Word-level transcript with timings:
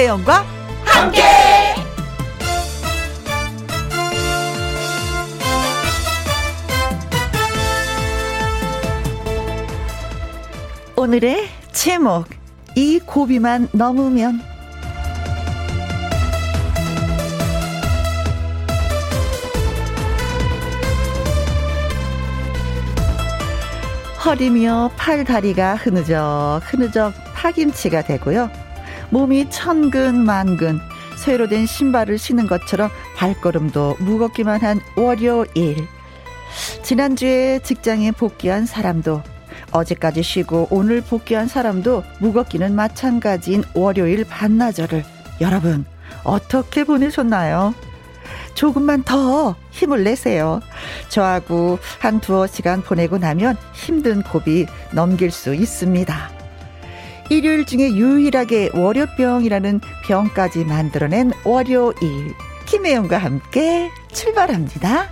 김혜영과 0.00 0.46
함께. 0.82 1.22
오늘의 10.96 11.48
제목 11.72 12.24
이 12.76 12.98
고비만 12.98 13.68
넘으면 13.72 14.40
허리며 24.24 24.92
팔 24.96 25.24
다리가 25.24 25.76
흐느적 25.76 26.62
흐느적 26.64 27.12
파김치가 27.34 28.00
되고요. 28.00 28.59
몸이 29.10 29.50
천근 29.50 30.24
만근 30.24 30.80
쇠로 31.16 31.48
된 31.48 31.66
신발을 31.66 32.18
신은 32.18 32.46
것처럼 32.46 32.90
발걸음도 33.16 33.96
무겁기만 34.00 34.62
한 34.62 34.80
월요일. 34.96 35.86
지난주에 36.82 37.60
직장에 37.62 38.12
복귀한 38.12 38.66
사람도 38.66 39.22
어제까지 39.72 40.22
쉬고 40.22 40.68
오늘 40.70 41.00
복귀한 41.00 41.46
사람도 41.46 42.02
무겁기는 42.20 42.74
마찬가지인 42.74 43.64
월요일 43.74 44.24
반나절을 44.24 45.04
여러분 45.40 45.84
어떻게 46.24 46.84
보내셨나요? 46.84 47.74
조금만 48.54 49.02
더 49.04 49.56
힘을 49.70 50.04
내세요. 50.04 50.60
저하고 51.08 51.78
한 51.98 52.20
두어 52.20 52.46
시간 52.46 52.82
보내고 52.82 53.18
나면 53.18 53.56
힘든 53.72 54.22
고비 54.22 54.66
넘길 54.92 55.30
수 55.30 55.54
있습니다. 55.54 56.39
일요일 57.30 57.64
중에 57.64 57.90
유일하게 57.92 58.70
월요병이라는 58.74 59.80
병까지 60.04 60.64
만들어낸 60.64 61.30
월요일. 61.44 62.34
김혜영과 62.66 63.18
함께 63.18 63.88
출발합니다. 64.12 65.08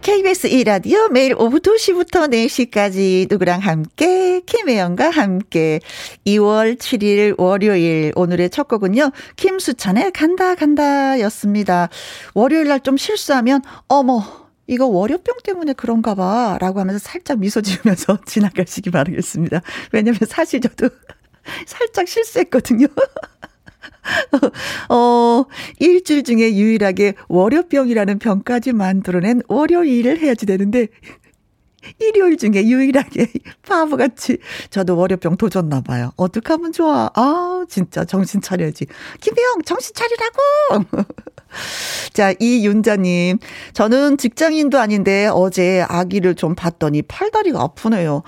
KBS 0.00 0.48
2라디오 0.48 1.10
매일 1.10 1.34
오후 1.34 1.58
2시부터 1.58 2.30
4시까지 2.30 3.26
누구랑 3.28 3.58
함께 3.58 4.40
김혜영과 4.46 5.10
함께 5.10 5.80
2월 6.24 6.78
7일 6.78 7.34
월요일 7.36 8.12
오늘의 8.14 8.50
첫 8.50 8.68
곡은요. 8.68 9.10
김수찬의 9.34 10.12
간다 10.12 10.54
간다 10.54 11.18
였습니다. 11.20 11.88
월요일 12.34 12.68
날 12.68 12.78
좀 12.80 12.96
실수하면 12.96 13.62
어머 13.88 14.22
이거 14.68 14.86
월요병 14.86 15.36
때문에 15.42 15.72
그런가 15.72 16.14
봐 16.14 16.58
라고 16.60 16.78
하면서 16.78 17.00
살짝 17.00 17.40
미소 17.40 17.60
지으면서 17.60 18.18
지나가시기 18.26 18.90
바라겠습니다. 18.90 19.62
왜냐면 19.90 20.20
사실 20.28 20.60
저도 20.60 20.88
살짝 21.66 22.08
실수했거든요. 22.08 22.86
어, 24.88 25.44
일주일 25.78 26.22
중에 26.22 26.54
유일하게 26.54 27.14
월요병이라는 27.28 28.18
병까지 28.18 28.72
만들어낸 28.72 29.42
월요일을 29.48 30.18
해야지 30.18 30.46
되는데, 30.46 30.88
일요일 32.00 32.36
중에 32.36 32.66
유일하게 32.66 33.28
바보같이 33.62 34.38
저도 34.70 34.96
월요병 34.96 35.36
도졌나 35.36 35.82
봐요. 35.82 36.12
어떡하면 36.16 36.72
좋아. 36.72 37.10
아, 37.14 37.64
진짜 37.68 38.04
정신 38.04 38.40
차려야지. 38.40 38.86
김혜영, 39.20 39.62
정신 39.64 39.94
차리라고! 39.94 41.04
자, 42.12 42.34
이윤자님. 42.38 43.38
저는 43.72 44.18
직장인도 44.18 44.78
아닌데 44.78 45.28
어제 45.32 45.84
아기를 45.88 46.34
좀 46.34 46.54
봤더니 46.54 47.02
팔다리가 47.02 47.62
아프네요. 47.62 48.22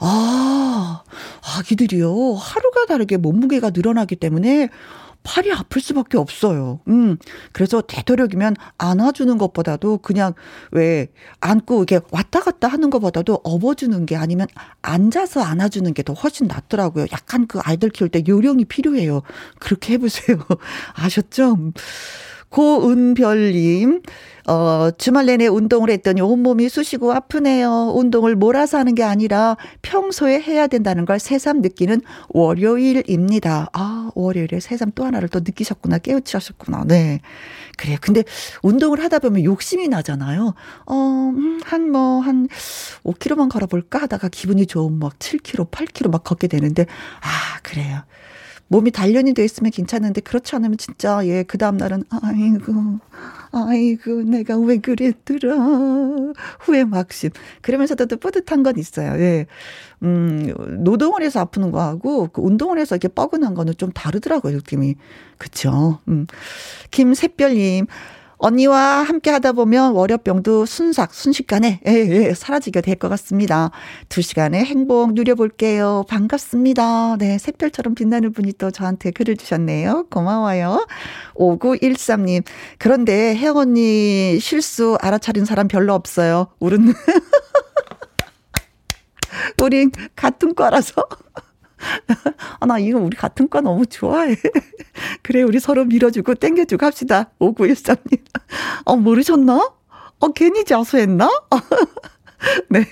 아, 0.00 1.02
아기들이요. 1.58 2.34
하루가 2.34 2.86
다르게 2.86 3.16
몸무게가 3.16 3.70
늘어나기 3.70 4.16
때문에 4.16 4.68
팔이 5.22 5.52
아플 5.52 5.82
수밖에 5.82 6.16
없어요. 6.16 6.80
음. 6.88 7.18
그래서 7.52 7.82
되도록이면 7.82 8.56
안아주는 8.78 9.36
것보다도 9.36 9.98
그냥 9.98 10.32
왜 10.70 11.08
안고 11.40 11.84
이렇게 11.84 12.00
왔다 12.10 12.40
갔다 12.40 12.68
하는 12.68 12.88
것보다도 12.88 13.40
업어주는 13.44 14.06
게 14.06 14.16
아니면 14.16 14.46
앉아서 14.80 15.42
안아주는 15.42 15.92
게 15.92 16.02
더 16.02 16.14
훨씬 16.14 16.46
낫더라고요. 16.46 17.04
약간 17.12 17.46
그 17.46 17.58
아이들 17.62 17.90
키울 17.90 18.08
때 18.08 18.22
요령이 18.26 18.64
필요해요. 18.64 19.20
그렇게 19.58 19.92
해보세요. 19.94 20.38
아셨죠? 20.96 21.58
고은별님, 22.50 24.02
어, 24.48 24.90
주말 24.98 25.26
내내 25.26 25.46
운동을 25.46 25.90
했더니 25.90 26.20
온몸이 26.20 26.68
쑤시고 26.68 27.12
아프네요. 27.12 27.92
운동을 27.94 28.34
몰아서 28.34 28.78
하는 28.78 28.96
게 28.96 29.04
아니라 29.04 29.56
평소에 29.82 30.40
해야 30.40 30.66
된다는 30.66 31.04
걸 31.04 31.20
새삼 31.20 31.60
느끼는 31.60 32.00
월요일입니다. 32.30 33.68
아, 33.72 34.10
월요일에 34.16 34.58
새삼 34.58 34.92
또 34.96 35.04
하나를 35.04 35.28
또 35.28 35.38
느끼셨구나. 35.40 35.98
깨우치셨구나. 35.98 36.84
네. 36.88 37.20
그래요. 37.78 37.96
근데 38.00 38.24
운동을 38.62 39.00
하다 39.02 39.20
보면 39.20 39.44
욕심이 39.44 39.86
나잖아요. 39.86 40.54
어, 40.86 40.94
음, 41.32 41.60
한 41.64 41.90
뭐, 41.92 42.20
한 42.20 42.48
5km만 43.04 43.48
걸어볼까 43.48 44.02
하다가 44.02 44.28
기분이 44.28 44.66
좋은 44.66 44.98
막 44.98 45.18
7km, 45.20 45.70
8km 45.70 46.10
막 46.10 46.24
걷게 46.24 46.48
되는데, 46.48 46.86
아, 47.20 47.60
그래요. 47.62 48.02
몸이 48.70 48.92
단련이 48.92 49.34
돼 49.34 49.44
있으면 49.44 49.72
괜찮은데 49.72 50.20
그렇지 50.20 50.54
않으면 50.54 50.78
진짜 50.78 51.26
예 51.26 51.44
그 51.46 51.58
다음 51.58 51.76
날은 51.76 52.04
아이고 52.10 53.00
아이고 53.50 54.22
내가 54.22 54.56
왜 54.58 54.78
그랬더라 54.78 55.56
후회 56.60 56.84
막심 56.84 57.30
그러면서도 57.62 58.06
또 58.06 58.16
뿌듯한 58.16 58.62
건 58.62 58.78
있어요. 58.78 59.20
예. 59.20 59.46
음 60.04 60.54
노동을 60.84 61.22
해서 61.22 61.40
아프는 61.40 61.72
거하고 61.72 62.28
그 62.28 62.40
운동을 62.42 62.78
해서 62.78 62.94
이렇게 62.94 63.08
뻐근한 63.08 63.54
거는 63.54 63.74
좀 63.76 63.90
다르더라고요 63.92 64.54
느낌이 64.56 64.94
그쵸. 65.38 65.98
음 66.08 66.26
김샛별님 66.92 67.86
언니와 68.40 69.02
함께 69.02 69.30
하다 69.30 69.52
보면 69.52 69.92
월요병도 69.92 70.64
순삭, 70.66 71.12
순식간에, 71.14 71.80
예, 71.86 71.92
예, 71.92 72.34
사라지게 72.34 72.80
될 72.80 72.96
것 73.00 73.08
같습니다. 73.10 73.70
두 74.08 74.20
시간의 74.22 74.64
행복 74.64 75.12
누려볼게요. 75.14 76.04
반갑습니다. 76.08 77.16
네, 77.18 77.38
샛별처럼 77.38 77.94
빛나는 77.94 78.32
분이 78.32 78.54
또 78.58 78.70
저한테 78.70 79.10
글을 79.10 79.36
주셨네요. 79.36 80.06
고마워요. 80.10 80.86
5913님. 81.34 82.42
그런데 82.78 83.34
혜영 83.36 83.56
언니 83.56 84.38
실수 84.40 84.96
알아차린 85.00 85.44
사람 85.44 85.68
별로 85.68 85.94
없어요. 85.94 86.48
우린, 86.60 86.92
우린 89.62 89.90
같은 90.16 90.54
과라서. 90.54 90.94
아, 92.60 92.66
나 92.66 92.78
이거 92.78 92.98
우리 92.98 93.16
같은 93.16 93.48
과 93.48 93.60
너무 93.60 93.86
좋아해. 93.86 94.36
그래, 95.22 95.42
우리 95.42 95.60
서로 95.60 95.84
밀어주고 95.84 96.34
땡겨주고 96.34 96.84
합시다. 96.84 97.30
5913님. 97.38 98.20
어, 98.84 98.96
모르셨나? 98.96 99.70
어, 100.20 100.28
괜히 100.34 100.64
자수했나? 100.64 101.28
네. 102.68 102.84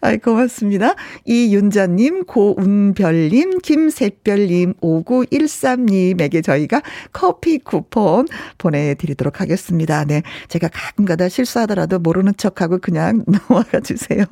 아이, 0.00 0.18
고맙습니다. 0.18 0.94
이윤자님, 1.24 2.24
고운별님, 2.24 3.58
김샛별님, 3.58 4.74
5913님에게 4.74 6.42
저희가 6.42 6.82
커피 7.12 7.58
쿠폰 7.58 8.26
보내드리도록 8.58 9.40
하겠습니다. 9.40 10.04
네. 10.04 10.22
제가 10.48 10.68
가끔가다 10.68 11.28
실수하더라도 11.28 11.98
모르는 11.98 12.32
척하고 12.36 12.78
그냥 12.78 13.24
넘어가 13.48 13.80
주세요. 13.80 14.24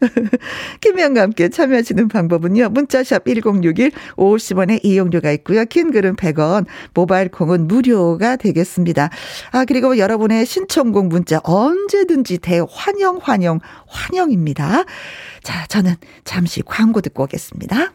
김혜영과 0.80 1.22
함께 1.22 1.48
참여하시는 1.48 2.08
방법은요. 2.08 2.70
문자샵 2.70 3.24
1061 3.24 3.90
50원의 4.16 4.84
이용료가 4.84 5.32
있고요. 5.32 5.64
긴 5.66 5.90
글은 5.90 6.16
100원, 6.16 6.66
모바일 6.94 7.28
콩은 7.28 7.68
무료가 7.68 8.36
되겠습니다. 8.36 9.10
아, 9.52 9.64
그리고 9.64 9.98
여러분의 9.98 10.46
신청곡 10.46 11.08
문자 11.08 11.40
언제든지 11.42 12.38
대환영, 12.38 13.18
환영, 13.20 13.20
환영 13.22 13.60
입니다. 14.30 14.84
자, 15.42 15.66
저는 15.66 15.96
잠시 16.24 16.62
광고 16.62 17.00
듣고 17.00 17.24
오겠습니다. 17.24 17.92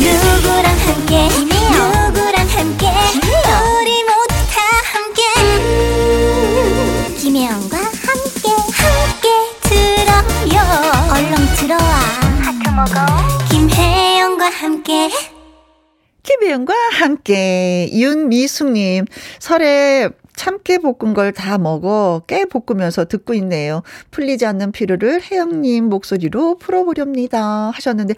누구랑 0.00 0.78
함께, 0.78 1.28
누구랑 1.28 2.46
함께, 2.48 2.86
우리 3.80 4.04
모두 4.04 4.34
다 4.50 4.60
함께. 4.92 5.22
음, 5.40 7.16
김혜영과 7.18 7.76
함께, 7.76 8.48
함께 8.72 9.28
들어요. 9.62 10.56
얼렁 11.12 11.34
들어와. 11.56 11.88
하트 12.42 12.68
먹어. 12.70 13.06
김혜영과 13.50 14.50
함께. 14.50 15.10
김혜영과 16.22 16.74
함께 16.92 17.88
윤미숙님 17.92 19.06
설에 19.38 20.10
참깨 20.38 20.78
볶은 20.78 21.14
걸 21.14 21.32
다 21.32 21.58
먹어 21.58 22.22
깨 22.26 22.44
볶으면서 22.46 23.04
듣고 23.04 23.34
있네요. 23.34 23.82
풀리지 24.12 24.46
않는 24.46 24.72
피로를 24.72 25.20
혜영님 25.22 25.88
목소리로 25.88 26.56
풀어보렵니다 26.58 27.70
하셨는데 27.74 28.14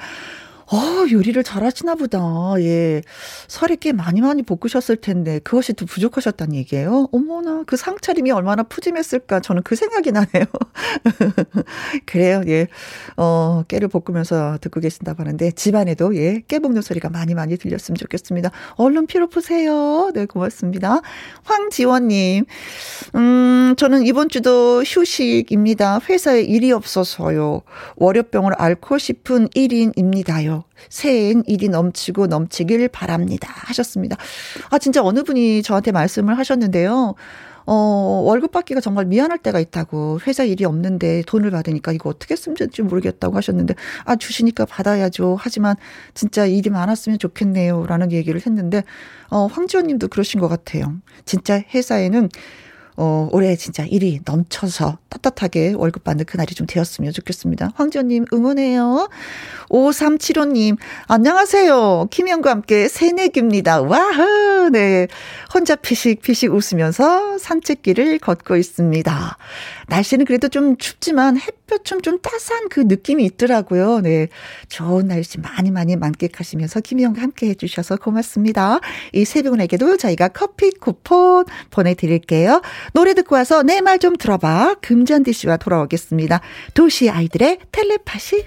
어, 0.72 1.05
요리를 1.11 1.43
잘하시나 1.43 1.96
보다. 1.96 2.20
예. 2.61 3.02
살이 3.49 3.76
꽤 3.76 3.90
많이 3.93 4.20
많이 4.20 4.43
볶으셨을 4.44 4.96
텐데, 4.96 5.40
그것이 5.40 5.72
또 5.72 5.84
부족하셨다는 5.84 6.55
얘기예요? 6.55 7.08
어머나, 7.11 7.64
그 7.67 7.76
상차림이 7.76 8.31
얼마나 8.31 8.62
푸짐했을까. 8.62 9.40
저는 9.40 9.62
그 9.64 9.75
생각이 9.75 10.12
나네요. 10.12 10.44
그래요, 12.06 12.43
예. 12.46 12.69
어, 13.17 13.64
깨를 13.67 13.88
볶으면서 13.88 14.58
듣고 14.61 14.78
계신다고 14.78 15.22
하는데, 15.22 15.50
집안에도, 15.50 16.14
예, 16.14 16.43
깨 16.46 16.61
볶는 16.61 16.82
소리가 16.82 17.11
많이 17.11 17.34
많이 17.34 17.56
들렸으면 17.56 17.96
좋겠습니다. 17.96 18.52
얼른 18.76 19.08
피로 19.08 19.28
푸세요. 19.28 20.12
네, 20.14 20.26
고맙습니다. 20.26 21.00
황지원 21.43 22.08
님, 22.08 22.44
음, 23.16 23.75
저는 23.76 24.06
이번 24.06 24.28
주도 24.28 24.82
휴식입니다. 24.84 25.99
회사에 26.08 26.43
일이 26.43 26.70
없어서요. 26.70 27.62
월요병을 27.96 28.55
앓고 28.56 28.99
싶은 28.99 29.49
1인입니다요. 29.49 30.60
새해엔 30.89 31.45
일이 31.47 31.69
넘치고 31.69 32.27
넘치길 32.27 32.89
바랍니다. 32.89 33.53
하셨습니다. 33.55 34.17
아, 34.71 34.79
진짜 34.79 35.03
어느 35.03 35.23
분이 35.23 35.62
저한테 35.62 35.93
말씀을 35.93 36.39
하셨는데요. 36.39 37.15
어, 37.67 37.75
월급 38.25 38.51
받기가 38.53 38.81
정말 38.81 39.05
미안할 39.05 39.39
때가 39.39 39.61
있다고. 39.61 40.19
회사 40.27 40.45
일이 40.45 40.65
없는데 40.65 41.23
돈을 41.27 41.51
받으니까 41.51 41.93
이거 41.93 42.11
어떻게 42.11 42.35
쓰면 42.35 42.57
될지 42.57 42.83
모르겠다고 42.83 43.37
하셨는데, 43.37 43.75
아, 44.05 44.17
주시니까 44.17 44.67
받아야죠. 44.67 45.37
하지만 45.39 45.77
진짜 46.15 46.47
일이 46.47 46.71
많았으면 46.71 47.19
좋겠네요. 47.19 47.87
라는 47.87 48.12
얘기를 48.12 48.41
했는데, 48.45 48.83
어, 49.29 49.47
황지원 49.47 49.87
님도 49.87 50.09
그러신 50.09 50.41
것 50.41 50.49
같아요. 50.49 50.95
진짜 51.25 51.62
회사에는 51.75 52.29
어, 53.02 53.31
올해 53.32 53.56
진짜 53.56 53.82
일이 53.87 54.20
넘쳐서 54.26 54.99
따뜻하게 55.08 55.73
월급 55.75 56.05
받는 56.05 56.26
그날이 56.26 56.55
좀 56.55 56.67
되었으면 56.67 57.12
좋겠습니다. 57.12 57.70
황지연님 57.75 58.26
응원해요. 58.31 59.08
5375님, 59.70 60.76
안녕하세요. 61.08 62.08
김현과 62.11 62.50
함께 62.50 62.88
새내기입니다. 62.88 63.81
와우, 63.81 64.69
네. 64.70 65.08
혼자 65.55 65.76
피식 65.76 66.20
피식 66.20 66.52
웃으면서 66.52 67.38
산책길을 67.38 68.19
걷고 68.19 68.56
있습니다. 68.56 69.38
날씨는 69.90 70.25
그래도 70.25 70.48
좀 70.48 70.76
춥지만 70.78 71.37
햇볕 71.37 71.84
좀, 71.84 72.00
좀 72.00 72.19
따스한 72.20 72.69
그 72.70 72.81
느낌이 72.81 73.25
있더라고요. 73.26 74.00
네. 74.00 74.28
좋은 74.69 75.08
날씨 75.08 75.38
많이 75.38 75.70
많이 75.70 75.96
만끽하시면서 75.96 76.81
김희영과 76.81 77.20
함께 77.20 77.48
해주셔서 77.50 77.96
고맙습니다. 77.96 78.81
이 79.12 79.25
세 79.25 79.42
분에게도 79.42 79.96
저희가 79.98 80.28
커피 80.28 80.70
쿠폰 80.70 81.44
보내드릴게요. 81.70 82.62
노래 82.94 83.14
듣고 83.14 83.34
와서 83.37 83.62
내 83.62 83.81
말 83.82 83.98
좀 83.98 84.16
들어봐. 84.16 84.76
금잔디 84.81 85.32
씨와 85.34 85.58
돌아오겠습니다. 85.58 86.40
도시 86.75 87.10
아이들의 87.10 87.58
텔레파시. 87.72 88.46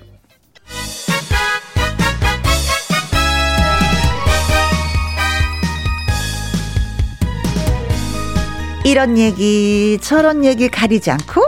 이런 8.84 9.18
얘기 9.18 9.98
저런 10.02 10.44
얘기 10.44 10.70
가리지 10.70 11.12
않고 11.12 11.42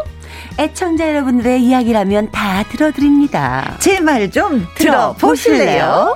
애청자 0.58 1.10
여러분들의 1.10 1.62
이야기라면 1.62 2.32
다 2.32 2.64
들어드립니다. 2.72 3.76
제 3.80 4.00
말 4.00 4.30
좀 4.32 4.66
들어보실래요? 4.76 6.16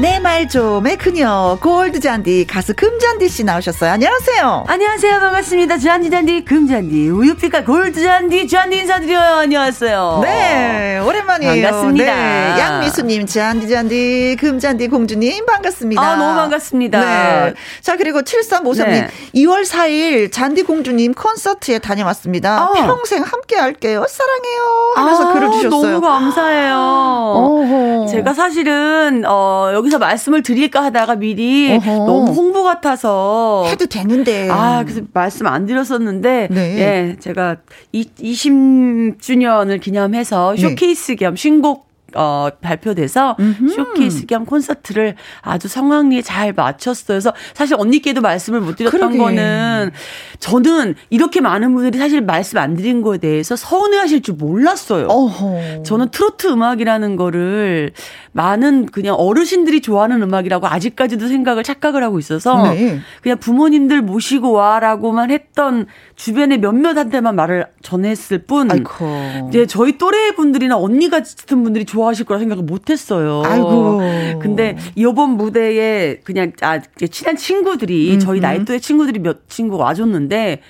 내 0.00 0.20
말 0.20 0.48
좀의 0.48 0.96
그녀 0.96 1.58
골드 1.60 1.98
잔디 1.98 2.46
가수 2.46 2.72
금잔디 2.74 3.28
씨 3.28 3.42
나오셨어요. 3.42 3.90
안녕하세요. 3.90 4.64
안녕하세요. 4.68 5.18
반갑습니다. 5.18 5.78
잔디 5.78 6.08
잔디 6.10 6.44
금잔디 6.44 7.08
우유빛깔 7.08 7.64
골드 7.64 8.00
잔디 8.00 8.46
잔디 8.46 8.78
인사드려요. 8.78 9.36
안녕하세요. 9.38 10.20
네 10.22 10.98
오랜만이에요. 11.00 11.62
반갑습니다. 11.66 12.14
네, 12.14 12.60
양미수님 12.60 13.26
잔디 13.26 13.68
잔디 13.68 14.36
금잔디 14.38 14.86
공주님 14.88 15.46
반갑습니다. 15.46 16.00
아 16.00 16.14
너무 16.16 16.34
반갑습니다. 16.36 17.00
네. 17.00 17.54
자 17.80 17.96
그리고 17.96 18.20
7353님 18.22 18.86
네. 18.86 19.08
2월 19.34 19.64
4일 19.64 20.30
잔디 20.30 20.62
공주님 20.62 21.14
콘서트에 21.14 21.80
다녀왔습니다. 21.80 22.64
어. 22.66 22.72
평생 22.74 23.22
함께 23.24 23.56
할게요. 23.56 24.04
사랑해요. 24.08 24.92
하면서 24.96 25.30
아, 25.30 25.32
글을 25.32 25.50
주셨어요. 25.52 25.90
너무 25.92 26.00
감사해요. 26.00 26.76
어허. 26.76 28.06
제가 28.10 28.32
사실은 28.34 29.24
어 29.26 29.70
여기 29.74 29.87
여기서 29.88 29.98
말씀을 29.98 30.42
드릴까 30.42 30.84
하다가 30.84 31.16
미리 31.16 31.72
어허. 31.72 31.90
너무 32.04 32.32
홍보 32.32 32.62
같아서 32.62 33.64
해도 33.68 33.86
되는데 33.86 34.48
아 34.50 34.84
그래서 34.84 35.00
말씀 35.12 35.46
안 35.46 35.66
드렸었는데 35.66 36.48
네. 36.50 36.78
예 36.78 37.16
제가 37.18 37.56
20주년을 37.94 39.80
기념해서 39.80 40.54
네. 40.56 40.60
쇼케이스 40.62 41.16
겸 41.16 41.34
신곡 41.36 41.87
어, 42.14 42.48
발표돼서 42.62 43.36
음흠. 43.38 43.68
쇼케이스 43.68 44.26
겸 44.26 44.46
콘서트를 44.46 45.14
아주 45.42 45.68
성황리에 45.68 46.22
잘 46.22 46.52
마쳤어요. 46.52 47.16
그래서 47.16 47.32
사실 47.54 47.76
언니께도 47.78 48.20
말씀을 48.20 48.60
못 48.60 48.76
드렸던 48.76 48.98
그러게. 48.98 49.18
거는 49.18 49.90
저는 50.38 50.94
이렇게 51.10 51.40
많은 51.40 51.74
분들이 51.74 51.98
사실 51.98 52.22
말씀 52.22 52.58
안 52.58 52.74
드린 52.76 53.02
거에 53.02 53.18
대해서 53.18 53.56
서운해 53.56 53.98
하실 53.98 54.22
줄 54.22 54.36
몰랐어요. 54.36 55.06
어허. 55.06 55.82
저는 55.82 56.08
트로트 56.10 56.46
음악이라는 56.46 57.16
거를 57.16 57.92
많은 58.32 58.86
그냥 58.86 59.14
어르신들이 59.16 59.82
좋아하는 59.82 60.22
음악이라고 60.22 60.66
아직까지도 60.66 61.28
생각을 61.28 61.62
착각을 61.62 62.02
하고 62.02 62.18
있어서 62.18 62.70
네. 62.72 63.00
그냥 63.22 63.38
부모님들 63.38 64.00
모시고 64.00 64.52
와라고만 64.52 65.30
했던 65.30 65.86
주변의 66.16 66.58
몇몇한테만 66.60 67.34
말을 67.34 67.66
전했을 67.82 68.38
뿐 68.38 68.70
아이고. 68.70 69.48
이제 69.48 69.66
저희 69.66 69.98
또래 69.98 70.32
분들이나 70.32 70.78
언니 70.78 71.10
같은 71.10 71.62
분들이 71.62 71.84
좋아 71.84 71.97
하실 72.06 72.26
거라 72.26 72.38
생각을 72.38 72.64
못 72.64 72.90
했어요. 72.90 73.42
아이고. 73.44 74.00
근데 74.40 74.76
이번 74.94 75.30
무대에 75.36 76.20
그냥 76.24 76.52
아 76.60 76.80
친한 77.10 77.36
친구들이. 77.36 78.18
저희 78.18 78.40
나이 78.40 78.64
또래 78.64 78.78
친구들이 78.78 79.18
몇 79.18 79.48
친구 79.48 79.76
와줬는데 79.76 80.60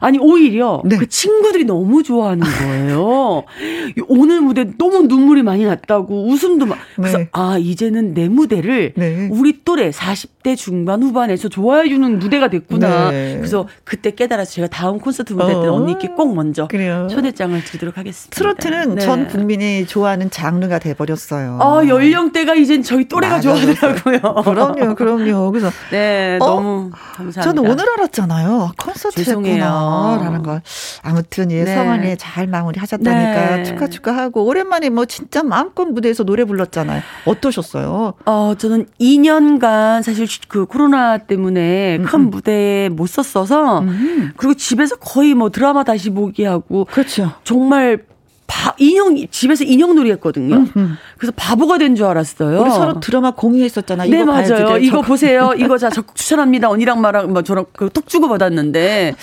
아니 0.00 0.18
오히려 0.18 0.82
네. 0.84 0.96
그 0.96 1.08
친구들이 1.08 1.64
너무 1.64 2.02
좋아하는 2.02 2.44
거예요. 2.46 3.44
오늘 4.08 4.40
무대 4.40 4.66
너무 4.76 5.02
눈물이 5.02 5.42
많이 5.42 5.64
났다고 5.64 6.28
웃음도 6.28 6.66
막 6.66 6.78
그래서 6.96 7.18
네. 7.18 7.28
아 7.32 7.56
이제는 7.58 8.14
내 8.14 8.28
무대를 8.28 8.94
네. 8.96 9.28
우리 9.30 9.64
또래 9.64 9.90
40대 9.90 10.56
중반 10.56 11.02
후반에서 11.02 11.48
좋아해 11.48 11.88
주는 11.88 12.18
무대가 12.18 12.48
됐구나. 12.48 13.10
네. 13.10 13.36
그래서 13.36 13.68
그때 13.84 14.10
깨달아서 14.10 14.52
제가 14.52 14.68
다음 14.68 14.98
콘서트 14.98 15.32
무대 15.32 15.48
때는 15.52 15.68
어. 15.68 15.74
언니께 15.74 16.08
꼭 16.08 16.34
먼저 16.34 16.66
그래요. 16.66 17.08
초대장을 17.10 17.62
드리도록 17.64 17.96
하겠습니다. 17.98 18.34
트로트는 18.36 18.96
네. 18.96 19.00
전 19.00 19.28
국민이 19.28 19.86
좋아하는 19.86 20.30
장르가 20.30 20.78
돼 20.78 20.94
버렸어요. 20.94 21.58
아 21.60 21.86
연령대가 21.86 22.54
이젠 22.54 22.82
저희 22.82 23.06
또래가 23.06 23.40
좋아하더라고요. 23.40 24.42
그럼요, 24.44 24.94
그럼요. 24.94 25.50
그래서 25.50 25.70
네 25.90 26.38
어? 26.40 26.46
너무 26.46 26.90
감사합니다. 26.92 27.42
저는 27.42 27.70
오늘 27.70 27.84
알았잖아요. 27.90 28.72
콘서트였구나. 28.78 29.83
라는 30.20 30.42
걸. 30.42 30.62
아무튼 31.02 31.50
예, 31.50 31.64
네. 31.64 31.74
성환이 31.74 32.16
잘 32.16 32.46
마무리하셨다니까 32.46 33.56
네. 33.56 33.62
축하 33.64 33.88
축하하고 33.88 34.44
오랜만에 34.44 34.90
뭐 34.90 35.04
진짜 35.06 35.42
마음껏 35.42 35.84
무대에서 35.84 36.24
노래 36.24 36.44
불렀잖아요. 36.44 37.02
어떠셨어요? 37.26 38.14
어, 38.26 38.54
저는 38.56 38.86
2년간 39.00 40.02
사실 40.02 40.26
그 40.48 40.66
코로나 40.66 41.18
때문에 41.18 41.96
음, 42.00 42.04
큰 42.04 42.20
음. 42.20 42.30
무대에 42.30 42.88
못 42.88 43.06
썼어서 43.08 43.80
음. 43.80 44.32
그리고 44.36 44.54
집에서 44.54 44.96
거의 44.96 45.34
뭐 45.34 45.50
드라마 45.50 45.84
다시 45.84 46.10
보기 46.10 46.44
하고 46.44 46.86
그렇죠. 46.90 47.32
정말 47.44 47.98
바, 48.46 48.74
인형 48.78 49.16
집에서 49.30 49.64
인형놀이 49.64 50.10
했거든요. 50.12 50.56
음, 50.56 50.70
음. 50.76 50.96
그래서 51.16 51.32
바보가 51.34 51.78
된 51.78 51.94
줄 51.96 52.04
알았어요. 52.06 52.60
우리 52.60 52.70
서로 52.70 53.00
드라마 53.00 53.30
공유했었잖아요. 53.30 54.10
네 54.10 54.22
맞아요. 54.24 54.76
이거 54.78 55.00
보세요. 55.00 55.52
이거 55.56 55.78
자 55.78 55.88
적극 55.90 56.14
추천합니다. 56.14 56.68
언니랑 56.68 57.00
말랑 57.00 57.32
뭐 57.32 57.42
저랑 57.42 57.64
그톡 57.72 58.06
주고 58.06 58.28
받았는데 58.28 59.14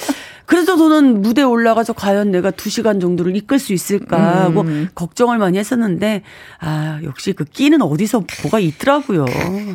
그래서 0.45 0.75
저는 0.77 1.21
무대 1.21 1.43
올라가서 1.43 1.93
과연 1.93 2.31
내가 2.31 2.51
두 2.51 2.69
시간 2.69 2.99
정도를 2.99 3.35
이끌 3.35 3.59
수 3.59 3.73
있을까 3.73 4.43
하고 4.45 4.61
음. 4.61 4.89
걱정을 4.95 5.37
많이 5.37 5.57
했었는데 5.57 6.23
아 6.59 6.99
역시 7.03 7.33
그 7.33 7.45
끼는 7.45 7.81
어디서 7.81 8.23
뭐가 8.43 8.59
있더라고요. 8.59 9.25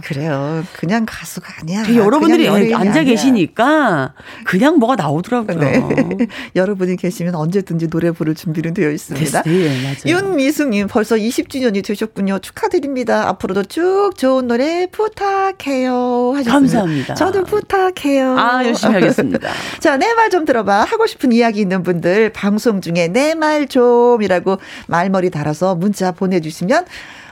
그래요. 0.05 0.65
그냥 0.77 1.05
가수가 1.07 1.47
아니야. 1.61 1.95
여러분들이 1.95 2.49
앉아 2.75 3.05
계시니까 3.05 4.13
그냥 4.45 4.79
뭐가 4.79 4.97
나오더라고요. 4.97 5.59
네. 5.59 6.27
여러분이 6.57 6.97
계시면 6.97 7.35
언제든지 7.35 7.89
노래 7.89 8.11
부를 8.11 8.35
준비는 8.35 8.75
되어 8.75 8.91
있습니다. 8.91 9.43
네, 9.43 9.83
맞아요. 9.83 9.97
윤미숙님 10.19 10.89
벌써 10.89 11.17
20주년이 11.17 11.85
되셨군요. 11.85 12.39
축하드립니다. 12.41 13.29
앞으로도 13.29 13.65
쭉 13.65 14.13
좋은 14.17 14.47
노래 14.47 14.87
부탁해요. 14.91 16.33
하셨습니다. 16.37 16.53
감사합니다. 16.53 17.15
저도 17.15 17.45
부탁해요. 17.45 18.39
아 18.39 18.65
열심히 18.65 18.95
하겠습니다. 18.95 19.49
자, 19.81 19.97
내 19.97 20.07
말 20.17 20.27
좀 20.31 20.45
들어. 20.45 20.65
들어봐 20.67 20.85
하고 20.85 21.07
싶은 21.07 21.33
이야기 21.33 21.61
있는 21.61 21.83
분들 21.83 22.31
방송 22.31 22.81
중에 22.81 23.09
내 23.09 23.37
말 23.37 23.67
좀이라고 23.69 24.59
말머리 24.89 25.31
달아서 25.31 25.75
문자 25.77 26.11
보내주시면 26.13 26.87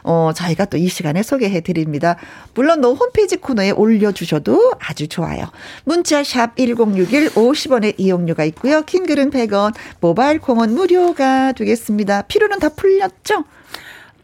어, 0.04 0.32
저희가 0.34 0.66
또 0.66 0.76
이 0.76 0.88
시간에 0.88 1.22
소개해 1.22 1.60
드립니다. 1.62 2.16
물론 2.54 2.80
너 2.82 2.92
홈페이지 2.92 3.36
코너에 3.36 3.70
올려주셔도 3.70 4.72
아주 4.78 5.08
좋아요. 5.08 5.50
문자샵 5.84 6.56
1061 6.56 7.30
50원의 7.30 7.94
이용료가 7.96 8.44
있고요. 8.44 8.82
킹글은 8.82 9.30
100원, 9.30 9.74
모바일 10.00 10.40
콩은 10.40 10.74
무료가 10.74 11.52
되겠습니다. 11.52 12.22
피로는 12.22 12.58
다 12.58 12.68
풀렸죠? 12.68 13.44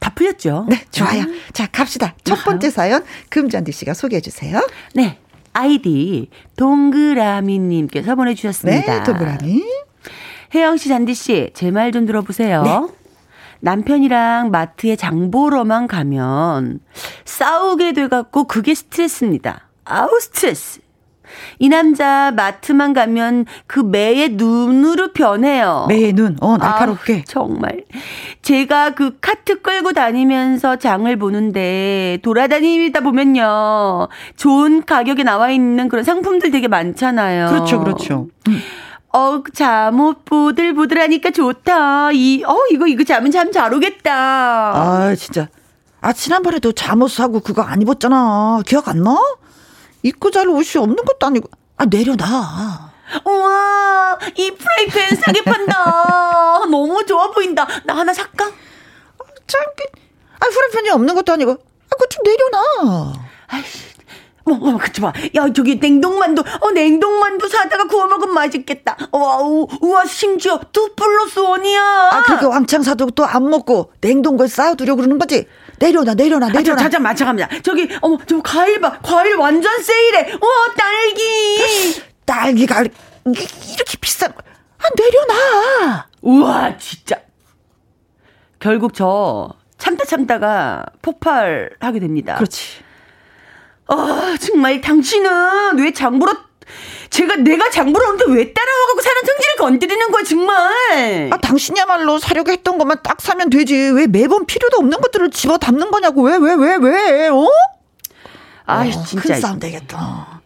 다 0.01 0.11
풀렸죠? 0.15 0.67
네, 0.69 0.85
좋아요. 0.91 1.23
음. 1.23 1.41
자, 1.55 1.67
갑시다. 1.67 2.15
첫 2.25 2.45
번째 2.45 2.69
사연 2.71 3.03
금잔디 3.31 3.73
씨가 3.73 3.95
소개해 3.95 4.21
주세요. 4.21 4.61
네. 4.95 5.19
아이디 5.53 6.29
동그라미님께서 6.57 8.15
보내주셨습니다. 8.15 8.99
네, 8.99 9.03
동그라미. 9.05 9.65
혜영 10.55 10.77
씨, 10.77 10.89
잔디 10.89 11.15
씨, 11.15 11.51
제 11.55 11.71
말 11.71 11.93
좀 11.93 12.07
들어보세요. 12.07 12.63
네. 12.63 12.81
남편이랑 13.61 14.51
마트에 14.51 14.97
장 14.97 15.31
보러만 15.31 15.87
가면 15.87 16.81
싸우게 17.25 17.93
돼갖고 17.93 18.45
그게 18.45 18.75
스트레스입니다. 18.75 19.69
아우, 19.85 20.09
스트레스. 20.21 20.81
이 21.59 21.69
남자 21.69 22.33
마트만 22.37 22.93
가면 22.93 23.47
그 23.67 23.81
매의 23.81 24.31
눈으로 24.31 25.13
변해요. 25.13 25.87
매의 25.89 26.13
눈, 26.13 26.37
어, 26.41 26.57
날카롭게. 26.57 27.19
아, 27.21 27.23
정말. 27.27 27.85
제가 28.43 28.95
그 28.95 29.19
카트 29.21 29.61
끌고 29.63 29.93
다니면서 29.93 30.77
장을 30.77 31.15
보는데 31.17 32.19
돌아다니다 32.23 33.01
보면요. 33.01 34.09
좋은 34.37 34.85
가격에 34.85 35.23
나와 35.23 35.51
있는 35.51 35.89
그런 35.89 36.05
상품들 36.05 36.51
되게 36.51 36.69
많잖아요. 36.69 37.49
그렇죠, 37.49 37.79
그렇죠. 37.81 38.29
음. 38.49 38.61
어, 39.13 39.43
잠옷 39.53 40.25
보들보들하니까 40.25 41.31
좋다. 41.33 42.13
이, 42.13 42.45
어, 42.47 42.57
이거, 42.71 42.87
이거 42.87 43.03
잠은 43.05 43.31
참잘 43.31 43.75
오겠다. 43.75 44.13
아, 44.13 45.15
진짜. 45.17 45.49
아, 46.01 46.13
지난번에도 46.13 46.73
잠옷 46.73 47.11
사고 47.11 47.41
그거 47.41 47.63
안 47.63 47.83
입었잖아. 47.83 48.61
기억 48.67 48.89
안 48.89 49.03
나? 49.03 49.17
입고 50.03 50.31
잘 50.31 50.49
옷이 50.49 50.81
없는 50.83 50.97
것도 50.97 51.27
아니고. 51.27 51.49
아, 51.77 51.85
내려놔. 51.87 52.91
우와, 53.25 54.19
이 54.37 54.51
프라이팬 54.53 55.17
싸게 55.17 55.43
판다. 55.45 56.61
너무 56.71 57.05
좋아 57.07 57.31
보인다. 57.31 57.67
나 57.85 57.97
하나 57.97 58.13
살까? 58.13 58.45
아, 58.47 59.25
참, 59.47 59.61
그, 59.77 59.85
아, 60.39 60.47
프라이팬이 60.49 60.91
없는 60.91 61.15
것도 61.17 61.33
아니고. 61.33 61.53
아, 61.53 61.57
그거 61.91 62.07
좀 62.09 62.23
내려놔. 62.23 63.13
아이씨. 63.49 63.91
어, 64.47 64.53
어, 64.53 64.79
그치 64.79 65.01
봐. 65.01 65.13
야, 65.37 65.53
저기 65.53 65.77
냉동만두, 65.77 66.43
어, 66.61 66.71
냉동만두 66.71 67.49
사다가 67.49 67.85
구워 67.85 68.07
먹으면 68.07 68.35
맛있겠다. 68.35 68.97
와우, 69.13 69.67
우와, 69.81 70.07
심지어 70.07 70.59
two 70.73 70.95
plus 70.97 71.39
one이야. 71.41 72.11
아, 72.13 72.23
그렇게 72.23 72.47
왕창 72.47 72.83
사두고 72.83 73.11
또 73.13 73.25
안 73.25 73.49
먹고 73.51 73.93
냉동걸 74.01 74.49
쌓아두려고 74.49 74.97
그러는 74.99 75.19
거지? 75.19 75.47
내려놔, 75.81 76.15
내려놔, 76.15 76.49
아, 76.49 76.53
내려놔. 76.53 76.75
아, 76.75 76.77
잠깐만, 76.83 77.17
잠깐만. 77.17 77.49
저기, 77.63 77.89
어머, 78.03 78.19
저 78.27 78.41
과일 78.43 78.81
봐. 78.81 78.99
과일 79.03 79.35
완전 79.37 79.83
세일해. 79.83 80.33
우와, 80.35 80.75
딸기. 80.77 82.03
딸기가 82.27 82.83
이렇게 82.83 83.97
비싼, 84.01 84.31
아, 84.31 84.85
내려놔. 84.97 86.07
우와, 86.23 86.77
진짜. 86.77 87.17
결국 88.61 88.93
저 88.95 89.55
참다 89.79 90.05
참다가 90.05 90.85
폭발하게 91.01 91.99
됩니다. 91.99 92.35
그렇지. 92.37 92.83
아, 93.87 94.37
정말 94.39 94.81
당신은 94.83 95.79
왜 95.79 95.93
장보러 95.93 96.33
제가 97.09 97.37
내가 97.37 97.71
장보러 97.71 98.11
오는데 98.11 98.25
왜 98.33 98.53
따라와가고 99.01 99.03
사는 99.03 99.23
성질을 99.25 99.57
건드리는 99.59 100.11
거야 100.13 100.23
정말. 100.23 101.31
아 101.33 101.37
당신이야말로 101.39 102.19
사려고 102.19 102.53
했던 102.53 102.79
것만 102.79 102.99
딱 103.03 103.21
사면 103.21 103.51
되지 103.51 103.75
왜 103.75 104.07
매번 104.07 104.47
필요도 104.47 104.77
없는 104.79 105.01
것들을 105.01 105.31
집어 105.31 105.59
담는 105.59 105.91
거냐고 105.91 106.23
왜왜 106.23 106.55
왜 106.55 106.77
왜, 106.77 106.77
왜, 106.77 107.29
어? 107.29 107.49
아 108.67 108.87
어, 108.87 108.91
진짜 108.91 109.21
큰 109.35 109.41
싸움 109.41 109.59
되겠다. 109.59 110.41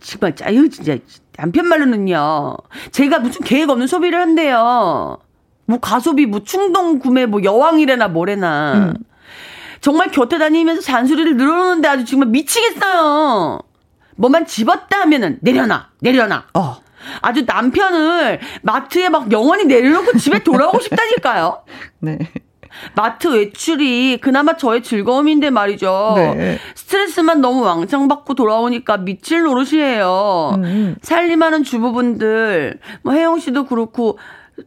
정말 0.00 0.34
짜요 0.34 0.68
진짜 0.68 0.96
남편 1.36 1.66
말로는요. 1.66 2.56
제가 2.90 3.20
무슨 3.20 3.40
계획 3.42 3.70
없는 3.70 3.86
소비를 3.86 4.20
한대요. 4.20 5.18
뭐 5.66 5.78
가소비 5.78 6.26
뭐 6.26 6.42
충동 6.42 6.98
구매 6.98 7.26
뭐 7.26 7.42
여왕이래나 7.42 8.08
뭐래나. 8.08 8.72
음. 8.74 8.94
정말 9.80 10.10
곁에 10.10 10.36
다니면서 10.36 10.82
잔소리를 10.82 11.36
늘어놓는데 11.38 11.88
아주 11.88 12.04
정말 12.04 12.28
미치겠어요. 12.28 13.60
뭐만 14.16 14.46
집었다 14.46 15.00
하면은 15.00 15.38
내려놔, 15.40 15.88
내려놔. 16.00 16.48
어. 16.52 16.82
아주 17.22 17.44
남편을 17.46 18.40
마트에 18.62 19.08
막 19.08 19.30
영원히 19.32 19.64
내려놓고 19.64 20.18
집에 20.18 20.42
돌아오고 20.42 20.80
싶다니까요. 20.80 21.62
네. 22.00 22.18
마트 22.94 23.28
외출이 23.28 24.18
그나마 24.22 24.56
저의 24.56 24.82
즐거움인데 24.82 25.50
말이죠. 25.50 26.14
네. 26.16 26.58
스트레스만 26.74 27.40
너무 27.40 27.62
왕창 27.62 28.06
받고 28.08 28.34
돌아오니까 28.34 28.98
미칠 28.98 29.42
노릇이에요. 29.42 30.52
음. 30.56 30.96
살림하는 31.02 31.64
주부분들, 31.64 32.78
뭐 33.02 33.12
혜영 33.12 33.40
씨도 33.40 33.66
그렇고 33.66 34.18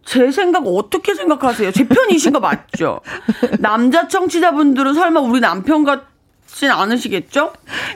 제 0.05 0.31
생각 0.31 0.65
어떻게 0.67 1.13
생각하세요? 1.13 1.71
제 1.71 1.87
편이신 1.87 2.33
거 2.33 2.39
맞죠? 2.39 2.99
남자 3.59 4.07
청취자분들은 4.07 4.93
설마 4.93 5.21
우리 5.21 5.39
남편 5.39 5.83
같진 5.83 6.71
않으시겠죠? 6.71 7.53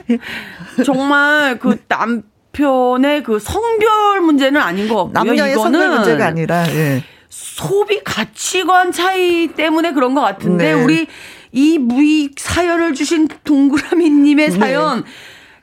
정말 0.84 1.58
그 1.58 1.76
남 1.88 2.22
편의 2.58 3.22
그 3.22 3.38
성별 3.38 4.20
문제는 4.20 4.60
아닌 4.60 4.88
것 4.88 4.96
같고요. 4.96 5.12
남녀의 5.12 5.52
이거는 5.52 5.80
성별 5.80 5.96
문제가 5.96 6.26
아니라 6.26 6.68
예. 6.74 7.04
소비 7.28 8.02
가치관 8.02 8.90
차이 8.90 9.46
때문에 9.48 9.92
그런 9.92 10.14
것 10.14 10.22
같은데 10.22 10.74
네. 10.74 10.82
우리 10.82 11.06
이 11.52 11.78
무익 11.78 12.34
사연을 12.38 12.94
주신 12.94 13.28
동그라미님의 13.44 14.50
네. 14.50 14.58
사연 14.58 15.04
네. 15.04 15.10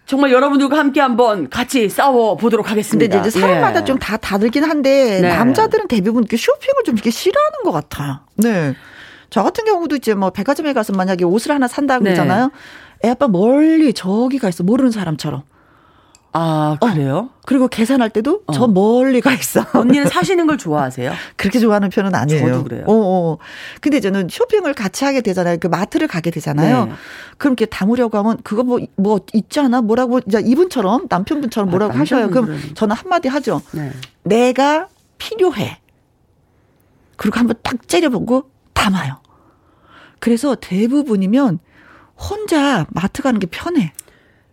정말 0.05 0.31
여러분들과 0.31 0.77
함께 0.77 1.01
한번 1.01 1.49
같이 1.49 1.89
싸워 1.89 2.37
보도록 2.37 2.71
하겠습니다. 2.71 3.15
근데 3.15 3.27
이제 3.27 3.39
사람마다 3.39 3.81
예. 3.81 3.85
좀다 3.85 4.17
다르긴 4.17 4.63
한데 4.63 5.19
네. 5.19 5.29
남자들은 5.35 5.89
대부분 5.89 6.23
이렇게 6.23 6.37
쇼핑을 6.37 6.83
좀 6.85 6.95
이렇게 6.95 7.09
싫어하는 7.09 7.63
것 7.65 7.71
같아요. 7.71 8.21
네. 8.35 8.73
저 9.29 9.43
같은 9.43 9.65
경우도 9.65 9.97
이제 9.97 10.13
뭐 10.13 10.29
백화점에 10.29 10.71
가서 10.71 10.93
만약에 10.93 11.25
옷을 11.25 11.51
하나 11.51 11.67
산다 11.67 11.99
그러잖아요. 11.99 12.51
네. 13.01 13.09
애 13.09 13.11
아빠 13.11 13.27
멀리 13.27 13.91
저기 13.91 14.37
가 14.39 14.47
있어 14.47 14.63
모르는 14.63 14.91
사람처럼. 14.91 15.43
아, 16.37 16.77
그래요? 16.81 17.29
어. 17.31 17.39
그리고 17.45 17.69
계산할 17.69 18.09
때도 18.09 18.41
어. 18.45 18.51
저 18.51 18.67
멀리 18.67 19.21
가 19.21 19.31
있어. 19.33 19.65
언니는 19.73 20.07
사시는 20.07 20.47
걸 20.47 20.57
좋아하세요? 20.57 21.13
그렇게 21.37 21.59
좋아하는 21.59 21.89
편은 21.89 22.13
아니에요. 22.13 22.47
저도 22.47 22.63
그래요. 22.65 22.83
어, 22.87 22.93
어. 22.93 23.37
근데 23.79 24.01
저는 24.01 24.27
쇼핑을 24.29 24.73
같이 24.73 25.05
하게 25.05 25.21
되잖아요. 25.21 25.57
그 25.61 25.67
마트를 25.67 26.09
가게 26.09 26.31
되잖아요. 26.31 26.85
네. 26.87 26.91
그럼 27.37 27.53
이렇게 27.53 27.65
담으려고 27.67 28.17
하면 28.17 28.37
그거 28.43 28.63
뭐, 28.63 28.79
뭐 28.97 29.21
있지 29.31 29.61
않아? 29.61 29.81
뭐라고, 29.81 30.19
이제 30.27 30.41
이분처럼 30.43 31.07
남편분처럼 31.09 31.69
뭐라고 31.69 31.93
아, 31.93 31.99
하셔요. 31.99 32.29
그럼 32.29 32.59
저는 32.73 32.95
한마디 32.97 33.29
하죠. 33.29 33.61
네. 33.71 33.91
내가 34.23 34.89
필요해. 35.17 35.79
그리고 37.15 37.39
한번 37.39 37.55
딱 37.63 37.87
째려보고 37.87 38.49
담아요. 38.73 39.21
그래서 40.19 40.55
대부분이면 40.55 41.59
혼자 42.17 42.85
마트 42.89 43.21
가는 43.21 43.39
게 43.39 43.47
편해. 43.47 43.93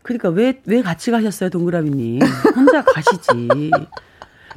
그러니까 0.03 0.29
왜, 0.31 0.61
왜 0.67 0.83
같이 0.83 1.11
가셨어요, 1.11 1.51
동그라미님? 1.51 2.21
혼자 2.57 2.83
가시지. 2.83 3.71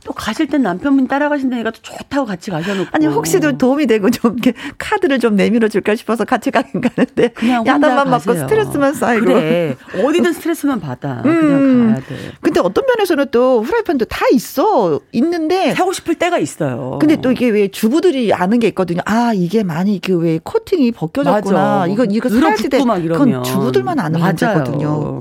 또 0.05 0.13
가실 0.13 0.45
땐 0.47 0.61
남편분 0.61 1.07
따라가신다니까 1.07 1.71
또 1.71 1.79
좋다고 1.81 2.27
같이 2.27 2.51
가셔놓고. 2.51 2.89
아니, 2.91 3.07
혹시도 3.07 3.57
도움이 3.57 3.87
되고 3.87 4.09
좀 4.11 4.33
이렇게 4.37 4.53
카드를 4.77 5.17
좀 5.19 5.35
내밀어 5.35 5.67
줄까 5.67 5.95
싶어서 5.95 6.23
같이 6.25 6.51
가긴 6.51 6.79
가는데. 6.79 7.29
그냥 7.29 7.65
야단만 7.65 8.11
맞고 8.11 8.35
스트레스만 8.35 8.93
쌓이고. 8.93 9.25
그래. 9.25 9.75
어디든 10.03 10.33
스트레스만 10.33 10.79
받아. 10.79 11.23
음. 11.25 11.39
그냥 11.41 11.87
가야 11.93 11.95
돼. 12.05 12.31
근데 12.39 12.59
어떤 12.59 12.85
면에서는 12.85 13.25
또 13.31 13.63
후라이팬도 13.63 14.05
다 14.05 14.27
있어. 14.31 14.99
있는데. 15.11 15.73
사고 15.73 15.91
싶을 15.91 16.13
때가 16.13 16.37
있어요. 16.37 16.99
근데 16.99 17.15
또 17.19 17.31
이게 17.31 17.49
왜 17.49 17.67
주부들이 17.69 18.31
아는 18.31 18.59
게 18.59 18.67
있거든요. 18.67 19.01
아, 19.05 19.33
이게 19.33 19.63
많이 19.63 19.99
그 19.99 20.15
왜 20.15 20.39
코팅이 20.43 20.91
벗겨졌구나. 20.91 21.59
맞아. 21.59 21.87
이거, 21.87 22.05
이거 22.05 22.29
사야지 22.29 22.69
돼. 22.69 22.77
그건 22.79 23.43
주부들만 23.43 23.99
아는. 23.99 24.19
문제거든요. 24.19 25.17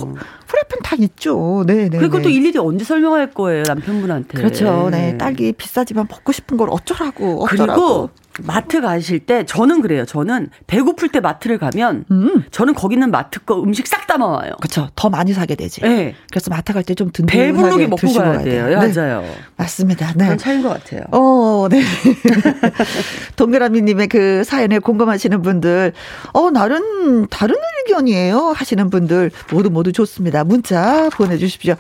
프라이팬 0.55 0.79
다 0.83 0.97
있죠. 1.01 1.65
네, 1.67 1.89
네. 1.89 1.99
그리고 1.99 2.19
네. 2.19 2.23
또 2.23 2.29
일일이 2.29 2.59
언제 2.59 2.85
설명할 2.85 3.33
거예요, 3.33 3.65
남편분한테. 3.67 4.39
그렇죠. 4.39 4.89
네. 4.91 5.19
딸기 5.19 5.53
비싸지만 5.53 6.07
먹고 6.09 6.33
싶은 6.33 6.57
걸 6.57 6.69
어쩌라고. 6.71 7.45
어쩌라고. 7.45 7.49
그리고 7.75 8.11
마트 8.43 8.81
가실 8.81 9.21
때 9.21 9.45
저는 9.47 9.81
그래요. 9.81 10.05
저는 10.05 10.49
배고플 10.67 11.11
때 11.11 11.21
마트를 11.21 11.59
가면 11.59 12.05
음. 12.11 12.45
저는 12.51 12.75
거기 12.75 12.95
있는 12.95 13.11
마트 13.11 13.41
거 13.45 13.63
음식 13.63 13.87
싹 13.87 14.07
담아와요. 14.07 14.53
그렇죠. 14.61 14.89
더 14.97 15.09
많이 15.11 15.33
사게 15.33 15.55
되지. 15.55 15.81
네. 15.83 16.15
그래서 16.31 16.51
마트 16.51 16.73
갈 16.73 16.83
때 16.85 16.95
좀 16.95 17.11
든든하게 17.13 17.53
배부르게 17.53 17.87
먹고 17.87 18.13
가야 18.13 18.43
돼요. 18.43 18.67
네. 18.81 18.93
맞아요. 18.93 19.25
맞습니다. 19.57 20.13
네. 20.17 20.25
그런 20.25 20.39
차이인 20.39 20.63
것 20.63 20.69
같아요. 20.71 21.03
어, 21.13 21.67
네. 21.71 21.83
동그라미님의 23.37 24.09
그 24.09 24.45
사연에 24.45 24.79
공감하시는 24.79 25.43
분들, 25.43 25.93
어 26.33 26.51
나는 26.51 27.27
다른 27.29 27.55
의견이에요 27.87 28.53
하시는 28.57 28.91
분들 28.91 29.31
모두 29.53 29.71
모두 29.71 29.93
좋습니다. 29.93 30.45
문자 30.45 31.09
보내주십시오. 31.11 31.75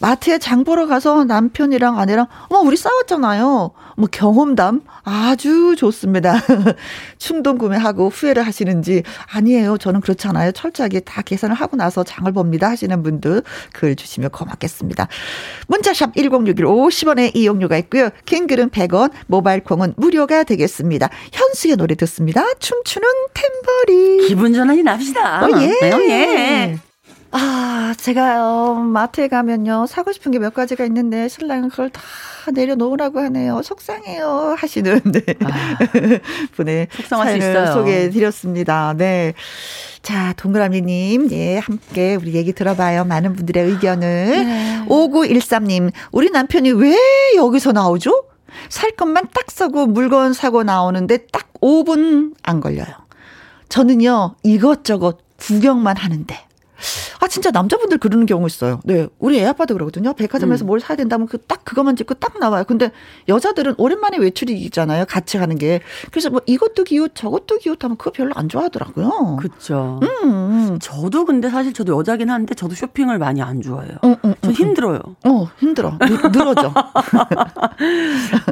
마트에 0.00 0.38
장 0.38 0.64
보러 0.64 0.86
가서 0.86 1.24
남편이랑 1.24 1.98
아내랑 1.98 2.26
어머 2.48 2.60
우리 2.60 2.76
싸웠잖아요. 2.76 3.70
뭐 3.96 4.08
경험담 4.10 4.80
아주 5.04 5.76
좋습니다. 5.76 6.40
충동 7.18 7.58
구매하고 7.58 8.08
후회를 8.08 8.42
하시는지 8.42 9.02
아니에요. 9.32 9.78
저는 9.78 10.00
그렇지 10.00 10.26
않아요. 10.28 10.52
철저하게 10.52 11.00
다 11.00 11.22
계산을 11.22 11.54
하고 11.54 11.76
나서 11.76 12.02
장을 12.02 12.30
봅니다 12.32 12.68
하시는 12.70 13.02
분들 13.02 13.42
글 13.72 13.94
주시면 13.94 14.30
고맙겠습니다. 14.30 15.08
문자샵 15.68 16.14
1061 16.14 16.64
50원의 16.64 17.36
이용료가 17.36 17.76
있고요. 17.78 18.08
킹글은 18.24 18.70
100원, 18.70 19.10
모바일 19.26 19.62
콩은 19.62 19.94
무료가 19.96 20.44
되겠습니다. 20.44 21.08
현수의 21.32 21.76
노래 21.76 21.94
듣습니다. 21.94 22.44
춤추는 22.58 23.08
템버리. 23.34 24.28
기분 24.28 24.54
전환이 24.54 24.82
납시다. 24.82 25.44
어, 25.44 25.48
예. 25.60 25.90
어, 25.90 26.00
예. 26.08 26.89
아, 27.32 27.94
제가 27.96 28.44
어, 28.44 28.74
마트에 28.74 29.28
가면요 29.28 29.86
사고 29.86 30.12
싶은 30.12 30.32
게 30.32 30.38
몇 30.40 30.52
가지가 30.54 30.84
있는데 30.86 31.28
신랑은 31.28 31.68
그걸 31.68 31.90
다 31.90 32.00
내려놓으라고 32.52 33.20
하네요. 33.20 33.60
속상해요 33.62 34.56
하시는 34.58 35.00
네. 35.04 35.20
아, 35.44 35.78
분의 36.56 36.88
속상할 36.92 37.32
수 37.32 37.36
있어요. 37.36 37.72
소개해 37.72 38.10
드렸습니다. 38.10 38.94
네. 38.96 39.34
자, 40.02 40.32
동그라미님, 40.38 41.28
예, 41.32 41.58
함께 41.58 42.14
우리 42.16 42.34
얘기 42.34 42.52
들어봐요. 42.54 43.04
많은 43.04 43.34
분들의 43.36 43.64
의견을. 43.64 44.06
네. 44.46 44.84
5913님, 44.88 45.92
우리 46.10 46.30
남편이 46.30 46.72
왜 46.72 46.96
여기서 47.36 47.72
나오죠? 47.72 48.24
살 48.70 48.92
것만 48.92 49.28
딱 49.34 49.50
사고 49.50 49.86
물건 49.86 50.32
사고 50.32 50.62
나오는데 50.64 51.18
딱 51.32 51.52
5분 51.60 52.32
안 52.42 52.60
걸려요. 52.60 52.88
저는요, 53.68 54.36
이것저것 54.42 55.18
구경만 55.36 55.96
하는데. 55.98 56.38
아 57.20 57.28
진짜 57.28 57.50
남자분들 57.50 57.98
그러는 57.98 58.24
경우 58.26 58.46
있어요. 58.46 58.80
네, 58.84 59.06
우리 59.18 59.38
애 59.40 59.44
아빠도 59.46 59.74
그러거든요. 59.74 60.14
백화점에서 60.14 60.64
음. 60.64 60.66
뭘 60.66 60.80
사야 60.80 60.96
된다면 60.96 61.26
그 61.26 61.40
딱 61.50 61.64
그것만 61.64 61.96
찍고 61.96 62.14
딱 62.14 62.38
나와요. 62.38 62.62
근데 62.66 62.92
여자들은 63.28 63.74
오랜만에 63.76 64.18
외출이잖아요. 64.18 65.06
같이 65.06 65.36
가는 65.36 65.58
게. 65.58 65.80
그래서 66.12 66.30
뭐 66.30 66.40
이것도 66.46 66.84
기웃 66.84 67.12
저것도 67.14 67.58
기웃하면 67.58 67.96
그거 67.96 68.12
별로 68.12 68.30
안 68.36 68.48
좋아하더라고요. 68.48 69.36
그렇죠. 69.40 69.98
음, 70.02 70.08
음. 70.22 70.78
저도 70.80 71.24
근데 71.24 71.50
사실 71.50 71.72
저도 71.72 71.98
여자긴 71.98 72.30
한데 72.30 72.54
저도 72.54 72.76
쇼핑을 72.76 73.18
많이 73.18 73.42
안 73.42 73.60
좋아해요. 73.60 73.96
음, 74.04 74.14
음, 74.24 74.34
저 74.42 74.48
음, 74.48 74.52
힘들어요. 74.52 75.00
어, 75.24 75.48
힘들어. 75.58 75.98
늘어져. 76.32 76.72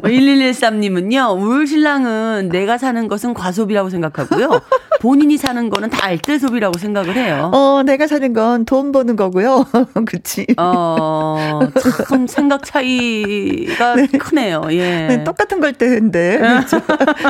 1113님은요. 0.03 1.39
뭐울 1.39 1.67
신랑은 1.67 2.49
내가 2.51 2.79
사는 2.79 3.07
것은 3.07 3.35
과소비라고 3.35 3.91
생각하고요. 3.91 4.61
본인이 5.01 5.37
사는 5.37 5.71
거는 5.71 5.91
다 5.91 6.07
알뜰 6.07 6.41
소비라고 6.41 6.79
생각을 6.79 7.15
해요. 7.15 7.53
어, 7.55 7.83
내가 7.85 8.09
사 8.09 8.18
하는 8.19 8.33
건 8.33 8.65
돈 8.65 8.93
버는 8.93 9.17
거고요. 9.17 9.67
그치. 10.07 10.47
어, 10.59 11.61
참 12.09 12.27
생각 12.27 12.65
차이가 12.65 13.95
네. 13.97 14.07
크네요. 14.07 14.63
예. 14.71 15.07
네, 15.07 15.25
똑같은 15.25 15.61
걸 15.61 15.73
때인데. 15.73 16.39
그렇죠? 16.39 16.81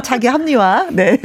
자기 0.03 0.27
합리화. 0.27 0.89
네. 0.91 1.21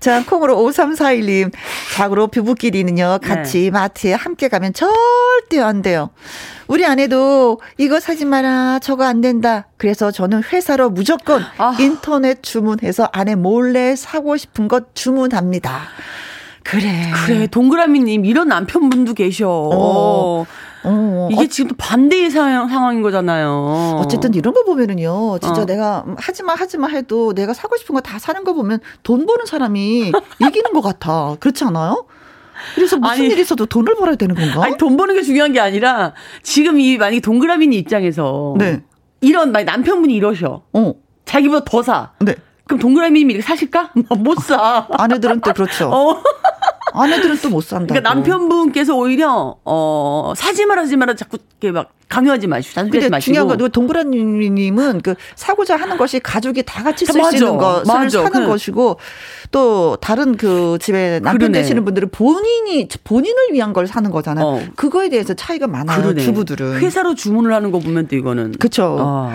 자, 0.00 0.24
콩으로 0.24 0.56
5341님. 0.56 1.52
자고로 1.96 2.28
부부끼리는요, 2.28 3.20
같이 3.22 3.64
네. 3.64 3.70
마트에 3.70 4.14
함께 4.14 4.48
가면 4.48 4.72
절대 4.72 5.60
안 5.60 5.82
돼요. 5.82 6.10
우리 6.66 6.84
아내도 6.84 7.60
이거 7.76 8.00
사지 8.00 8.24
마라, 8.24 8.78
저거 8.80 9.04
안 9.04 9.20
된다. 9.20 9.68
그래서 9.76 10.10
저는 10.10 10.42
회사로 10.42 10.90
무조건 10.90 11.42
아. 11.58 11.76
인터넷 11.78 12.42
주문해서 12.42 13.08
아내 13.12 13.34
몰래 13.34 13.94
사고 13.96 14.36
싶은 14.36 14.68
것 14.68 14.94
주문합니다. 14.94 15.82
그래. 16.70 17.10
그래. 17.26 17.46
동그라미님, 17.46 18.24
이런 18.24 18.48
남편분도 18.48 19.14
계셔. 19.14 19.48
어. 19.48 20.46
어, 20.84 21.28
이게 21.32 21.44
어, 21.44 21.46
지금 21.48 21.68
또 21.70 21.74
반대의 21.76 22.30
상황, 22.30 22.68
상황인 22.68 23.02
거잖아요. 23.02 23.96
어쨌든 23.98 24.32
이런 24.34 24.54
거 24.54 24.64
보면은요, 24.64 25.38
진짜 25.40 25.62
어. 25.62 25.66
내가 25.66 26.04
하지마, 26.16 26.54
하지마 26.54 26.86
해도 26.88 27.34
내가 27.34 27.52
사고 27.52 27.76
싶은 27.76 27.94
거 27.94 28.00
다 28.00 28.18
사는 28.18 28.44
거 28.44 28.52
보면 28.54 28.78
돈 29.02 29.26
버는 29.26 29.44
사람이 29.46 30.12
이기는 30.40 30.72
것 30.72 30.80
같아. 30.80 31.36
그렇지 31.40 31.64
않아요? 31.64 32.06
그래서 32.74 32.96
무슨 32.96 33.12
아니, 33.12 33.26
일이 33.26 33.40
있어도 33.42 33.66
돈을 33.66 33.96
벌어야 33.96 34.14
되는 34.16 34.34
건가? 34.34 34.64
아니, 34.64 34.76
돈 34.76 34.96
버는 34.96 35.16
게 35.16 35.22
중요한 35.22 35.52
게 35.52 35.60
아니라, 35.60 36.12
지금 36.42 36.78
이, 36.80 36.96
만약에 36.96 37.20
동그라미님 37.20 37.78
입장에서. 37.80 38.54
네. 38.58 38.82
이런, 39.20 39.50
만약 39.52 39.72
남편분이 39.72 40.14
이러셔. 40.14 40.62
어. 40.72 40.92
자기보다 41.24 41.64
더 41.64 41.82
사. 41.82 42.12
네. 42.20 42.34
그럼 42.66 42.78
동그라미님이 42.80 43.34
이렇게 43.34 43.46
사실까? 43.46 43.90
못 44.18 44.38
사. 44.40 44.86
아내들은 44.90 45.40
또 45.40 45.52
그렇죠. 45.52 45.88
어. 45.90 46.22
아내들은 46.94 47.36
또 47.38 47.48
못 47.50 47.62
산다. 47.62 47.94
그러니까 47.94 48.14
남편분께서 48.14 48.94
오히려 48.96 49.56
어 49.64 50.32
사지 50.36 50.66
마라 50.66 50.82
하지 50.82 50.96
마라 50.96 51.14
자꾸 51.14 51.38
이렇게 51.60 51.72
막 51.72 51.90
강요하지 52.08 52.46
마시고 52.46 52.74
잔소리하지 52.74 53.10
마시고. 53.10 53.24
중요한 53.24 53.58
건 53.58 53.70
동그라님은 53.70 55.00
그 55.02 55.14
사고자 55.34 55.76
하는 55.76 55.96
것이 55.96 56.20
가족이 56.20 56.62
다 56.64 56.82
같이 56.82 57.04
쓸 57.04 57.22
수 57.24 57.36
있는 57.36 57.56
것을 57.58 57.84
맞아. 57.92 58.22
사는 58.22 58.40
그. 58.42 58.46
것이고 58.46 58.98
또 59.50 59.96
다른 60.00 60.36
그 60.36 60.78
집에 60.80 61.20
남편 61.20 61.38
그러네. 61.38 61.60
되시는 61.60 61.84
분들은 61.84 62.08
본인이 62.10 62.88
본인을 63.04 63.48
위한 63.52 63.72
걸 63.72 63.86
사는 63.86 64.10
거잖아요. 64.10 64.44
어. 64.46 64.62
그거에 64.76 65.08
대해서 65.08 65.34
차이가 65.34 65.66
많아요. 65.66 66.00
그러네. 66.02 66.22
주부들은 66.22 66.78
회사로 66.80 67.14
주문을 67.14 67.52
하는 67.52 67.70
거 67.70 67.78
보면 67.78 68.08
또 68.08 68.16
이거는 68.16 68.52
그렇죠. 68.58 68.96
어. 68.98 69.32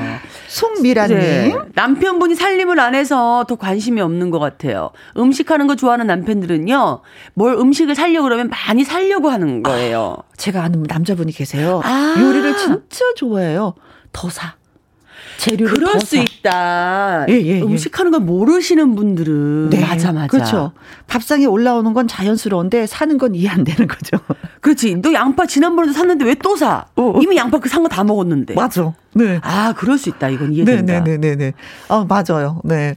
송미라님 0.47 1.17
네. 1.17 1.55
남편분이 1.75 2.35
살림을 2.35 2.79
안 2.79 2.95
해서 2.95 3.45
더 3.47 3.55
관심이 3.55 4.01
없는 4.01 4.29
것 4.29 4.39
같아요. 4.39 4.91
음식하는 5.17 5.67
거 5.67 5.75
좋아하는 5.75 6.07
남편들은요, 6.07 7.01
뭘 7.33 7.53
음식을 7.53 7.95
살려고 7.95 8.23
그러면 8.23 8.49
많이 8.49 8.83
살려고 8.83 9.29
하는 9.29 9.63
거예요. 9.63 10.17
아, 10.19 10.23
제가 10.37 10.63
아는 10.63 10.83
남자분이 10.87 11.31
계세요. 11.31 11.81
아. 11.83 12.15
요리를 12.19 12.57
진짜 12.67 13.05
좋아해요. 13.15 13.73
더 14.11 14.29
사. 14.29 14.55
재료를 15.37 15.73
그럴 15.73 15.99
수 15.99 16.15
있다. 16.17 17.25
예, 17.27 17.33
예, 17.33 17.45
예. 17.57 17.61
음식하는 17.61 18.11
걸 18.11 18.21
모르시는 18.21 18.95
분들은 18.95 19.69
네, 19.71 19.81
맞아 19.81 20.11
맞아. 20.11 20.27
그렇죠. 20.27 20.71
밥상에 21.07 21.45
올라오는 21.45 21.91
건 21.93 22.07
자연스러운데 22.07 22.85
사는 22.87 23.17
건 23.17 23.33
이해 23.35 23.49
안 23.49 23.63
되는 23.63 23.87
거죠. 23.87 24.17
그렇지. 24.61 25.01
너 25.01 25.11
양파 25.13 25.45
지난번에도 25.45 25.93
샀는데 25.93 26.23
왜 26.25 26.35
또 26.35 26.55
사? 26.55 26.85
어. 26.95 27.19
이미 27.21 27.35
양파 27.35 27.59
그 27.59 27.67
산 27.67 27.83
거 27.83 27.89
다 27.89 28.03
먹었는데. 28.03 28.53
맞아. 28.53 28.93
네. 29.15 29.39
아, 29.43 29.73
그럴 29.75 29.97
수 29.97 30.09
있다. 30.09 30.29
이건 30.29 30.53
이해된다. 30.53 31.03
네, 31.03 31.11
네, 31.11 31.17
네, 31.17 31.35
네, 31.35 31.35
네. 31.35 31.53
어, 31.89 32.05
맞아요. 32.05 32.61
네. 32.63 32.95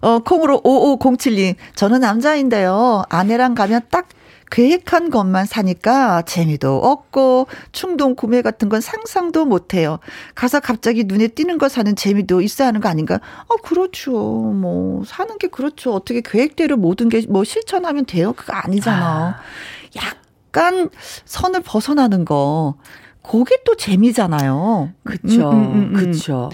어, 0.00 0.20
콩으로 0.20 0.60
5507님. 0.62 1.56
저는 1.74 2.00
남자인데요. 2.00 3.04
아내랑 3.08 3.54
가면 3.54 3.82
딱 3.90 4.08
계획한 4.50 5.10
것만 5.10 5.46
사니까 5.46 6.22
재미도 6.22 6.76
없고 6.78 7.46
충동 7.72 8.14
구매 8.14 8.40
같은 8.42 8.68
건 8.68 8.80
상상도 8.80 9.44
못 9.44 9.74
해요. 9.74 9.98
가서 10.34 10.60
갑자기 10.60 11.04
눈에 11.04 11.28
띄는 11.28 11.58
거 11.58 11.68
사는 11.68 11.94
재미도 11.96 12.40
있어야 12.40 12.68
하는 12.68 12.80
거 12.80 12.88
아닌가? 12.88 13.20
어, 13.48 13.56
그렇죠. 13.56 14.12
뭐, 14.12 15.02
사는 15.06 15.36
게 15.38 15.48
그렇죠. 15.48 15.92
어떻게 15.94 16.20
계획대로 16.20 16.76
모든 16.76 17.08
게 17.08 17.22
뭐 17.28 17.42
실천하면 17.44 18.04
돼요? 18.06 18.32
그거 18.34 18.52
아니잖아. 18.52 19.04
아. 19.06 19.40
약간 19.96 20.90
선을 21.24 21.62
벗어나는 21.62 22.24
거. 22.24 22.74
그게 23.22 23.56
또 23.64 23.74
재미잖아요. 23.74 24.92
그쵸. 25.04 25.50
음, 25.50 25.56
음, 25.56 25.72
음, 25.72 25.90
음. 25.90 25.92
그쵸. 25.94 26.50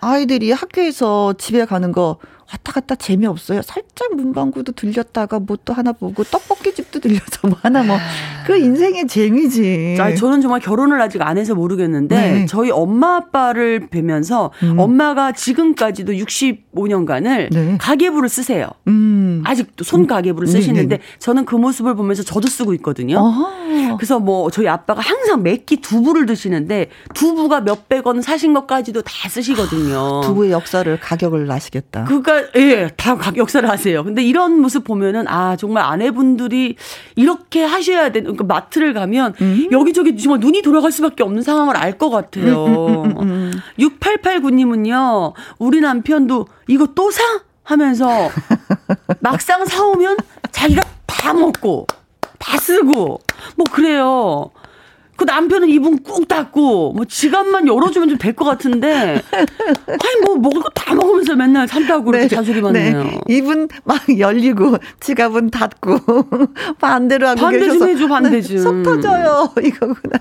아이들이 0.00 0.52
학교에서 0.52 1.32
집에 1.34 1.64
가는 1.64 1.92
거 1.92 2.18
왔다 2.52 2.72
갔다 2.72 2.94
재미없어요. 2.96 3.62
살짝 3.62 4.14
문방구도 4.16 4.72
들렸다가 4.72 5.38
뭐 5.38 5.56
또 5.64 5.72
하나 5.74 5.92
보고 5.92 6.24
떡볶이 6.24 6.74
집도 6.74 6.98
들려서 7.00 7.46
뭐 7.46 7.56
하나 7.62 7.82
뭐 7.82 7.98
그 8.46 8.56
인생의 8.56 9.06
재미지. 9.06 9.96
아, 9.98 10.14
저는 10.14 10.40
정말 10.40 10.60
결혼을 10.60 11.00
아직 11.00 11.22
안 11.22 11.38
해서 11.38 11.54
모르겠는데 11.54 12.16
네. 12.16 12.46
저희 12.46 12.70
엄마 12.70 13.16
아빠를 13.16 13.88
뵈면서 13.88 14.52
음. 14.62 14.78
엄마가 14.78 15.32
지금까지도 15.32 16.12
65년간을 16.12 17.52
네. 17.52 17.76
가계부를 17.78 18.28
쓰세요. 18.28 18.68
음. 18.88 19.42
아직도 19.44 19.84
손 19.84 20.06
가계부를 20.06 20.48
음. 20.48 20.52
쓰시는데 20.52 20.96
네, 20.96 21.02
저는 21.18 21.44
그 21.44 21.54
모습을 21.56 21.94
보면서 21.94 22.22
저도 22.22 22.48
쓰고 22.48 22.74
있거든요. 22.74 23.18
어허. 23.18 23.96
그래서 23.96 24.18
뭐 24.18 24.50
저희 24.50 24.68
아빠가 24.68 25.00
항상 25.00 25.42
매끼 25.42 25.80
두부를 25.80 26.26
드시는데 26.26 26.88
두부가 27.14 27.60
몇백 27.60 28.06
원 28.06 28.22
사신 28.22 28.52
것까지도 28.52 29.02
다 29.02 29.28
쓰시거든요. 29.28 30.22
두부의 30.24 30.50
역사를 30.50 30.98
가격을 31.00 31.50
아시겠다. 31.50 32.04
그러니까 32.04 32.42
예, 32.56 32.88
다 32.96 33.16
역사를 33.36 33.68
하세요. 33.68 34.02
근데 34.04 34.22
이런 34.22 34.60
모습 34.60 34.84
보면은 34.84 35.26
아 35.28 35.56
정말 35.56 35.84
아내분들이 35.84 36.76
이렇게 37.16 37.62
하셔야 37.62 38.10
되는 38.12 38.29
그러니까 38.32 38.44
마트를 38.54 38.92
가면 38.92 39.34
음. 39.40 39.68
여기저기 39.70 40.16
정말 40.16 40.40
눈이 40.40 40.62
돌아갈 40.62 40.92
수밖에 40.92 41.22
없는 41.22 41.42
상황을 41.42 41.76
알 41.76 41.98
것 41.98 42.08
같아요. 42.08 42.64
음, 43.04 43.14
음, 43.20 43.52
6889님은요. 43.78 45.34
우리 45.58 45.80
남편도 45.80 46.46
이거 46.68 46.86
또 46.94 47.10
사? 47.10 47.22
하면서 47.62 48.08
막상 49.20 49.64
사오면 49.64 50.16
자기가 50.50 50.82
다 51.06 51.34
먹고 51.34 51.86
다 52.38 52.58
쓰고 52.58 53.20
뭐 53.56 53.66
그래요. 53.70 54.50
그 55.20 55.24
남편은 55.24 55.68
입은 55.68 56.02
꾹 56.02 56.26
닫고 56.28 56.94
뭐 56.94 57.04
지갑만 57.04 57.66
열어주면 57.68 58.08
좀 58.08 58.16
될 58.18 58.34
것 58.34 58.46
같은데 58.46 59.20
아니 59.86 60.20
뭐 60.24 60.36
먹을 60.38 60.62
거 60.62 60.70
다 60.74 60.94
먹으면서 60.94 61.36
맨날 61.36 61.68
산다고 61.68 62.04
그렇게 62.04 62.22
네, 62.26 62.28
잔소리만 62.34 62.72
네. 62.72 62.90
해요. 62.90 63.04
입은 63.28 63.68
막 63.84 64.00
열리고 64.18 64.78
지갑은 65.00 65.50
닫고 65.50 65.98
반대로 66.80 67.28
하고 67.28 67.40
반대 67.42 67.68
좀 67.68 67.86
해줘 67.88 68.08
반대 68.08 68.40
좀. 68.40 68.58
속 68.58 68.82
터져요 68.82 69.52
이거구나. 69.62 70.18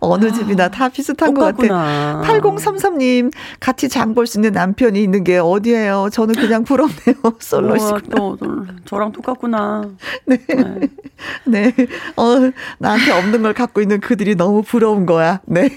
어느 0.00 0.32
집이나 0.32 0.70
다 0.70 0.88
비슷한 0.88 1.34
똑같구나. 1.34 2.22
것 2.22 2.22
같아. 2.22 2.38
8033님, 2.40 3.30
같이 3.60 3.90
장 3.90 4.14
볼 4.14 4.26
수 4.26 4.38
있는 4.38 4.52
남편이 4.52 5.02
있는 5.02 5.22
게 5.22 5.36
어디예요? 5.36 6.08
저는 6.12 6.34
그냥 6.34 6.64
부럽네요. 6.64 7.14
솔로시구나. 7.38 8.00
또, 8.16 8.38
저랑 8.86 9.12
똑같구나. 9.12 9.84
네. 10.24 10.38
네. 10.48 10.88
네. 11.44 11.74
어, 12.16 12.50
나한테 12.78 13.10
없는 13.10 13.42
걸 13.42 13.52
갖고 13.52 13.82
있는 13.82 14.00
그들이 14.00 14.34
너무 14.36 14.62
부러운 14.62 15.06
거야. 15.06 15.40
네. 15.46 15.68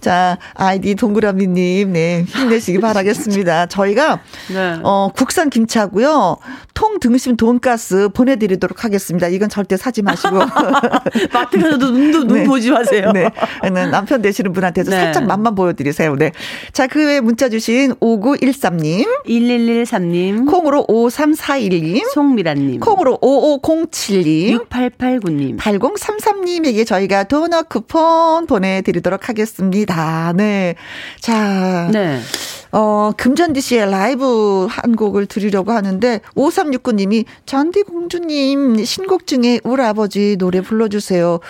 자, 0.00 0.38
아이디 0.54 0.94
동그라미님, 0.94 1.92
네. 1.92 2.24
힘내시기 2.26 2.78
바라겠습니다. 2.80 3.66
저희가, 3.66 4.20
네. 4.52 4.78
어, 4.82 5.10
국산 5.14 5.50
김치하고요. 5.50 6.36
통 6.74 6.98
등심 7.00 7.36
돈가스 7.36 8.08
보내드리도록 8.14 8.84
하겠습니다. 8.84 9.28
이건 9.28 9.48
절대 9.48 9.76
사지 9.76 10.02
마시고. 10.02 10.38
마트 11.32 11.58
가서도 11.58 11.90
눈도, 11.90 12.24
눈 12.24 12.38
네. 12.38 12.44
보지 12.44 12.70
마세요. 12.70 13.12
네. 13.12 13.30
남편 13.90 14.22
되시는 14.22 14.52
분한테도 14.52 14.90
네. 14.90 14.96
살짝 14.96 15.24
맛만 15.26 15.54
보여드리세요. 15.54 16.16
네. 16.16 16.32
자, 16.72 16.86
그 16.86 17.06
외에 17.06 17.20
문자 17.20 17.48
주신 17.48 17.94
5913님. 17.94 19.06
1113님. 19.26 20.46
콩으로 20.46 20.86
5341님. 20.86 22.08
송미란님. 22.12 22.80
콩으로 22.80 23.18
5507님. 23.18 24.68
6889님. 24.68 25.58
8033님에게 25.58 26.86
저희가 26.86 27.24
도넛 27.24 27.68
쿠폰 27.70 28.46
보내드리도록 28.46 29.28
하겠습니다. 29.28 30.32
네. 30.34 30.74
자. 31.20 31.88
네. 31.92 32.20
어, 32.72 33.12
금잔디 33.16 33.60
씨의 33.60 33.90
라이브 33.90 34.66
한 34.68 34.94
곡을 34.96 35.26
드리려고 35.26 35.72
하는데, 35.72 36.20
5369님이 36.36 37.24
잔디 37.46 37.82
공주님 37.82 38.84
신곡 38.84 39.26
중에 39.26 39.60
우리 39.64 39.82
아버지 39.82 40.36
노래 40.36 40.60
불러주세요. 40.60 41.40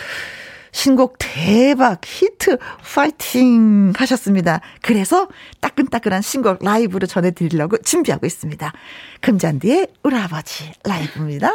신곡 0.73 1.17
대박 1.19 2.01
히트 2.05 2.59
파이팅 2.95 3.93
하셨습니다. 3.97 4.61
그래서 4.83 5.27
따끈따끈한 5.61 6.23
신곡 6.23 6.63
라이브로 6.63 7.07
전해드리려고 7.07 7.79
준비하고 7.79 8.27
있습니다. 8.27 8.73
금잔디의 9.21 9.89
우리 10.03 10.17
아버지 10.17 10.71
라이브입니다. 10.85 11.51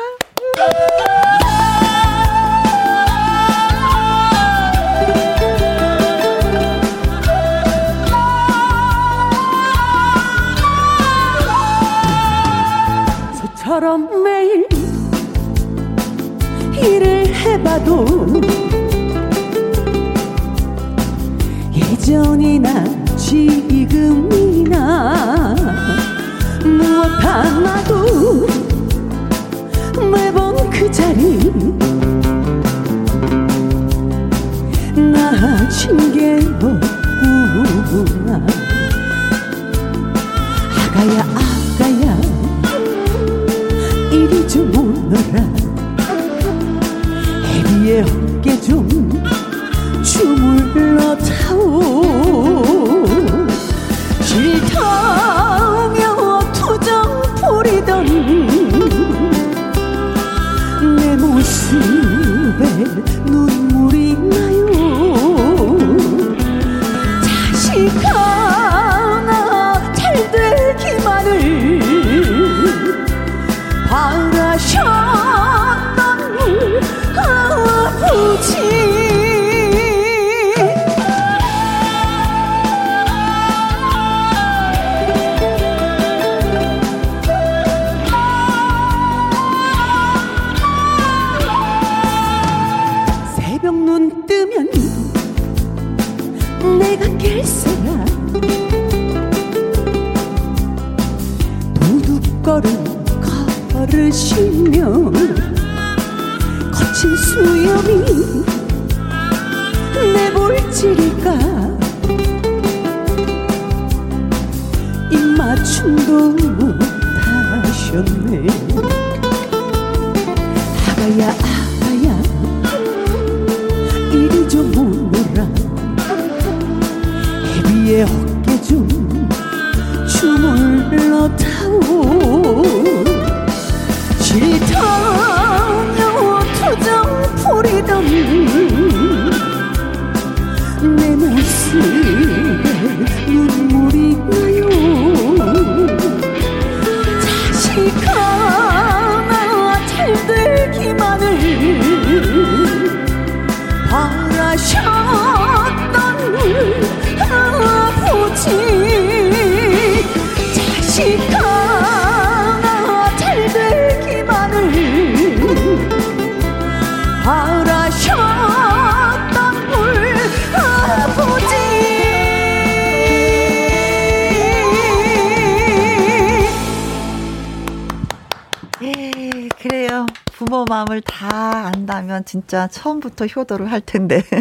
진짜 182.25 182.67
처음부터 182.67 183.27
효도를 183.27 183.71
할 183.71 183.81
텐데. 183.81 184.21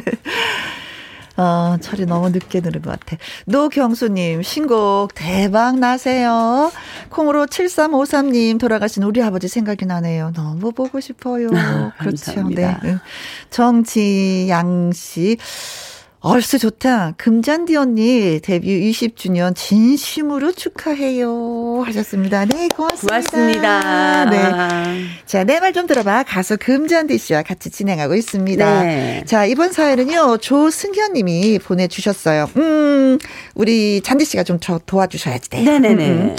어, 1.37 1.77
철이 1.81 2.07
너무 2.07 2.31
늦게 2.31 2.61
들은 2.61 2.81
것 2.81 2.91
같아. 2.91 3.17
노경수님, 3.47 4.43
신곡 4.43 5.15
대박 5.15 5.79
나세요. 5.79 6.71
콩으로 7.09 7.47
7353님 7.47 8.61
돌아가신 8.61 9.03
우리 9.03 9.21
아버지 9.21 9.49
생각이 9.49 9.85
나네요. 9.85 10.33
너무 10.35 10.71
보고 10.71 11.01
싶어요. 11.01 11.49
아, 11.55 11.93
그렇죠. 11.99 12.49
네. 12.49 12.77
정지양 13.51 14.93
씨. 14.93 15.37
얼스 16.27 16.59
좋다. 16.59 17.13
금잔디 17.19 17.77
언니 17.77 18.41
데뷔 18.43 18.91
20주년 18.91 19.55
진심으로 19.55 20.53
축하해요. 20.53 21.83
하셨습니다. 21.85 22.47
네, 22.47 22.69
고맙습니다. 22.75 23.11
고맙습니다. 23.21 24.31
네. 24.31 25.05
자, 25.27 25.45
내 25.45 25.61
말 25.61 25.75
좀 25.75 25.87
들어봐. 25.87 26.23
가수 26.23 26.57
금잔디 26.59 27.19
씨와 27.19 27.43
같이 27.43 27.69
진행하고 27.69 28.15
있습니다. 28.15 28.83
네. 28.85 29.23
자, 29.27 29.45
이번 29.45 29.73
사연은요, 29.73 30.39
조승현 30.39 31.13
님이 31.13 31.59
보내주셨어요. 31.59 32.49
음, 32.57 33.19
우리 33.55 34.01
잔디 34.01 34.25
씨가 34.25 34.45
좀 34.45 34.59
저 34.63 34.81
도와주셔야지 34.87 35.51
돼요. 35.51 35.65
네네네. 35.65 36.09
음, 36.09 36.13
음. 36.31 36.37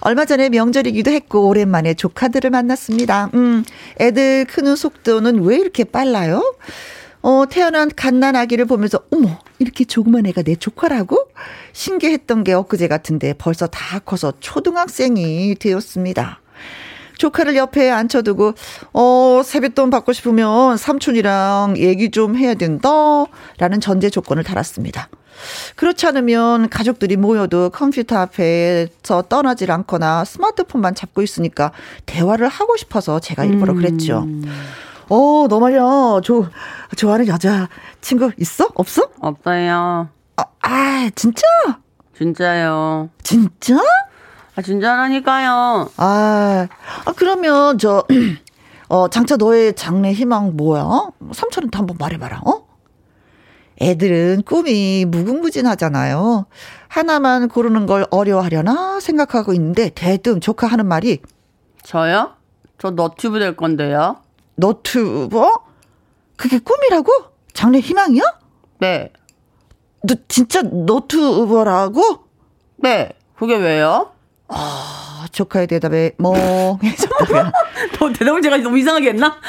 얼마 0.00 0.26
전에 0.26 0.50
명절이기도 0.50 1.10
했고, 1.10 1.48
오랜만에 1.48 1.94
조카들을 1.94 2.50
만났습니다. 2.50 3.30
음, 3.32 3.64
애들 3.98 4.44
크는 4.44 4.76
속도는 4.76 5.42
왜 5.44 5.56
이렇게 5.56 5.84
빨라요? 5.84 6.42
어, 7.22 7.44
태어난 7.48 7.90
갓난 7.94 8.36
아기를 8.36 8.64
보면서, 8.66 9.00
어머, 9.12 9.38
이렇게 9.58 9.84
조그만 9.84 10.26
애가 10.26 10.42
내 10.42 10.56
조카라고? 10.56 11.28
신기했던 11.72 12.44
게 12.44 12.52
엊그제 12.52 12.88
같은데 12.88 13.32
벌써 13.32 13.66
다 13.68 14.00
커서 14.00 14.32
초등학생이 14.40 15.54
되었습니다. 15.54 16.40
조카를 17.18 17.54
옆에 17.54 17.88
앉혀두고, 17.90 18.54
어, 18.92 19.42
세뱃돈 19.44 19.90
받고 19.90 20.12
싶으면 20.12 20.76
삼촌이랑 20.76 21.74
얘기 21.78 22.10
좀 22.10 22.36
해야 22.36 22.54
된다. 22.54 22.88
라는 23.58 23.80
전제 23.80 24.10
조건을 24.10 24.42
달았습니다. 24.42 25.08
그렇지 25.76 26.06
않으면 26.06 26.68
가족들이 26.68 27.16
모여도 27.16 27.70
컴퓨터 27.70 28.16
앞에서 28.18 29.22
떠나질 29.28 29.70
않거나 29.70 30.24
스마트폰만 30.24 30.94
잡고 30.94 31.22
있으니까 31.22 31.72
대화를 32.06 32.48
하고 32.48 32.76
싶어서 32.76 33.20
제가 33.20 33.44
일부러 33.44 33.74
그랬죠. 33.74 34.24
음. 34.26 34.44
어, 35.12 35.46
너 35.46 35.60
말이야. 35.60 36.22
저, 36.24 36.48
좋아하는 36.96 37.26
여자 37.26 37.68
친구 38.00 38.32
있어? 38.38 38.70
없어? 38.74 39.10
없어요. 39.20 40.08
아, 40.36 40.44
아 40.62 41.10
진짜? 41.14 41.42
진짜요. 42.16 43.10
진짜? 43.22 43.76
아, 44.56 44.62
진짜라니까요. 44.62 45.90
아, 45.98 46.66
아 47.04 47.12
그러면 47.14 47.76
저, 47.76 48.06
어, 48.88 49.08
장차 49.08 49.36
너의 49.36 49.74
장래 49.74 50.12
희망 50.12 50.56
뭐야? 50.56 51.10
삼촌한테 51.30 51.76
한번 51.76 51.96
말해봐라, 51.98 52.40
어? 52.46 52.66
애들은 53.82 54.44
꿈이 54.46 55.04
무궁무진하잖아요. 55.04 56.46
하나만 56.88 57.48
고르는 57.48 57.84
걸 57.84 58.06
어려워하려나 58.10 58.98
생각하고 59.00 59.52
있는데 59.52 59.90
대뜸 59.94 60.40
조카 60.40 60.66
하는 60.68 60.86
말이 60.86 61.20
저요? 61.82 62.32
저 62.78 62.90
너튜브 62.90 63.38
될 63.40 63.56
건데요. 63.56 64.21
너튜버? 64.56 65.64
그게 66.36 66.58
꿈이라고? 66.58 67.10
장래 67.52 67.78
희망이야? 67.78 68.22
네. 68.80 69.12
너 70.02 70.14
진짜 70.28 70.62
너튜버라고? 70.62 72.24
네. 72.76 73.12
그게 73.36 73.56
왜요? 73.56 74.12
아, 74.48 75.26
조카의 75.32 75.66
대답에 75.66 76.12
멍해졌다가. 76.18 77.52
더 77.96 78.12
대답을 78.12 78.42
제가 78.42 78.58
너무 78.58 78.78
이상하게 78.78 79.10
했나? 79.10 79.26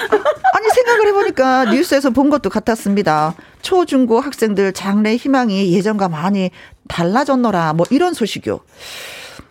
아니, 0.54 0.70
생각을 0.70 1.08
해보니까 1.08 1.66
뉴스에서 1.66 2.12
본 2.12 2.30
것도 2.30 2.50
같았습니다. 2.50 3.36
초, 3.62 3.86
중고 3.86 4.20
학생들 4.20 4.74
장래 4.74 5.16
희망이 5.16 5.74
예전과 5.74 6.10
많이 6.10 6.52
달라졌노라. 6.88 7.74
뭐 7.74 7.86
이런 7.90 8.14
소식이요. 8.14 8.60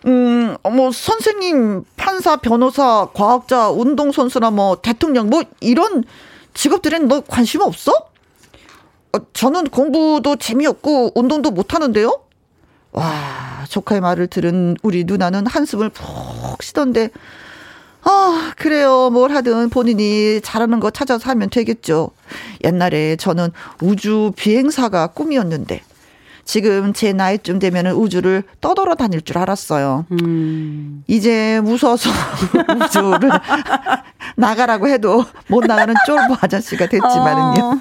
음, 0.05 0.57
뭐, 0.63 0.91
선생님, 0.91 1.85
판사, 1.95 2.35
변호사, 2.35 3.07
과학자, 3.13 3.69
운동 3.69 4.11
선수나 4.11 4.51
뭐, 4.51 4.81
대통령, 4.81 5.29
뭐, 5.29 5.43
이런 5.61 6.03
직업들엔 6.53 7.07
너 7.07 7.21
관심 7.21 7.61
없어? 7.61 7.91
어, 9.13 9.17
저는 9.33 9.65
공부도 9.65 10.35
재미없고, 10.35 11.11
운동도 11.15 11.51
못 11.51 11.73
하는데요? 11.73 12.19
와, 12.91 13.65
조카의 13.69 14.01
말을 14.01 14.27
들은 14.27 14.75
우리 14.83 15.05
누나는 15.05 15.47
한숨을 15.47 15.89
푹 15.89 16.61
쉬던데, 16.61 17.09
아, 18.05 18.51
그래요. 18.57 19.09
뭘 19.09 19.31
하든 19.31 19.69
본인이 19.69 20.41
잘하는 20.41 20.81
거 20.81 20.91
찾아서 20.91 21.29
하면 21.29 21.49
되겠죠. 21.49 22.11
옛날에 22.65 23.15
저는 23.15 23.51
우주 23.81 24.33
비행사가 24.35 25.07
꿈이었는데, 25.07 25.81
지금 26.45 26.93
제 26.93 27.13
나이쯤 27.13 27.59
되면 27.59 27.87
우주를 27.87 28.43
떠돌아 28.61 28.95
다닐 28.95 29.21
줄 29.21 29.37
알았어요. 29.37 30.05
음. 30.11 31.03
이제 31.07 31.61
무서워서 31.61 32.09
우주를 32.85 33.31
나가라고 34.35 34.87
해도 34.89 35.25
못 35.47 35.65
나가는 35.65 35.93
쫄보 36.05 36.35
아저씨가 36.41 36.87
됐지만은요. 36.87 37.63
어. 37.63 37.79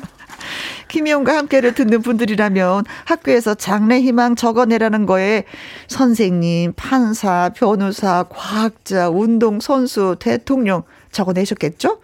김희영과 0.89 1.37
함께를 1.39 1.75
듣는 1.75 2.03
분들이라면 2.03 2.85
학교에서 3.05 3.55
장래 3.55 4.01
희망 4.01 4.37
적어내라는 4.37 5.07
거에 5.07 5.45
선생님, 5.89 6.75
판사, 6.77 7.51
변호사, 7.57 8.25
과학자, 8.29 9.09
운동 9.09 9.61
선수, 9.61 10.17
대통령 10.21 10.83
적어내셨겠죠? 11.11 11.99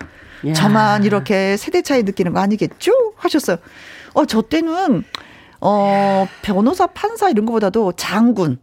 야. 0.47 0.53
저만 0.55 1.05
이렇게 1.05 1.57
세대 1.57 1.83
차이 1.83 2.03
느끼는 2.03 2.33
거 2.33 2.41
아니겠죠? 2.41 2.93
하셨어요. 3.17 3.59
어, 4.15 4.25
저 4.25 4.41
때는 4.41 5.05
어, 5.61 6.27
변호사, 6.43 6.87
판사 6.87 7.29
이런 7.31 7.47
것보다도 7.47 7.93
장군. 7.93 8.59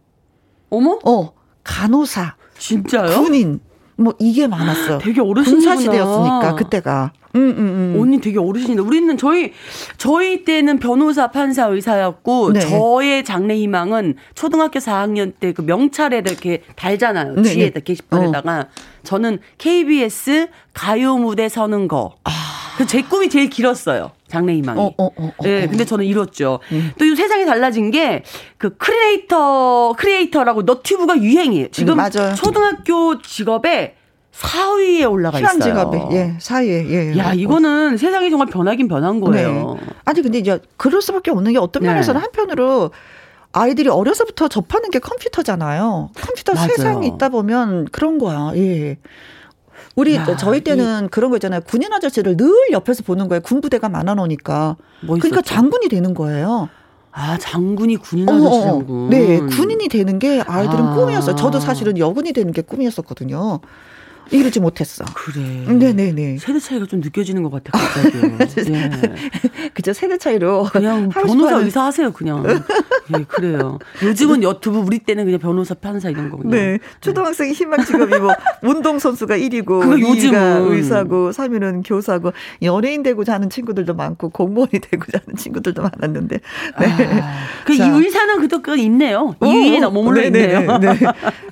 어머? 0.70 0.98
어, 1.04 1.32
간호사. 1.64 2.36
진짜요? 2.58 3.22
군인. 3.22 3.60
뭐 3.98 4.14
이게 4.18 4.46
많았어요. 4.46 4.98
되게 4.98 5.20
어르신이구나. 5.22 5.74
군사 5.74 5.76
시대였으니까 5.82 6.54
그때가. 6.54 7.12
음, 7.34 7.40
음, 7.50 7.58
음. 7.58 8.00
언니 8.00 8.20
되게 8.20 8.38
어르신인데 8.38 8.82
우리는 8.82 9.16
저희 9.18 9.52
저희 9.98 10.44
때는 10.44 10.78
변호사, 10.78 11.30
판사, 11.30 11.66
의사였고 11.66 12.52
네. 12.54 12.60
저의 12.60 13.24
장래 13.24 13.56
희망은 13.56 14.16
초등학교 14.34 14.78
4학년 14.80 15.32
때 15.38 15.52
그 15.52 15.62
명찰에 15.62 16.18
이렇게 16.18 16.62
달잖아요. 16.76 17.34
네, 17.36 17.42
뒤에다 17.42 17.80
네. 17.80 17.84
게시판에다가 17.84 18.60
어. 18.60 18.64
저는 19.02 19.38
KBS 19.58 20.48
가요 20.74 21.16
무대 21.16 21.48
서는 21.48 21.88
거. 21.88 22.14
아. 22.24 22.30
제 22.86 23.00
꿈이 23.02 23.28
제일 23.30 23.48
길었어요. 23.48 24.12
장래 24.28 24.54
희망이. 24.54 24.80
어, 24.80 24.92
어, 24.98 25.04
어, 25.04 25.10
어, 25.16 25.32
네, 25.42 25.66
근데 25.68 25.84
저는 25.84 26.04
이뤘죠. 26.04 26.60
음. 26.72 26.92
또 26.98 27.10
이 27.10 27.14
세상이 27.16 27.44
달라진 27.46 27.90
게 27.90 28.22
그 28.58 28.76
creator 28.76 29.94
creator라고 29.98 30.62
너튜브가 30.62 31.20
유행이에요. 31.20 31.68
지금 31.70 31.98
음, 31.98 32.10
초등학교 32.36 33.20
직업에 33.20 33.94
4위에 34.32 35.10
올라가 35.10 35.38
있어요. 35.40 35.60
직업에 35.60 36.06
예, 36.12 36.36
4위에 36.38 36.90
예. 36.90 37.18
야, 37.18 37.32
이거는 37.32 37.96
세상이 37.96 38.30
정말 38.30 38.48
변하긴 38.48 38.88
변한 38.88 39.20
거예요. 39.20 39.76
네. 39.80 39.86
아니 40.04 40.22
근데 40.22 40.38
이제 40.38 40.60
그럴 40.76 41.00
수밖에 41.00 41.30
없는 41.30 41.52
게 41.52 41.58
어떤 41.58 41.82
네. 41.82 41.88
면에서는 41.88 42.20
한편으로 42.20 42.90
아이들이 43.52 43.88
어려서부터 43.88 44.48
접하는 44.48 44.90
게 44.90 44.98
컴퓨터잖아요. 44.98 46.10
컴퓨터 46.14 46.54
맞아요. 46.54 46.68
세상에 46.68 47.06
있다 47.06 47.30
보면 47.30 47.86
그런 47.92 48.18
거야. 48.18 48.52
예. 48.56 48.98
우리 49.96 50.14
야, 50.14 50.36
저희 50.36 50.60
때는 50.60 51.06
이, 51.06 51.08
그런 51.08 51.30
거 51.30 51.38
있잖아요. 51.38 51.60
군인 51.66 51.92
아저씨를 51.92 52.36
늘 52.36 52.54
옆에서 52.70 53.02
보는 53.02 53.28
거예요. 53.28 53.40
군부대가 53.40 53.88
많아 53.88 54.14
놓으니까. 54.14 54.76
뭐 55.00 55.16
그러니까 55.18 55.40
장군이 55.40 55.88
되는 55.88 56.12
거예요. 56.14 56.68
아, 57.12 57.38
장군이 57.38 57.96
군인 57.96 58.28
아저씨장군. 58.28 59.08
네, 59.08 59.40
군인이 59.40 59.88
되는 59.88 60.18
게 60.18 60.42
아이들은 60.46 60.84
아. 60.84 60.94
꿈이었어요. 60.94 61.34
저도 61.34 61.60
사실은 61.60 61.96
여군이 61.96 62.34
되는 62.34 62.52
게 62.52 62.60
꿈이었었거든요. 62.60 63.60
이루지 64.30 64.60
못했어. 64.60 65.04
그래. 65.14 65.40
네네네. 65.66 66.38
세대 66.38 66.58
차이가 66.58 66.86
좀 66.86 67.00
느껴지는 67.00 67.42
것 67.42 67.50
같아, 67.50 67.78
갑자기. 67.78 68.18
네. 68.70 68.90
그죠, 69.72 69.92
세대 69.92 70.18
차이로. 70.18 70.68
그냥 70.72 71.08
변호사 71.10 71.56
의사 71.58 71.84
하세요, 71.84 72.12
그냥. 72.12 72.44
예, 73.16 73.24
그래요. 73.24 73.78
요즘은 74.02 74.42
유튜브, 74.42 74.78
우리 74.78 74.98
때는 74.98 75.24
그냥 75.24 75.38
변호사, 75.38 75.74
판사 75.74 76.10
이런 76.10 76.30
거 76.30 76.38
그냥. 76.38 76.50
네. 76.50 76.78
초등학생 77.00 77.52
희망 77.52 77.84
직업이 77.84 78.18
뭐, 78.18 78.32
운동선수가 78.62 79.36
1위고, 79.38 79.82
그 79.82 80.00
요즘은 80.00 80.72
의사고, 80.72 81.30
3위는 81.30 81.82
교사고, 81.86 82.32
연예인 82.62 83.02
되고자 83.02 83.34
하는 83.34 83.48
친구들도 83.48 83.94
많고, 83.94 84.30
공무원이 84.30 84.72
되고자 84.80 85.20
하는 85.24 85.36
친구들도 85.36 85.82
많았는데. 85.82 86.40
네. 86.80 86.86
아, 87.20 87.34
그 87.64 87.74
의사는 87.74 88.40
그도 88.40 88.60
그 88.62 88.76
있네요. 88.78 89.36
2위에 89.40 89.80
머물러 89.80 90.24
있네요. 90.24 90.78
네. 90.78 90.98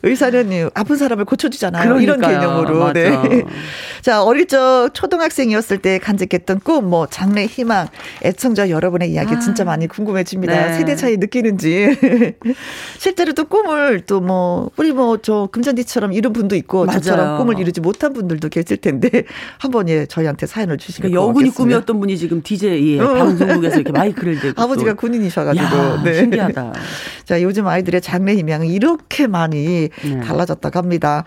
의사는 0.02 0.70
아픈 0.74 0.96
사람을 0.96 1.24
고쳐주잖아요. 1.24 1.84
그러니까요. 1.84 2.02
이런 2.02 2.20
개념으로. 2.20 2.63
마음으로. 2.72 2.92
네. 2.92 3.42
자, 4.02 4.22
어릴 4.22 4.46
적 4.46 4.90
초등학생이었을 4.92 5.78
때 5.78 5.98
간직했던 5.98 6.60
꿈, 6.60 6.88
뭐, 6.88 7.06
장래 7.06 7.46
희망, 7.46 7.88
애청자 8.24 8.70
여러분의 8.70 9.10
이야기 9.12 9.34
아. 9.34 9.38
진짜 9.38 9.64
많이 9.64 9.86
궁금해집니다. 9.86 10.66
네. 10.68 10.74
세대 10.74 10.96
차이 10.96 11.16
느끼는지. 11.16 11.96
실제로 12.98 13.32
또 13.32 13.44
꿈을 13.44 14.00
또 14.00 14.20
뭐, 14.20 14.70
우리 14.76 14.92
뭐, 14.92 15.18
저 15.18 15.48
금잔디처럼 15.52 16.12
이런 16.12 16.32
분도 16.32 16.56
있고, 16.56 16.86
맞아요. 16.86 17.00
저처럼 17.00 17.38
꿈을 17.38 17.58
이루지 17.58 17.80
못한 17.80 18.12
분들도 18.12 18.48
계실 18.48 18.76
텐데, 18.78 19.24
한번 19.58 19.88
예, 19.88 20.06
저희한테 20.06 20.46
사연을 20.46 20.78
주시면 20.78 21.10
그러니까 21.10 21.28
여군이 21.28 21.50
꿈이었던 21.50 22.00
분이 22.00 22.16
지금 22.16 22.42
DJ, 22.42 22.94
예, 22.94 23.00
어. 23.00 23.14
방송국에서 23.14 23.76
이렇게 23.76 23.92
마이크를 23.92 24.40
대고. 24.40 24.60
아버지가 24.60 24.94
군인이셔가지고. 24.94 25.64
야, 25.64 26.02
네. 26.04 26.14
신기하다. 26.14 26.72
자, 27.24 27.42
요즘 27.42 27.66
아이들의 27.66 28.00
장래 28.00 28.34
희망이 28.34 28.68
이렇게 28.72 29.26
많이 29.26 29.88
네. 30.02 30.20
달라졌다고 30.20 30.78
합니다. 30.78 31.24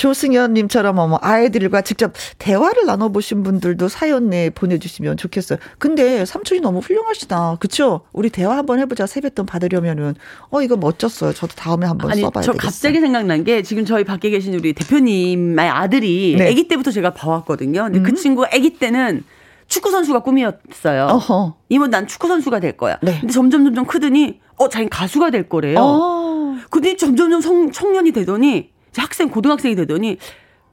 조승현님처럼 0.00 0.98
어머 0.98 1.18
아이들과 1.20 1.82
직접 1.82 2.14
대화를 2.38 2.86
나눠보신 2.86 3.42
분들도 3.42 3.88
사연 3.88 4.30
내 4.30 4.48
보내주시면 4.48 5.18
좋겠어요. 5.18 5.58
근데 5.78 6.24
삼촌이 6.24 6.62
너무 6.62 6.78
훌륭하시다. 6.78 7.58
그쵸? 7.60 8.00
우리 8.14 8.30
대화 8.30 8.56
한번 8.56 8.78
해보자. 8.78 9.06
세뱃돈 9.06 9.44
받으려면은 9.44 10.14
어 10.48 10.62
이거 10.62 10.76
멋졌어요. 10.76 11.34
저도 11.34 11.54
다음에 11.54 11.86
한번 11.86 12.12
아니, 12.12 12.22
써봐야 12.22 12.42
저 12.42 12.52
되겠어요. 12.52 12.70
갑자기 12.70 13.00
생각난 13.00 13.44
게 13.44 13.60
지금 13.60 13.84
저희 13.84 14.04
밖에 14.04 14.30
계신 14.30 14.54
우리 14.54 14.72
대표님의 14.72 15.68
아들이 15.68 16.36
네. 16.38 16.48
아기 16.48 16.66
때부터 16.66 16.90
제가 16.90 17.12
봐왔거든요. 17.12 17.84
근데 17.84 17.98
그 17.98 18.04
음. 18.08 18.10
그 18.10 18.14
친구 18.14 18.46
아기 18.46 18.78
때는 18.78 19.22
축구 19.68 19.90
선수가 19.90 20.20
꿈이었어요. 20.20 21.08
어허. 21.10 21.56
이모 21.68 21.88
난 21.88 22.06
축구 22.06 22.26
선수가 22.26 22.60
될 22.60 22.78
거야. 22.78 22.96
네. 23.02 23.18
근데 23.20 23.34
점점 23.34 23.64
점점 23.64 23.84
크더니 23.84 24.40
어 24.56 24.70
자기 24.70 24.88
가수가 24.88 25.28
될 25.28 25.46
거래요. 25.50 25.76
어. 25.78 26.56
근데 26.70 26.96
점점 26.96 27.38
점 27.42 27.70
청년이 27.70 28.12
되더니 28.12 28.70
학생 28.96 29.30
고등학생이 29.30 29.74
되더니 29.76 30.18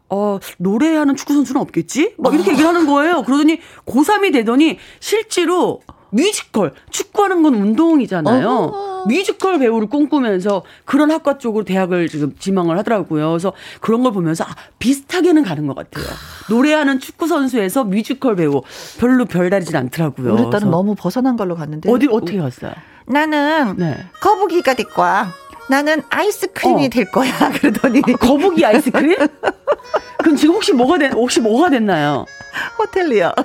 어, 0.10 0.40
노래하는 0.58 1.16
축구 1.16 1.34
선수는 1.34 1.62
없겠지? 1.62 2.16
막 2.18 2.34
이렇게 2.34 2.52
얘기를 2.52 2.68
하는 2.68 2.86
거예요. 2.88 3.24
그러더니 3.24 3.60
고3이 3.86 4.32
되더니 4.34 4.78
실제로 5.00 5.82
뮤지컬, 6.10 6.74
축구하는 6.90 7.44
건 7.44 7.56
운동이잖아요. 7.56 8.50
어. 8.50 8.88
뮤지컬 9.08 9.60
배우를 9.60 9.90
꿈꾸면서 9.90 10.64
그런 10.86 11.12
학과 11.12 11.38
쪽으로 11.38 11.66
대학을 11.66 12.08
지금 12.08 12.34
지망을 12.38 12.78
하더라고요. 12.78 13.30
그래서 13.30 13.54
그런 13.82 14.04
걸 14.04 14.12
보면서 14.14 14.44
아, 14.44 14.56
비슷하게는 14.80 15.44
가는 15.44 15.68
것 15.68 15.76
같아요. 15.76 16.06
노래하는 16.50 17.00
축구 17.00 17.28
선수에서 17.28 17.84
뮤지컬 17.84 18.36
배우 18.36 18.62
별로 19.00 19.26
별다르진 19.26 19.76
않더라고요. 19.76 20.34
우리 20.34 20.50
딸은 20.50 20.70
너무 20.70 20.96
벗어난 20.96 21.36
걸로 21.36 21.56
갔는데 21.56 21.92
어디 21.92 22.08
어떻게 22.10 22.38
갔어요? 22.38 22.72
나는 23.06 23.76
네. 23.78 23.98
거북이가 24.22 24.74
될 24.74 24.88
거야. 24.88 25.32
나는 25.70 26.02
아이스크림이 26.10 26.86
어. 26.86 26.90
될 26.90 27.06
거야. 27.12 27.32
그러더니 27.60 28.02
아, 28.06 28.18
거북이 28.18 28.66
아이스크림? 28.66 29.16
그럼 30.20 30.36
지금 30.36 30.56
혹시 30.56 30.74
뭐가 30.74 30.98
된 30.98 31.14
혹시 31.14 31.40
뭐가 31.42 31.70
됐나요? 31.70 32.26
호텔리어. 32.80 33.34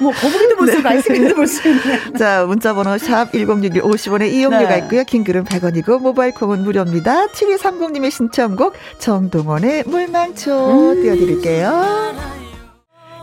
뭐 0.00 0.12
거북이도 0.12 0.56
볼수 0.56 0.72
있고 0.78 0.82
네. 0.82 0.88
아이스크림도 0.94 1.34
볼 1.34 1.46
수 1.46 1.66
있네. 1.68 2.12
자 2.18 2.44
문자 2.46 2.74
번호 2.74 2.98
샵 2.98 3.32
1061 3.32 3.80
50원의 3.82 4.30
이용료가 4.32 4.68
네. 4.68 4.78
있고요. 4.80 5.04
긴 5.04 5.24
글은 5.24 5.44
100원이고 5.44 6.00
모바일 6.00 6.32
콩은 6.34 6.62
무료입니다. 6.62 7.28
7230님의 7.28 8.10
신청곡 8.10 8.74
정동원의 8.98 9.84
물망초 9.86 10.92
음. 10.92 11.02
띄워드릴게요. 11.02 12.45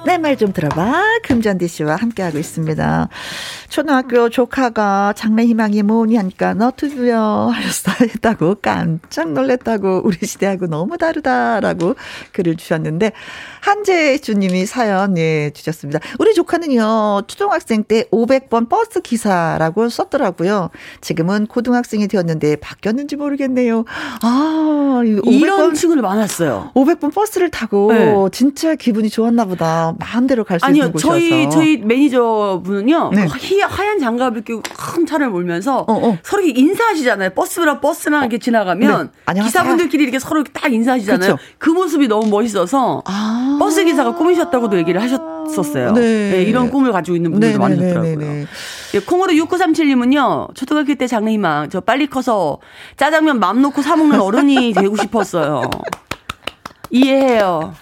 내 0.05 0.17
말 0.17 0.35
좀 0.35 0.51
들어봐. 0.51 1.01
금잔디 1.23 1.67
씨와 1.67 1.95
함께하고 1.95 2.37
있습니다. 2.37 3.07
초등학교 3.69 4.29
조카가 4.29 5.13
장래 5.15 5.45
희망이 5.45 5.81
뭐니 5.83 6.15
하니까 6.17 6.53
너튜브요 6.53 7.51
하셨다고 7.53 8.55
깜짝 8.61 9.31
놀랐다고 9.31 10.01
우리 10.03 10.17
시대하고 10.25 10.67
너무 10.67 10.97
다르다라고 10.97 11.95
글을 12.33 12.57
주셨는데 12.57 13.11
한재주님이 13.61 14.65
사연 14.65 15.17
예 15.17 15.51
주셨습니다. 15.53 15.99
우리 16.19 16.33
조카는요 16.33 17.23
초등학생 17.27 17.83
때 17.83 18.03
500번 18.11 18.67
버스 18.69 18.99
기사라고 19.01 19.87
썼더라고요. 19.89 20.69
지금은 21.01 21.47
고등학생이 21.47 22.07
되었는데 22.07 22.57
바뀌었는지 22.57 23.15
모르겠네요. 23.15 23.85
아 24.21 25.01
이런 25.05 25.73
친구들 25.75 26.01
많았어요. 26.01 26.71
500번 26.75 27.13
버스를 27.13 27.49
타고 27.49 27.91
네. 27.93 28.13
진짜 28.31 28.75
기분이 28.75 29.09
좋았나 29.09 29.45
보다. 29.45 29.92
마음대로 29.99 30.43
갈 30.43 30.59
수 30.59 30.69
있는 30.69 30.91
곳이어서. 30.91 31.13
저희 31.13 31.49
저희 31.49 31.77
매니저분은요. 31.77 33.11
네. 33.13 33.27
하얀 33.63 33.99
장갑을 33.99 34.43
끼고 34.43 34.61
큰 34.77 35.05
차를 35.05 35.29
몰면서 35.29 35.79
어, 35.79 35.93
어. 35.93 36.17
서로 36.23 36.43
인사하시잖아요. 36.43 37.31
버스랑 37.31 37.81
버스랑 37.81 38.21
이렇게 38.21 38.37
지나가면 38.37 39.11
네. 39.33 39.41
기사분들끼리 39.41 40.03
이렇게 40.03 40.19
서로 40.19 40.43
딱 40.43 40.71
인사하시잖아요. 40.71 41.35
그쵸? 41.35 41.43
그 41.57 41.69
모습이 41.69 42.07
너무 42.07 42.27
멋있어서 42.29 43.03
아~ 43.05 43.57
버스 43.59 43.83
기사가 43.83 44.15
꿈이셨다고도 44.15 44.77
얘기를 44.77 45.01
하셨었어요. 45.01 45.93
네. 45.93 46.31
네, 46.31 46.43
이런 46.43 46.69
꿈을 46.69 46.91
가지고 46.91 47.15
있는 47.15 47.31
분들도 47.31 47.57
네, 47.57 47.75
네, 47.75 47.75
네 47.75 47.93
많으셨더라고요. 47.93 48.45
예, 48.95 48.99
콩으로 48.99 49.33
6937님은요. 49.33 50.55
초등학교 50.55 50.93
때 50.95 51.07
장래희망 51.07 51.69
저 51.69 51.81
빨리 51.81 52.07
커서 52.07 52.59
짜장면 52.97 53.39
맘 53.39 53.61
놓고 53.61 53.81
사 53.81 53.95
먹는 53.95 54.19
어른이 54.19 54.73
되고 54.73 54.95
싶었어요. 54.95 55.63
이해해요. 56.93 57.73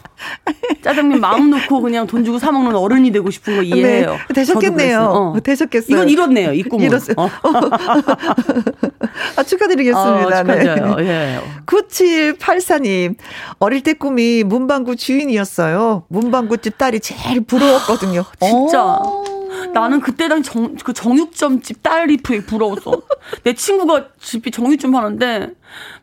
짜장면 0.82 1.20
마음 1.20 1.50
놓고 1.50 1.82
그냥 1.82 2.08
돈 2.08 2.24
주고 2.24 2.40
사 2.40 2.52
먹는 2.52 2.76
어른이 2.76 3.12
되고 3.12 3.30
싶은 3.30 3.58
거 3.58 3.64
이해해요. 3.64 4.18
네, 4.30 4.34
되셨겠네요. 4.34 5.02
어. 5.02 5.36
되셨겠어요. 5.44 5.98
이건 5.98 6.10
이렇네요. 6.10 6.54
이 6.54 6.64
꿈은. 6.64 6.86
이렇어요. 6.86 7.16
어. 7.18 7.28
아, 9.36 9.44
축하드리겠습니다. 9.44 10.28
어, 10.28 10.44
축하드려요. 10.44 10.96
네. 10.96 11.08
예. 11.08 11.40
9784님. 11.66 13.16
어릴 13.60 13.84
때 13.84 13.94
꿈이 13.94 14.44
문방구 14.44 14.96
주인이었어요. 14.96 16.04
문방구집 16.08 16.78
딸이 16.78 17.02
제일 17.02 17.42
부러웠거든요. 17.42 18.24
진짜. 18.40 18.84
오. 18.84 19.31
나는 19.74 20.00
그때 20.00 20.28
당 20.28 20.44
정, 20.44 20.76
그 20.84 20.94
정육점 20.94 21.62
집 21.62 21.84
딸이 21.84 22.18
부러웠어. 22.18 23.02
내 23.44 23.54
친구가 23.54 24.06
집이 24.20 24.52
정육점 24.52 24.96
하는데 24.96 25.52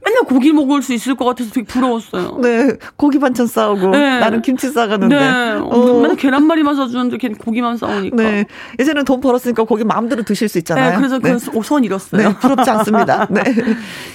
맨날 0.04 0.22
고기 0.24 0.52
먹을 0.52 0.82
수 0.82 0.92
있을 0.94 1.14
것 1.14 1.24
같아서 1.24 1.50
되게 1.50 1.66
부러웠어요. 1.66 2.38
네. 2.40 2.76
고기 2.96 3.18
반찬 3.18 3.46
싸우고. 3.46 3.88
네. 3.88 4.20
나는 4.20 4.42
김치 4.42 4.70
싸가는데. 4.70 5.14
네. 5.18 5.52
어. 5.60 6.00
맨날 6.00 6.16
계란말이만 6.16 6.76
사주는데 6.76 7.18
걔는 7.18 7.36
고기만 7.36 7.76
싸우니까. 7.76 8.16
네. 8.16 8.46
이제는 8.80 9.04
돈 9.04 9.20
벌었으니까 9.20 9.64
고기 9.64 9.84
마음대로 9.84 10.22
드실 10.22 10.48
수 10.48 10.58
있잖아요. 10.58 10.90
네. 10.90 10.96
그래서 10.96 11.18
네. 11.18 11.32
그손 11.32 11.84
잃었어요. 11.84 12.28
네. 12.28 12.34
부럽지 12.38 12.70
않습니다. 12.70 13.26
네. 13.30 13.42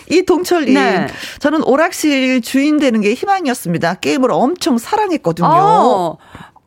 이동철님. 0.09 0.73
네. 0.73 1.07
저는 1.39 1.63
오락실 1.63 2.41
주인 2.41 2.77
되는 2.77 3.01
게 3.01 3.13
희망이었습니다. 3.13 3.95
게임을 3.95 4.31
엄청 4.31 4.77
사랑했거든요. 4.77 5.47
아. 5.47 6.15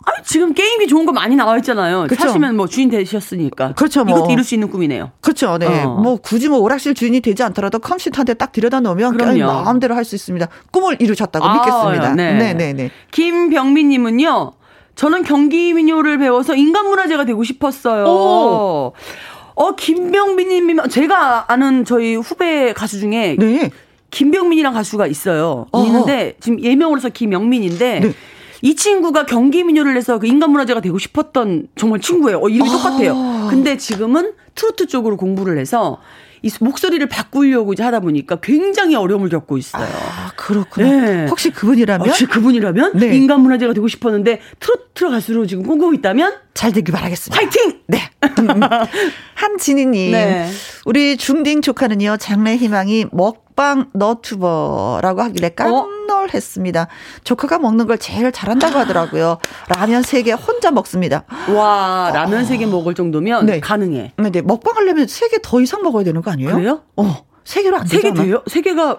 아니, 0.09 0.25
지금 0.25 0.55
게임이 0.55 0.87
좋은 0.87 1.05
거 1.05 1.13
많이 1.13 1.35
나와 1.35 1.57
있잖아요. 1.59 2.07
그렇죠. 2.07 2.29
사시면 2.29 2.57
뭐 2.57 2.67
주인 2.69 2.89
되셨으니까. 2.89 3.73
그렇죠. 3.75 4.05
뭐. 4.05 4.17
이것도 4.17 4.31
이룰 4.33 4.45
수 4.45 4.55
있는 4.55 4.71
꿈이네요. 4.71 5.11
그렇죠. 5.21 5.59
네. 5.59 5.67
어. 5.67 5.97
뭐 5.97 6.17
굳이 6.17 6.49
뭐 6.49 6.59
오락실 6.61 6.95
주인이 6.95 7.21
되지 7.21 7.43
않더라도 7.43 7.81
컴퓨터한테 7.81 8.35
딱 8.35 8.53
들여다 8.53 8.81
놓으면 8.81 9.17
그럼요. 9.17 9.45
마음대로 9.47 9.95
할 9.97 10.05
수 10.05 10.15
있습니다. 10.15 10.47
꿈을 10.71 10.97
이루셨다고 11.01 11.45
아, 11.45 11.55
믿겠습니다. 11.55 12.15
네. 12.15 12.35
네, 12.35 12.55
네, 12.55 12.73
네. 12.73 12.91
김병민 13.11 13.89
님은요. 13.89 14.53
저는 14.95 15.25
경기 15.25 15.75
민요를 15.75 16.19
배워서 16.19 16.55
인간 16.55 16.87
문화재가 16.87 17.25
되고 17.25 17.43
싶었어요. 17.43 18.05
오. 18.05 18.93
어, 19.57 19.75
김병민 19.75 20.49
님이면 20.49 20.89
제가 20.89 21.47
아는 21.51 21.85
저희 21.85 22.15
후배 22.15 22.73
가수 22.73 23.01
중에 23.01 23.37
네. 23.39 23.71
김병민이랑 24.13 24.73
가수가 24.73 25.09
있어요. 25.09 25.67
어허. 25.73 25.87
있는데 25.87 26.37
지금 26.41 26.63
예명으로 26.63 27.01
서 27.01 27.09
김영민인데 27.09 28.01
네. 28.01 28.13
이 28.63 28.75
친구가 28.77 29.27
경기 29.27 29.63
민요를 29.65 29.97
해서 29.97 30.19
그 30.19 30.27
인간문화재가 30.27 30.81
되고 30.81 30.99
싶었던 30.99 31.69
정말 31.77 32.01
친구예요. 32.01 32.41
어, 32.43 32.49
이름이 32.49 32.69
아. 32.69 32.73
똑같아요. 32.73 33.47
근데 33.51 33.77
지금은 33.77 34.33
트로트 34.55 34.87
쪽으로 34.87 35.17
공부를 35.17 35.59
해서 35.59 35.99
이 36.43 36.51
목소리를 36.61 37.05
바꾸려고 37.09 37.73
이제 37.73 37.83
하다 37.83 38.01
보니까 38.01 38.37
굉장히 38.37 38.95
어려움을 38.95 39.29
겪고 39.31 39.59
있어요. 39.59 39.85
아, 39.85 40.33
그렇구나. 40.37 40.89
네. 40.89 41.27
혹시 41.27 41.51
그분이라면? 41.51 42.07
혹시 42.09 42.27
그분이라면? 42.27 42.93
네. 42.99 43.17
인간문화재가 43.17 43.73
되고 43.73 43.89
싶었는데 43.89 44.41
트로트 44.61 45.11
가수로 45.11 45.47
지금 45.47 45.65
꿈꾸고 45.65 45.95
있다면? 45.95 46.35
잘 46.55 46.73
되길 46.73 46.93
바라겠습니다. 46.95 47.37
화이팅! 47.43 47.81
네. 47.89 47.99
한진희님. 49.35 50.13
네. 50.13 50.49
우리 50.85 51.17
중딩 51.17 51.63
조카는요, 51.63 52.17
장래 52.19 52.57
희망이 52.57 53.07
먹 53.13 53.46
방 53.57 53.89
너튜버라고 53.95 55.23
하길래 55.23 55.49
깜놀했습니다. 55.49 56.83
어? 56.83 56.87
조카가 57.25 57.59
먹는 57.59 57.87
걸 57.87 57.97
제일 57.99 58.31
잘한다고 58.31 58.79
하더라고요. 58.79 59.39
라면 59.75 60.03
3개 60.03 60.39
혼자 60.39 60.71
먹습니다. 60.71 61.25
와, 61.53 62.11
라면 62.13 62.45
3개 62.45 62.69
먹을 62.69 62.95
정도면 62.95 63.47
네. 63.47 63.59
가능해. 63.61 64.13
네, 64.19 64.31
네. 64.31 64.43
먹방 64.43 64.77
하려면 64.77 65.07
3개 65.07 65.41
더 65.43 65.61
이상 65.63 65.83
먹어야 65.83 66.05
되는 66.05 66.21
거 66.23 66.31
아니에요? 66.31 66.55
그래요? 66.55 66.83
어. 66.97 67.25
3개로 67.45 67.75
안 67.75 67.87
되잖아. 67.87 68.15
3개 68.15 68.25
돼요? 68.27 68.43
3개가 68.47 68.99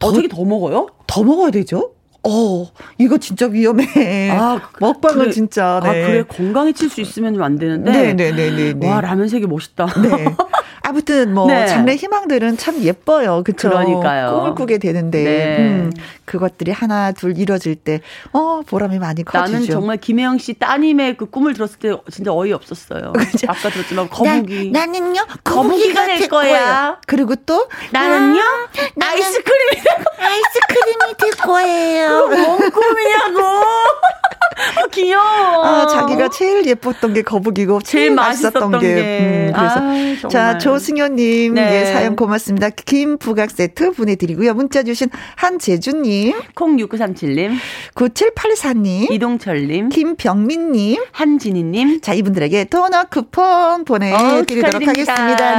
어떻게 0.00 0.26
더 0.26 0.42
먹어요? 0.44 0.88
더 1.06 1.22
먹어야 1.22 1.50
되죠? 1.50 1.92
어, 2.26 2.66
이거 2.98 3.18
진짜 3.18 3.46
위험해. 3.46 4.30
아, 4.30 4.58
먹방은 4.80 5.18
그래, 5.18 5.32
진짜. 5.32 5.80
네. 5.82 5.88
아, 5.88 5.92
그래. 6.06 6.22
건강에 6.22 6.72
칠 6.72 6.88
수 6.88 7.00
있으면 7.00 7.34
좀안 7.34 7.58
되는데. 7.58 7.90
네 7.92 8.14
네 8.14 8.32
네네. 8.32 8.50
네, 8.56 8.72
네, 8.74 8.88
와, 8.88 9.00
라면 9.00 9.28
세개 9.28 9.46
멋있다. 9.46 9.86
네. 10.00 10.24
아무튼 10.92 11.32
뭐 11.32 11.46
네. 11.46 11.66
장래 11.66 11.94
희망들은 11.94 12.58
참 12.58 12.82
예뻐요. 12.82 13.42
그쵸? 13.44 13.70
그러니까요. 13.70 14.30
꿈을 14.36 14.54
꾸게 14.54 14.76
되는데 14.76 15.24
네. 15.24 15.56
음, 15.58 15.92
그것들이 16.26 16.70
하나 16.70 17.12
둘 17.12 17.38
이뤄질 17.38 17.76
때 17.76 18.02
어, 18.32 18.60
보람이 18.66 18.98
많이 18.98 19.24
커지죠. 19.24 19.52
나는 19.52 19.66
정말 19.70 19.96
김혜영 19.96 20.36
씨 20.36 20.52
따님의 20.52 21.16
그 21.16 21.30
꿈을 21.30 21.54
들었을 21.54 21.78
때 21.78 21.96
진짜 22.10 22.30
어이 22.30 22.52
없었어요. 22.52 23.12
그쵸? 23.16 23.46
아까 23.48 23.70
들었지만 23.70 24.10
거북이. 24.10 24.70
나, 24.70 24.84
는요 24.84 25.24
거북이가, 25.42 26.06
될 26.06 26.28
거야. 26.28 26.42
거예요. 26.42 26.96
그리고 27.06 27.34
또 27.46 27.68
나는요 27.90 28.40
아, 28.42 29.06
아이스크림이 29.06 29.82
아이스크림이 30.18 31.14
될 31.18 31.30
거예요. 31.42 32.28
뭔 32.28 32.70
꿈이냐고. 32.70 33.40
아, 34.56 34.86
귀여워. 34.90 35.64
아, 35.64 35.86
자기가 35.86 36.28
제일 36.28 36.66
예뻤던 36.66 37.14
게 37.14 37.22
거북이고 37.22 37.80
제일, 37.82 38.06
제일 38.06 38.14
맛있었던, 38.14 38.70
맛있었던 38.70 38.80
게. 38.80 38.94
게. 38.94 39.52
음, 39.52 39.52
그래서 39.54 40.26
아, 40.26 40.28
자 40.28 40.58
조승현님 40.58 41.54
네. 41.54 41.80
예, 41.80 41.92
사연 41.92 42.16
고맙습니다. 42.16 42.70
김 42.70 43.18
부각 43.18 43.50
세트 43.50 43.92
보내드리고요. 43.92 44.54
문자 44.54 44.82
주신 44.82 45.08
한재준님, 45.36 46.34
콩 46.54 46.76
6937님, 46.76 47.56
9784님, 47.94 49.10
이동철님, 49.12 49.88
김병민님, 49.90 51.02
한진희님. 51.12 52.00
자 52.00 52.12
이분들에게 52.14 52.64
도넛 52.64 53.10
쿠폰 53.10 53.84
보내드리도록 53.84 54.82
어, 54.82 54.86
하겠습니다. 54.86 55.56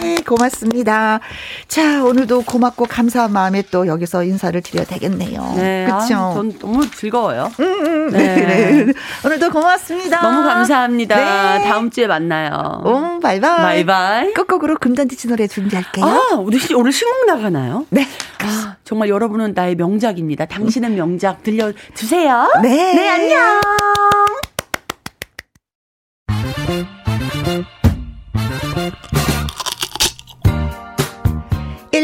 네, 0.00 0.16
고맙습니다. 0.26 1.20
자 1.68 2.02
오늘도 2.04 2.42
고맙고 2.42 2.86
감사한 2.86 3.32
마음에 3.32 3.62
또 3.70 3.86
여기서 3.86 4.24
인사를 4.24 4.60
드려야 4.62 4.84
되겠네요. 4.86 5.54
네, 5.56 5.86
그렇죠. 5.86 6.14
아, 6.14 6.34
전 6.34 6.52
너무 6.58 6.88
즐거워요. 6.90 7.50
음, 7.60 7.71
음, 7.72 8.10
네. 8.10 8.36
네. 8.36 8.92
오늘도 9.24 9.50
고맙습니다. 9.50 10.20
너무 10.20 10.42
감사합니다. 10.42 11.16
네. 11.58 11.64
다음 11.68 11.90
주에 11.90 12.06
만나요. 12.06 12.82
음, 12.86 13.20
바이바이. 13.20 13.62
바이바이. 13.62 14.32
끝곡으로 14.34 14.76
금잔디치 14.78 15.28
노래 15.28 15.46
준비할게요. 15.46 16.04
아, 16.04 16.36
우리 16.36 16.58
오늘 16.74 16.92
신곡 16.92 17.26
나가나요? 17.26 17.86
네. 17.90 18.06
아, 18.40 18.76
정말 18.84 19.08
여러분은 19.08 19.52
나의 19.54 19.76
명작입니다. 19.76 20.46
당신은 20.46 20.96
명작 20.96 21.42
들려 21.42 21.72
주세요. 21.94 22.50
네. 22.62 22.94
네, 22.94 23.08
안녕. 23.08 23.60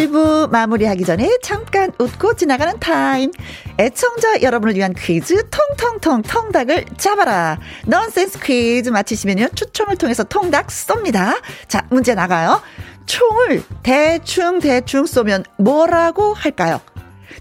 1부 0.09 0.51
마무리하기 0.51 1.05
전에 1.05 1.39
잠깐 1.43 1.93
웃고 1.99 2.35
지나가는 2.35 2.79
타임. 2.79 3.31
애청자 3.79 4.43
여러분을 4.43 4.75
위한 4.75 4.95
퀴즈 4.95 5.49
통통통 5.51 6.23
통닭을 6.23 6.85
잡아라. 6.97 7.59
넌센스 7.87 8.41
퀴즈 8.41 8.91
마치시면 8.91 9.51
추첨을 9.55 9.97
통해서 9.97 10.25
통닭 10.25 10.69
쏩니다. 10.69 11.41
자, 11.69 11.87
문제 11.91 12.15
나가요. 12.15 12.61
총을 13.07 13.63
대충 13.83 14.59
대충 14.59 15.07
쏘면 15.07 15.45
뭐라고 15.57 16.35
할까요? 16.35 16.81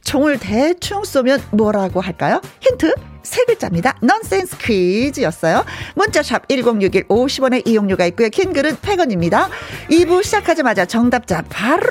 총을 0.04 0.40
대충 0.40 1.04
쏘면 1.04 1.42
뭐라고 1.52 2.02
할까요? 2.02 2.42
힌트 2.62 2.94
세 3.28 3.44
글자입니다. 3.44 3.96
넌센스 4.02 4.58
퀴즈였어요. 4.58 5.66
문자샵 5.96 6.48
1061 6.48 7.08
50원의 7.08 7.68
이용료가 7.68 8.06
있고요. 8.08 8.30
긴 8.30 8.54
글은 8.54 8.78
100원입니다. 8.78 9.50
2부 9.92 10.24
시작하자마자 10.24 10.86
정답자 10.86 11.44
바로 11.50 11.84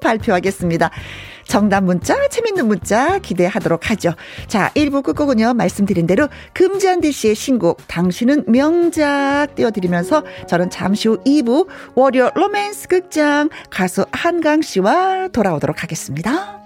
발표하겠습니다. 0.00 0.90
정답 1.46 1.84
문자, 1.84 2.28
재밌는 2.28 2.66
문자 2.66 3.18
기대하도록 3.18 3.90
하죠. 3.90 4.14
자, 4.48 4.70
1부 4.74 5.02
끝곡은요, 5.02 5.54
말씀드린 5.54 6.06
대로 6.06 6.28
금지한디 6.54 7.12
씨의 7.12 7.34
신곡, 7.34 7.86
당신은 7.86 8.44
명작 8.48 9.54
띄워드리면서 9.54 10.24
저는 10.48 10.70
잠시 10.70 11.08
후 11.08 11.18
2부 11.24 11.68
월요 11.94 12.30
로맨스 12.34 12.88
극장 12.88 13.48
가수 13.70 14.06
한강 14.12 14.62
씨와 14.62 15.28
돌아오도록 15.28 15.82
하겠습니다. 15.82 16.65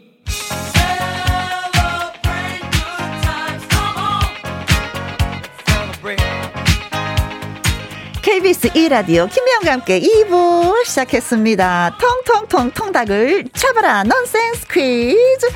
KBS 8.41 8.69
2라디오 8.69 9.29
김혜영과 9.29 9.71
함께 9.71 9.99
2부 9.99 10.83
시작했습니다. 10.83 11.97
통통통 11.99 12.71
통닭을 12.71 13.45
잡아라 13.53 14.03
넌센스 14.03 14.65
퀴즈. 14.67 15.47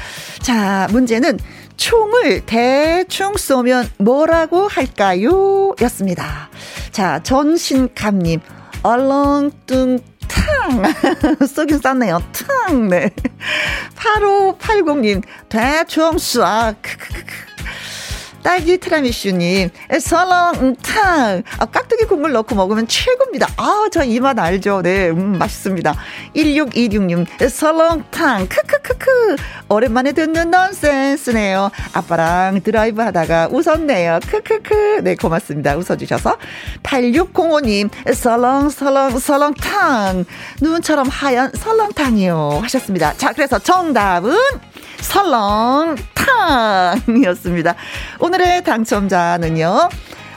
자, 0.44 0.88
문제는 0.92 1.40
총을 1.78 2.46
대충 2.46 3.38
쏘면 3.38 3.90
뭐라고 3.98 4.68
할까요? 4.68 5.74
였습니다. 5.82 6.52
자, 6.92 7.24
전신감님, 7.24 8.42
얼렁뚱 8.84 9.98
탕! 10.28 10.84
쏘긴 11.48 11.80
쌌네요. 11.80 12.22
탕! 12.68 12.88
네. 12.88 13.10
8580님, 13.96 15.24
대충 15.50 16.18
쏴. 16.18 16.76
크크크크. 16.84 17.55
딸기 18.46 18.78
트라미슈님, 18.78 19.72
설렁탕. 20.00 21.42
아, 21.58 21.66
깍두기 21.66 22.06
국물 22.06 22.32
넣고 22.34 22.54
먹으면 22.54 22.88
최고입니다. 22.88 23.48
아, 23.58 23.88
저 23.92 24.04
이 24.06 24.20
맛 24.20 24.38
알죠? 24.38 24.84
네, 24.84 25.10
음, 25.10 25.40
맛있습니다. 25.40 25.96
1626님, 26.36 27.26
설렁탕. 27.50 28.48
크크크크. 28.48 29.36
오랜만에 29.70 30.12
듣는 30.12 30.52
넌센스네요. 30.52 31.72
아빠랑 31.94 32.62
드라이브 32.62 33.02
하다가 33.02 33.50
웃었네요. 33.52 34.20
크크크. 34.28 35.02
네, 35.04 35.16
고맙습니다. 35.16 35.76
웃어주셔서. 35.78 36.38
8605님, 36.84 37.90
설렁, 38.14 38.70
설렁, 38.70 39.18
설렁탕. 39.18 40.24
눈처럼 40.62 41.08
하얀 41.10 41.52
설렁탕이요. 41.52 42.60
하셨습니다. 42.62 43.14
자, 43.18 43.34
그래서 43.34 43.58
정답은 43.58 44.36
설렁탕이었습니다. 45.02 47.76
오늘의 48.20 48.64
당첨자는요. 48.64 49.90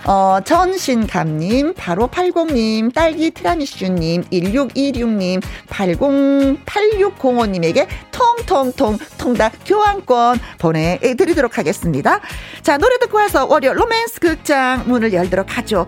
어, 0.05 0.38
전신감님, 0.44 1.74
바로 1.74 2.09
80님, 2.09 2.92
딸기 2.94 3.30
트라미슈님, 3.30 4.24
1626님, 4.24 5.40
808605님에게 5.68 7.86
통통통 8.11 8.99
통닭 9.18 9.53
교환권 9.64 10.40
보내드리도록 10.59 11.59
하겠습니다. 11.59 12.20
자, 12.62 12.78
노래 12.78 12.99
듣고 12.99 13.18
와서 13.18 13.46
월요 13.46 13.74
로맨스 13.74 14.20
극장 14.20 14.84
문을 14.86 15.12
열도록 15.12 15.59
하죠. 15.59 15.86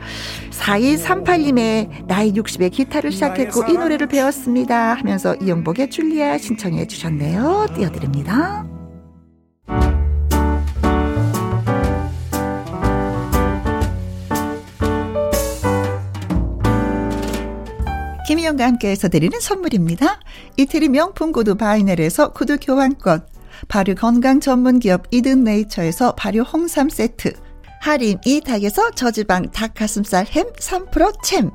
4238님의 0.51 2.07
나이 2.07 2.33
60에 2.33 2.71
기타를 2.71 3.13
시작했고 3.13 3.65
이 3.69 3.75
노래를 3.75 4.09
배웠습니다 4.09 4.95
하면서 4.95 5.35
이영복의 5.37 5.91
줄리아 5.91 6.39
신청해 6.39 6.87
주셨네요. 6.87 7.67
띄워드립니다. 7.75 8.65
김희영과 18.31 18.65
함께해서 18.65 19.09
드리는 19.09 19.41
선물입니다. 19.41 20.21
이태리 20.57 20.89
명품 20.89 21.33
구두 21.33 21.57
바이넬에서 21.57 22.33
구두 22.33 22.59
교환권, 22.61 23.27
발효 23.67 23.97
건강 23.97 24.39
전문 24.39 24.79
기업 24.79 25.03
이든 25.11 25.43
네이처에서 25.43 26.15
발효 26.15 26.43
홍삼 26.43 26.89
세트, 26.89 27.33
할인 27.81 28.21
이 28.25 28.41
닭에서 28.41 28.93
저지방 28.93 29.51
닭 29.51 29.75
가슴살 29.75 30.27
햄 30.27 30.47
3% 30.53 31.25
챔, 31.25 31.51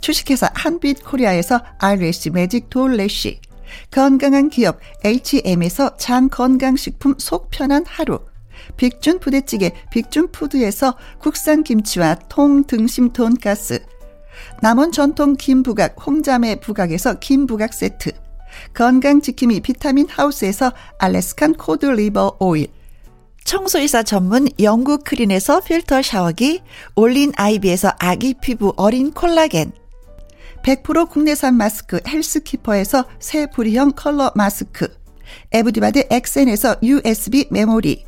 주식회사 0.00 0.50
한빛 0.54 1.02
코리아에서 1.04 1.60
RS 1.80 2.28
매직 2.28 2.70
돌래쉬, 2.70 3.40
건강한 3.90 4.50
기업 4.50 4.78
H&M에서 5.04 5.96
장 5.96 6.28
건강식품 6.28 7.16
속 7.18 7.50
편한 7.50 7.84
하루, 7.84 8.20
빅준 8.76 9.18
부대찌개 9.18 9.72
빅준 9.90 10.30
푸드에서 10.30 10.94
국산 11.18 11.64
김치와 11.64 12.14
통 12.28 12.62
등심 12.62 13.12
돈가스, 13.12 13.84
남원 14.60 14.90
전통 14.90 15.36
김부각 15.36 15.94
홍자매 16.04 16.56
부각에서 16.56 17.20
김부각 17.20 17.72
세트. 17.72 18.10
건강지킴이 18.74 19.60
비타민 19.60 20.08
하우스에서 20.08 20.72
Alaskan 20.98 21.54
cod 21.54 21.86
liver 21.86 22.38
oil. 22.40 22.66
청소이사 23.44 24.02
전문 24.02 24.48
영국 24.60 25.04
크린에서 25.04 25.60
필터 25.60 26.02
샤워기 26.02 26.62
올린 26.96 27.32
아이비에서 27.36 27.92
아기 28.00 28.34
피부 28.34 28.74
어린 28.76 29.12
콜라겐. 29.12 29.70
100% 30.64 31.08
국내산 31.08 31.54
마스크 31.54 32.00
헬스키퍼에서 32.06 33.04
새 33.20 33.46
부리형 33.46 33.92
컬러 33.92 34.32
마스크. 34.34 34.88
에브디바드 35.52 36.08
엑센에서 36.10 36.74
USB 36.82 37.46
메모리 37.50 38.07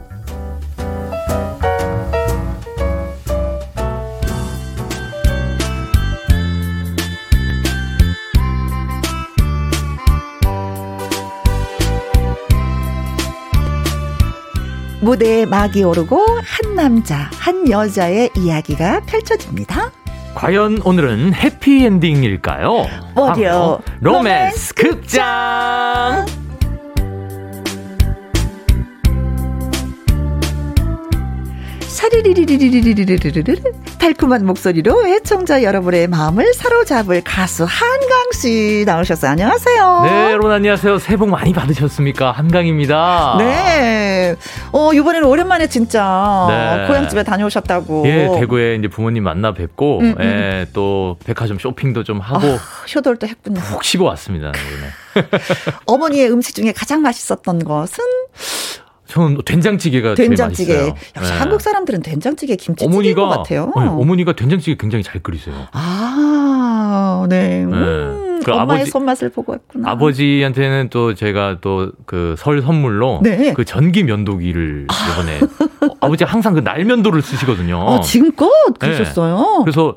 무대에 15.01 15.45
막이 15.45 15.83
오르고 15.83 16.23
한 16.43 16.75
남자, 16.75 17.29
한 17.33 17.69
여자의 17.69 18.29
이야기가 18.37 19.01
펼쳐집니다. 19.01 19.91
과연 20.35 20.81
오늘은 20.85 21.33
해피엔딩일까요? 21.33 22.85
월요 23.15 23.79
로맨스 23.99 24.75
극장! 24.75 26.25
샤리리리리리리리리리리 31.91 33.61
달콤한 33.99 34.45
목소리로 34.45 35.07
애청자 35.07 35.61
여러분의 35.61 36.07
마음을 36.07 36.53
사로잡을 36.53 37.21
가수 37.23 37.65
한강 37.67 38.31
씨 38.33 38.83
나오셨어요. 38.87 39.31
안녕하세요. 39.31 40.01
네, 40.05 40.31
여러분 40.31 40.51
안녕하세요. 40.51 40.97
새해 40.99 41.17
복 41.17 41.29
많이 41.29 41.53
받으셨습니까? 41.53 42.31
한강입니다. 42.31 43.35
네. 43.39 44.35
어, 44.71 44.93
이번에는 44.93 45.27
오랜만에 45.27 45.67
진짜 45.67 46.47
네. 46.49 46.87
고향집에 46.87 47.23
다녀오셨다고. 47.23 48.07
예, 48.07 48.29
대구에 48.39 48.75
이제 48.75 48.87
부모님 48.87 49.23
만나 49.23 49.53
뵙고 49.53 49.99
음, 49.99 50.15
음. 50.17 50.23
예, 50.23 50.67
또 50.73 51.17
백화점 51.25 51.59
쇼핑도 51.59 52.03
좀 52.03 52.19
하고 52.19 52.47
아, 52.47 52.59
효도를 52.95 53.17
또 53.19 53.27
했군요. 53.27 53.59
푹 53.61 53.83
쉬고 53.83 54.05
왔습니다. 54.05 54.53
어머니의 55.85 56.31
음식 56.31 56.55
중에 56.55 56.71
가장 56.71 57.01
맛있었던 57.01 57.63
것은 57.65 58.03
저는 59.11 59.39
된장찌개가 59.45 60.15
된장찌개. 60.15 60.71
제일 60.73 60.89
맛있어요. 60.91 60.95
역시 61.17 61.31
네. 61.33 61.37
한국 61.37 61.59
사람들은 61.61 62.01
된장찌개 62.01 62.55
김치찌개인 62.55 63.15
것 63.15 63.27
같아요. 63.27 63.71
네, 63.75 63.81
어머니가 63.85 64.33
된장찌개 64.33 64.77
굉장히 64.79 65.03
잘 65.03 65.21
끓이세요. 65.21 65.53
아, 65.73 67.25
네. 67.29 67.65
네. 67.65 67.65
음, 67.65 68.41
그 68.45 68.51
엄마의 68.51 68.79
아버지, 68.81 68.91
손맛을 68.91 69.29
보고 69.29 69.53
했구나. 69.53 69.89
아버지한테는 69.91 70.89
또 70.89 71.13
제가 71.13 71.57
또 71.61 71.91
그 72.05 72.35
설 72.37 72.61
선물로 72.61 73.19
네. 73.23 73.53
그 73.53 73.65
전기 73.65 74.03
면도기를 74.03 74.87
이번에 75.11 75.39
어, 75.91 75.95
아버지 75.99 76.23
항상 76.23 76.53
그 76.53 76.59
날면도를 76.59 77.21
쓰시거든요. 77.21 77.89
아, 77.89 77.99
지금껏 78.01 78.49
그러셨어요? 78.79 79.35
네. 79.37 79.63
그래서 79.63 79.95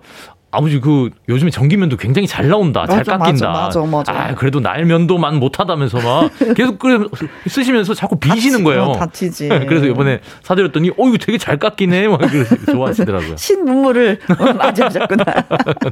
아버지 0.54 0.80
그 0.80 1.10
요즘에 1.28 1.50
전기면도 1.50 1.96
굉장히 1.96 2.26
잘 2.28 2.48
나온다. 2.48 2.86
잘 2.86 2.98
맞아, 2.98 3.18
깎인다. 3.18 3.48
맞아, 3.50 3.80
맞아, 3.80 4.12
맞아. 4.12 4.12
아, 4.12 4.34
그래도 4.34 4.60
날면도만 4.60 5.36
못 5.40 5.58
하다면서 5.58 5.98
막 6.00 6.30
계속 6.56 6.78
그 6.78 7.08
쓰시면서 7.48 7.94
자꾸 7.94 8.16
비시는 8.18 8.62
거예요. 8.64 8.92
다치지. 8.98 9.48
그래서 9.68 9.86
이번에 9.86 10.20
사드렸더니 10.42 10.90
어 10.90 11.08
이거 11.08 11.16
되게 11.18 11.38
잘 11.38 11.58
깎이네. 11.58 12.08
막 12.08 12.20
좋아하시더라고요. 12.70 13.36
신문물을 13.38 14.20
맞이하셨구나. 14.56 15.24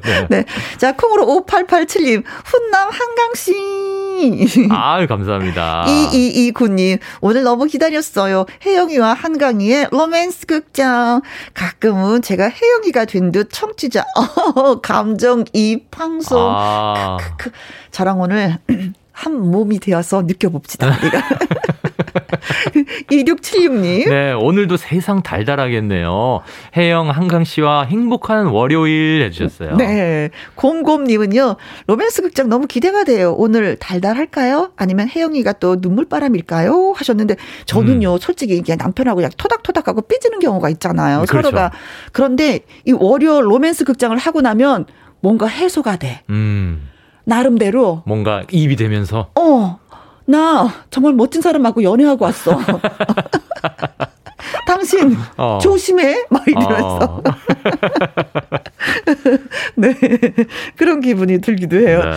네. 0.02 0.26
네. 0.30 0.44
자, 0.78 0.92
콩으로 0.96 1.26
5887님, 1.46 2.22
훈남 2.44 2.88
한강 2.90 3.34
씨. 3.34 3.52
아, 4.70 5.04
감사합니다. 5.06 5.84
2229님, 5.88 6.98
오늘 7.20 7.42
너무 7.42 7.64
기다렸어요. 7.66 8.46
혜영이와 8.64 9.14
한강이의 9.14 9.88
로맨스 9.90 10.46
극장. 10.46 11.22
가끔은 11.54 12.22
제가 12.22 12.48
혜영이가 12.50 13.06
된 13.06 13.32
듯 13.32 13.48
청취자. 13.50 14.04
감정이입 14.82 15.90
방송. 15.90 16.40
아. 16.40 17.18
저랑 17.90 18.20
오늘 18.20 18.59
한 19.12 19.50
몸이 19.50 19.78
되어서 19.78 20.22
느껴봅시다. 20.22 20.86
우리가. 20.88 21.22
2676님. 23.10 24.08
네, 24.08 24.32
오늘도 24.32 24.76
세상 24.76 25.22
달달하겠네요. 25.22 26.40
혜영, 26.76 27.10
한강 27.10 27.44
씨와 27.44 27.84
행복한 27.84 28.46
월요일 28.46 29.22
해주셨어요. 29.24 29.76
네. 29.76 30.30
곰곰님은요, 30.54 31.56
로맨스 31.86 32.22
극장 32.22 32.48
너무 32.48 32.66
기대가 32.66 33.04
돼요. 33.04 33.34
오늘 33.36 33.76
달달할까요? 33.76 34.72
아니면 34.76 35.08
혜영이가 35.08 35.54
또 35.54 35.76
눈물바람일까요? 35.80 36.92
하셨는데, 36.96 37.36
저는요, 37.66 38.14
음. 38.14 38.18
솔직히 38.18 38.56
이게 38.56 38.76
남편하고 38.76 39.16
그냥 39.16 39.30
토닥토닥하고 39.36 40.02
삐지는 40.02 40.38
경우가 40.40 40.68
있잖아요. 40.70 41.24
그렇죠. 41.28 41.48
서로가. 41.48 41.72
그런데 42.12 42.60
이 42.86 42.92
월요 42.92 43.40
로맨스 43.40 43.84
극장을 43.84 44.16
하고 44.16 44.40
나면 44.40 44.86
뭔가 45.20 45.46
해소가 45.46 45.96
돼. 45.96 46.22
음. 46.30 46.88
나름대로. 47.24 48.02
뭔가 48.06 48.42
입이 48.50 48.76
되면서. 48.76 49.30
어. 49.38 49.78
나 50.27 50.73
정말 50.91 51.12
멋진 51.14 51.43
사람하고 51.43 51.83
연애하고 51.83 52.25
왔어. 52.25 52.59
당신 54.66 55.16
어. 55.36 55.59
조심해 55.61 56.24
막 56.30 56.47
이러면서 56.47 56.99
어. 57.05 57.22
네 59.76 59.95
그런 60.76 61.01
기분이 61.01 61.40
들기도 61.40 61.76
해요. 61.76 62.03
네. 62.03 62.12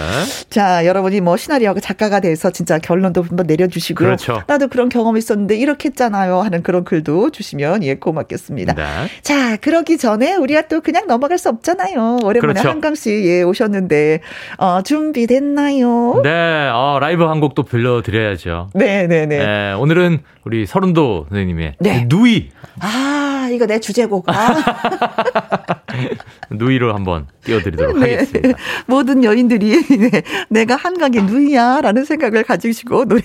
자 0.50 0.86
여러분이 0.86 1.22
뭐 1.22 1.38
시나리오가 1.38 1.80
작가가 1.80 2.20
돼서 2.20 2.50
진짜 2.52 2.80
결론도 2.80 3.24
한번 3.24 3.48
내려주시고요. 3.48 4.08
그렇죠. 4.08 4.44
나도 4.48 4.68
그런 4.68 4.90
경험 4.90 5.18
있었는데 5.18 5.56
이렇게 5.58 5.90
했잖아요 5.90 6.42
하는 6.42 6.64
그런 6.64 6.84
글도 6.84 7.32
주시면 7.32 7.84
예 7.84 7.96
고맙겠습니다. 7.96 8.74
네. 8.74 8.84
자 9.22 9.58
그러기 9.58 9.98
전에 9.98 10.36
우리가 10.36 10.68
또 10.68 10.82
그냥 10.82 11.08
넘어갈 11.08 11.38
수 11.38 11.50
없잖아요. 11.50 12.20
오랜만에 12.24 12.54
그렇죠. 12.54 12.70
한강 12.70 12.96
씨 12.96 13.16
예 13.26 13.44
오셨는데 13.44 14.20
어, 14.58 14.82
준비됐나요? 14.82 16.22
네 16.24 16.70
어, 16.74 16.98
라이브 17.00 17.24
한 17.24 17.40
곡도 17.40 17.64
불러드려야죠. 17.64 18.70
네네네. 18.74 19.26
네, 19.26 19.38
네. 19.38 19.74
오늘은 19.74 20.20
우리 20.46 20.66
서른도 20.68 21.26
선생님의 21.30 21.76
네. 21.80 22.06
누이 22.08 22.50
아, 22.80 23.50
이거 23.52 23.66
내 23.66 23.80
주제곡. 23.80 24.30
아. 24.30 24.56
누이를 26.52 26.94
한번 26.94 27.28
띄워드리도록 27.44 27.98
네. 27.98 28.14
하겠습니다. 28.14 28.58
모든 28.86 29.24
여인들이 29.24 29.84
네, 29.98 30.22
내가 30.50 30.76
한강의 30.76 31.24
누이야라는 31.24 32.06
생각을 32.06 32.44
가지시고 32.44 33.06
노래 33.06 33.24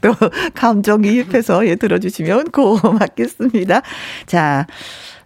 또 0.00 0.14
감정이입해서 0.54 1.66
예, 1.68 1.76
들어주시면 1.76 2.50
고맙겠습니다. 2.50 3.82
자, 4.26 4.66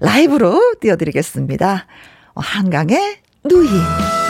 라이브로 0.01 0.75
띄워드리겠습니다. 0.81 1.87
한강의 2.35 3.17
누이. 3.45 4.30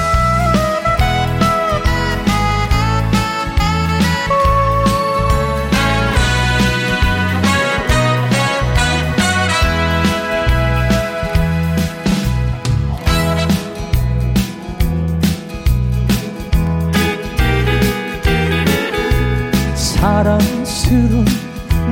사랑스러운 20.90 21.24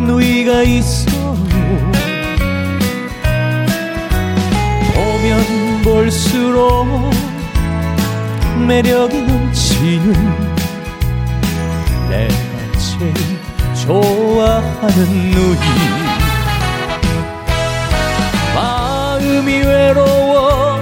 누이가 0.06 0.62
있어요. 0.64 1.36
보면 4.94 5.82
볼수록 5.84 6.86
매력이 8.66 9.22
넘치는 9.22 10.12
내가 12.08 12.34
제일 12.78 13.14
좋아하는 13.86 15.30
누이. 15.30 15.58
마음이 18.56 19.58
외로워 19.58 20.80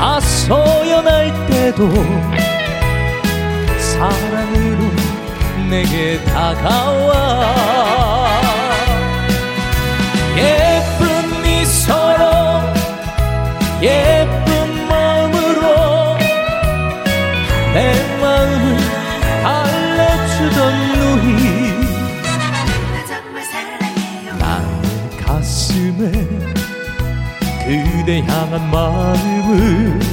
아소연할 0.00 1.46
때도 1.46 1.88
사랑으로 3.78 4.67
내게 5.68 6.22
다가와. 6.24 7.58
예쁜 10.36 11.42
미소로 11.42 12.22
예쁜 13.82 14.86
마음으로 14.88 16.16
내 17.74 18.18
마음을 18.20 18.78
알려주던 19.44 20.58
누이 20.94 21.28
나의 24.38 25.10
가슴에 25.20 26.10
그대 27.66 28.20
향한 28.22 28.70
마음을 28.70 30.07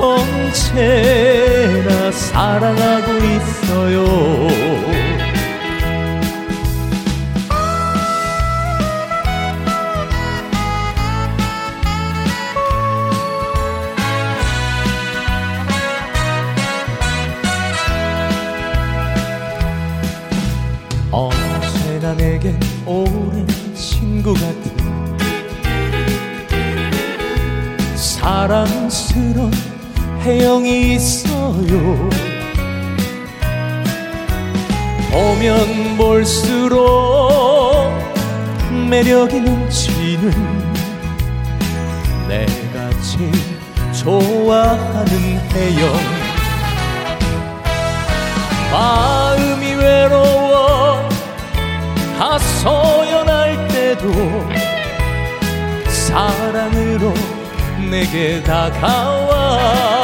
언제나 0.00 1.90
사랑하고 2.12 3.12
있어요. 3.16 4.06
언제나 21.10 22.14
내겐 22.14 22.56
오랜 22.86 23.46
친구 23.74 24.32
같은 24.34 24.78
사랑스러운 27.96 29.67
태영이 30.22 30.94
있어요. 30.94 32.08
보면 35.10 35.96
볼수록 35.96 37.92
매력이 38.88 39.40
넘치는 39.40 40.30
내가 42.28 42.90
제일 43.00 43.32
좋아하는 43.92 45.10
해영. 45.52 45.92
마음이 48.70 49.74
외로워 49.74 51.08
하소연할 52.18 53.68
때도 53.68 54.12
사랑으로 55.88 57.37
내게 57.90 58.42
다가와. 58.42 59.98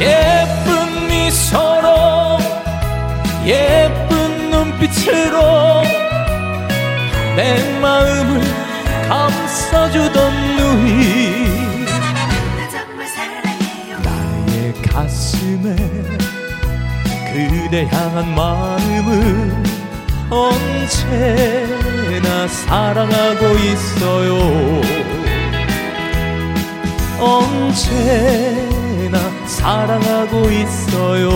예쁜 0.00 1.08
미소로 1.08 2.38
예쁜 3.44 4.50
눈빛으로 4.50 5.82
내 7.36 7.78
마음을 7.80 8.40
감싸주던 9.08 10.56
누이. 10.56 11.54
나의 14.02 14.74
가슴에 14.82 15.76
그대 17.32 17.86
향한 17.90 18.34
마음을 18.34 19.74
언제나 20.30 21.48
사랑하고 22.48 23.56
있어요 23.58 25.23
언제나 27.24 29.18
사랑하고 29.46 30.50
있어요 30.50 31.30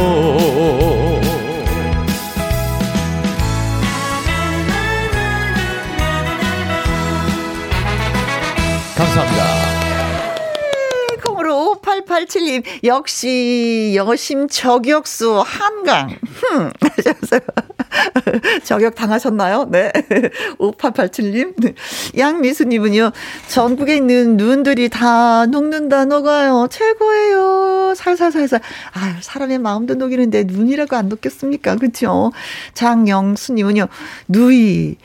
감사합니다. 8.96 9.68
5887님, 11.78 12.64
역시 12.84 13.92
여심 13.94 14.48
저격수 14.48 15.42
한강. 15.46 16.16
흠. 16.24 16.72
하셔서 16.82 17.40
저격 18.64 18.94
당하셨나요? 18.94 19.66
네. 19.70 19.90
5887님. 20.58 21.54
네. 21.58 21.74
양미수님은요, 22.16 23.12
전국에 23.48 23.96
있는 23.96 24.36
눈들이 24.36 24.88
다 24.88 25.46
녹는다, 25.46 26.04
녹아요. 26.04 26.68
최고예요. 26.70 27.94
살살살살. 27.96 28.60
아유, 28.92 29.14
사람의 29.20 29.58
마음도 29.58 29.94
녹이는데 29.94 30.44
눈이라고 30.44 30.96
안 30.96 31.08
녹겠습니까? 31.08 31.76
그쵸? 31.76 32.32
장영수님은요, 32.74 33.88
누이, 34.28 34.96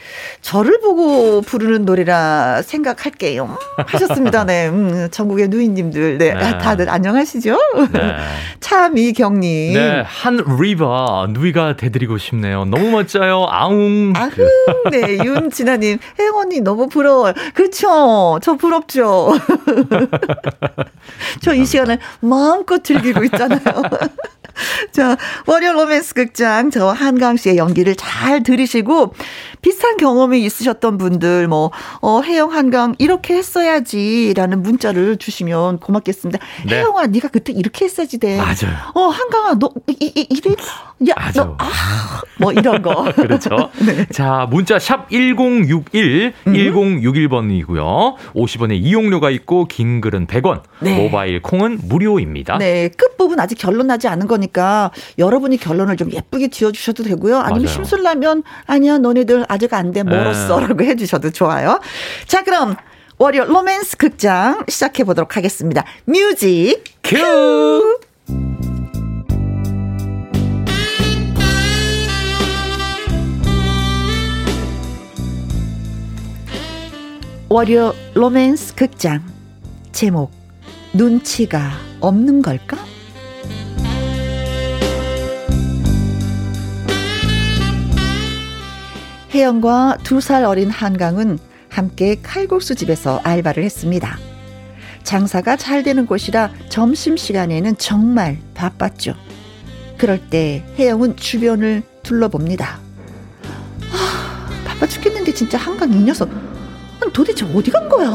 저를 0.41 0.79
보고 0.81 1.41
부르는 1.41 1.85
노래라 1.85 2.61
생각할게요. 2.61 3.57
하셨습니다. 3.77 4.45
네. 4.45 4.67
음, 4.67 5.07
전국의 5.11 5.47
누이님들. 5.49 6.17
네. 6.17 6.33
네. 6.33 6.57
다들 6.57 6.89
안녕하시죠? 6.89 7.57
네. 7.91 8.15
차미경님. 8.59 9.73
네. 9.73 10.03
한 10.05 10.43
River, 10.59 11.27
누이가 11.31 11.75
돼드리고 11.75 12.17
싶네요. 12.17 12.65
너무 12.73 12.89
멋져요. 12.91 13.45
아웅. 13.49 14.13
아흥. 14.15 14.47
네. 14.91 15.17
윤진아님. 15.23 15.99
혜영 16.19 16.37
언니 16.37 16.61
너무 16.61 16.87
부러워요. 16.89 17.33
그쵸? 17.53 18.39
저 18.41 18.55
부럽죠? 18.55 19.33
저 21.43 21.53
이 21.53 21.65
시간을 21.65 21.99
마음껏 22.21 22.83
즐기고 22.83 23.23
있잖아요. 23.25 23.61
자, 24.91 25.17
월요 25.47 25.73
로맨스 25.73 26.13
극장, 26.13 26.69
저 26.69 26.87
한강 26.87 27.37
씨의 27.37 27.57
연기를 27.57 27.95
잘 27.95 28.43
들으시고, 28.43 29.13
비슷한 29.61 29.97
경험이 29.97 30.43
있으셨던 30.43 30.97
분들, 30.97 31.47
뭐, 31.47 31.71
어, 32.01 32.21
혜영 32.21 32.51
한강 32.51 32.95
이렇게 32.99 33.35
했어야지, 33.35 34.33
라는 34.35 34.61
문자를 34.61 35.17
주시면 35.17 35.79
고맙겠습니다. 35.79 36.39
네. 36.67 36.75
혜영아, 36.75 37.07
네가 37.07 37.29
그때 37.29 37.53
이렇게 37.53 37.85
했어야지 37.85 38.19
돼. 38.19 38.37
맞아요. 38.37 38.75
어, 38.93 39.07
한강아, 39.07 39.55
너, 39.55 39.71
이, 39.87 40.11
이, 40.15 40.27
이래, 40.29 40.55
야, 41.09 41.13
맞아. 41.17 41.43
너, 41.45 41.55
아, 41.59 42.21
뭐 42.39 42.51
이런 42.51 42.81
거. 42.81 43.11
그렇죠. 43.15 43.69
네. 43.85 44.05
자, 44.11 44.47
문자 44.49 44.77
샵 44.77 45.09
1061, 45.09 46.33
음. 46.47 46.53
1061번이고요. 46.53 48.15
50원의 48.35 48.73
이용료가 48.75 49.29
있고, 49.31 49.65
긴 49.65 50.01
글은 50.01 50.27
100원, 50.27 50.61
네. 50.81 50.97
모바일 50.97 51.41
콩은 51.41 51.79
무료입니다. 51.83 52.57
네, 52.57 52.89
끝부분 52.89 53.39
아직 53.39 53.57
결론 53.57 53.87
나지 53.87 54.07
않은 54.07 54.27
거니까 54.27 54.42
거니까 54.47 54.91
여러분이 55.17 55.57
결론을 55.57 55.97
좀 55.97 56.11
예쁘게 56.11 56.49
지어주셔도 56.49 57.03
되고요. 57.03 57.37
아니면 57.37 57.63
맞아요. 57.63 57.67
심술나면 57.75 58.43
아니야 58.65 58.97
너네들 58.97 59.45
아직 59.47 59.73
안 59.73 59.93
돼 59.93 60.01
멀었어라고 60.03 60.73
네. 60.75 60.85
해주셔도 60.87 61.29
좋아요. 61.31 61.79
자 62.25 62.43
그럼 62.43 62.75
월요 63.19 63.45
로맨스 63.45 63.97
극장 63.97 64.63
시작해 64.67 65.03
보도록 65.03 65.37
하겠습니다. 65.37 65.83
뮤직 66.05 66.83
큐. 67.03 67.99
월요 77.49 77.93
로맨스 78.15 78.75
극장 78.75 79.23
제목 79.91 80.31
눈치가 80.93 81.71
없는 81.99 82.41
걸까? 82.41 82.77
혜영과 89.33 89.97
두 90.03 90.19
살 90.21 90.45
어린 90.45 90.69
한강은 90.69 91.39
함께 91.69 92.19
칼국수 92.21 92.75
집에서 92.75 93.19
알바를 93.23 93.63
했습니다. 93.63 94.17
장사가 95.03 95.57
잘 95.57 95.83
되는 95.83 96.05
곳이라 96.05 96.51
점심시간에는 96.69 97.77
정말 97.77 98.37
바빴죠. 98.53 99.15
그럴 99.97 100.19
때 100.29 100.63
혜영은 100.77 101.17
주변을 101.17 101.81
둘러봅니다. 102.03 102.79
아, 103.91 104.49
바빠 104.65 104.85
죽겠는데 104.87 105.33
진짜 105.33 105.57
한강 105.57 105.91
이 105.93 105.97
녀석. 105.97 106.29
도대체 107.11 107.45
어디 107.53 107.69
간 107.69 107.87
거야? 107.89 108.09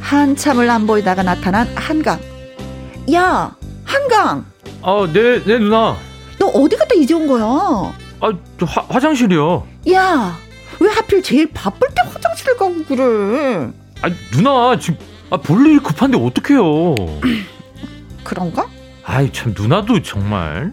한참을 0.00 0.68
안 0.68 0.86
보이다가 0.86 1.22
나타난 1.22 1.66
한강. 1.74 2.18
야, 3.12 3.56
한강. 3.90 4.44
아, 4.82 5.08
네, 5.12 5.42
네 5.44 5.58
누나. 5.58 5.96
너 6.38 6.46
어디 6.46 6.76
갔다 6.76 6.94
이제 6.94 7.12
온 7.12 7.26
거야? 7.26 7.44
아, 7.44 8.32
저 8.58 8.66
화, 8.66 8.86
화장실이요. 8.88 9.66
야, 9.92 10.38
왜 10.78 10.88
하필 10.90 11.22
제일 11.22 11.50
바쁠 11.52 11.88
때 11.88 12.02
화장실 12.08 12.56
가고 12.56 12.84
그래? 12.84 13.70
아, 14.02 14.10
누나 14.32 14.78
지금 14.78 14.98
아, 15.30 15.36
볼 15.36 15.66
일이 15.66 15.78
급한데 15.80 16.18
어떡해요? 16.18 16.94
그런가? 18.22 18.66
아이, 19.04 19.32
참 19.32 19.54
누나도 19.56 20.02
정말. 20.02 20.72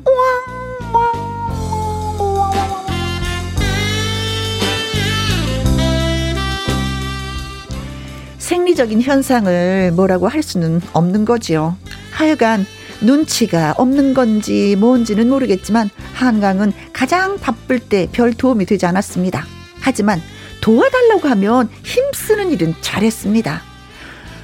생리적인 8.37 9.01
현상을 9.01 9.91
뭐라고 9.93 10.27
할 10.27 10.41
수는 10.43 10.81
없는 10.93 11.25
거지요. 11.25 11.75
하여간 12.11 12.65
눈치가 13.01 13.73
없는 13.77 14.13
건지 14.13 14.75
뭔지는 14.77 15.29
모르겠지만 15.29 15.89
한강은 16.13 16.73
가장 16.93 17.37
바쁠 17.39 17.79
때 17.79 18.07
별 18.11 18.33
도움이 18.33 18.65
되지 18.65 18.85
않았습니다. 18.85 19.45
하지만 19.81 20.21
도와달라고 20.61 21.27
하면 21.29 21.69
힘쓰는 21.83 22.51
일은 22.51 22.73
잘했습니다. 22.81 23.61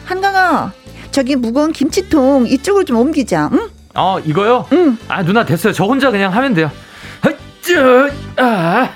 한강아, 0.05 0.71
저기 1.11 1.35
무거운 1.35 1.71
김치통 1.71 2.47
이쪽으로 2.47 2.83
좀 2.85 2.97
옮기자. 2.97 3.49
응? 3.53 3.69
어, 3.95 4.19
이거요? 4.19 4.65
응. 4.73 4.97
아, 5.07 5.23
누나 5.23 5.45
됐어요. 5.45 5.73
저 5.73 5.85
혼자 5.85 6.11
그냥 6.11 6.33
하면 6.33 6.53
돼요. 6.53 6.71
헛쭈, 7.23 8.09
아. 8.37 8.89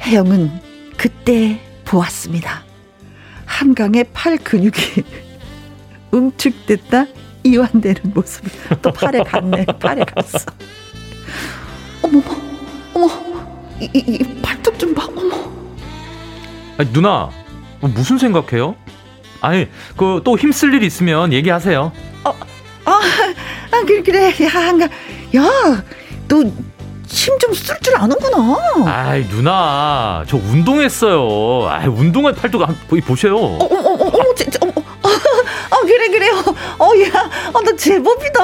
혜영은 0.00 0.50
그때 0.96 1.60
보았습니다. 1.84 2.62
한강의 3.58 4.06
팔 4.12 4.36
근육이 4.36 4.72
응축됐다? 6.12 7.06
이완되는 7.44 8.12
모습이. 8.14 8.48
또 8.82 8.90
팔에 8.92 9.22
갔네. 9.22 9.64
팔에 9.78 10.04
갔어. 10.04 10.38
어머 12.02 12.20
어머 12.94 13.08
이, 13.80 13.88
이, 13.94 13.98
이 13.98 14.42
발톱 14.42 14.76
좀 14.78 14.92
봐. 14.94 15.06
어머. 15.16 15.52
아니, 16.78 16.92
누나 16.92 17.30
뭐 17.80 17.90
무슨 17.94 18.18
생각해요? 18.18 18.74
아니 19.40 19.68
그 19.96 20.20
또 20.24 20.36
힘쓸 20.36 20.74
일 20.74 20.82
있으면 20.82 21.32
얘기하세요. 21.32 21.92
어, 22.24 22.30
아, 22.86 23.00
아 23.70 23.84
그래 23.86 24.02
그래. 24.02 24.28
야 24.44 24.48
한강. 24.48 24.88
야 25.36 25.84
너 26.26 26.42
힘 27.14 27.38
좀 27.38 27.52
쓸 27.54 27.78
줄 27.80 27.94
아는구나. 27.96 28.56
아이 28.86 29.26
누나 29.28 30.24
저 30.26 30.36
운동했어요. 30.36 31.68
아 31.70 31.86
운동할 31.86 32.34
팔도 32.34 32.58
거의 32.90 33.00
보세요. 33.02 33.36
어머 33.36 33.64
어머 33.64 33.90
어머 33.92 34.04
어머 34.06 34.34
진짜 34.34 34.58
어머. 34.62 34.72
아 35.04 35.80
그래 35.82 36.08
그래요. 36.08 36.32
어야 36.78 37.30
아, 37.54 37.60
나 37.60 37.76
제법이다. 37.76 38.40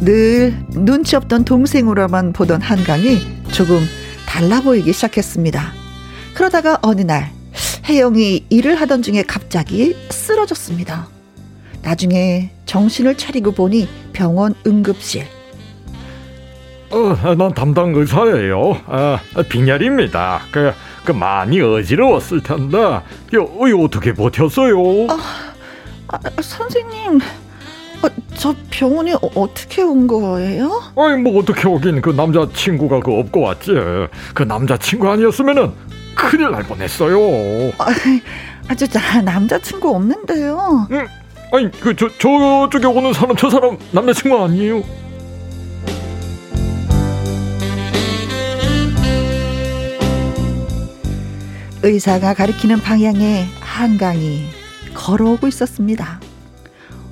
늘 0.00 0.56
눈치 0.70 1.16
없던 1.16 1.44
동생으로만 1.44 2.32
보던 2.32 2.62
한강이 2.62 3.18
조금 3.52 3.84
달라 4.26 4.60
보이기 4.62 4.92
시작했습니다. 4.92 5.72
그러다가 6.34 6.78
어느 6.82 7.02
날 7.02 7.30
혜영이 7.84 8.46
일을 8.48 8.80
하던 8.80 9.02
중에 9.02 9.22
갑자기 9.26 9.96
쓰러졌습니다. 10.10 11.08
나중에 11.88 12.50
정신을 12.66 13.16
차리고 13.16 13.52
보니 13.52 13.88
병원 14.12 14.54
응급실. 14.66 15.26
어, 16.90 17.34
난 17.34 17.54
담당 17.54 17.94
의사예요. 17.94 18.78
아, 18.86 19.18
빈혈입니다. 19.48 20.42
그, 20.50 20.72
그 21.04 21.12
많이 21.12 21.62
어지러웠을 21.62 22.42
텐데, 22.42 22.76
요, 22.78 23.00
요 23.34 23.82
어떻게 23.82 24.12
버텼어요? 24.12 25.06
아, 25.08 25.18
아 26.08 26.18
선생님, 26.42 27.20
아, 28.02 28.10
저 28.36 28.54
병원에 28.70 29.14
어, 29.14 29.54
떻게온 29.54 30.06
거예요? 30.06 30.82
아니 30.94 31.22
뭐 31.22 31.40
어떻게 31.40 31.66
오긴 31.66 32.02
그 32.02 32.10
남자 32.10 32.46
친구가 32.52 33.00
그 33.00 33.18
업고 33.18 33.40
왔지. 33.40 33.72
그 34.34 34.42
남자 34.42 34.76
친구 34.76 35.10
아니었으면은 35.10 35.72
큰일 36.14 36.50
날 36.50 36.64
뻔했어요. 36.64 37.18
아, 37.78 37.86
아저 38.68 38.86
남자 39.24 39.58
친구 39.58 39.94
없는데요. 39.96 40.88
응. 40.90 41.06
아니 41.52 41.70
그 41.70 41.94
저 41.96 42.08
저쪽에 42.08 42.86
오는 42.86 43.12
사람 43.12 43.36
저 43.36 43.48
사람 43.50 43.78
남자 43.92 44.12
친구 44.12 44.42
아니에요? 44.42 44.82
의사가 51.82 52.34
가리키는 52.34 52.80
방향에 52.80 53.46
한강이 53.60 54.48
걸어오고 54.94 55.46
있었습니다. 55.48 56.20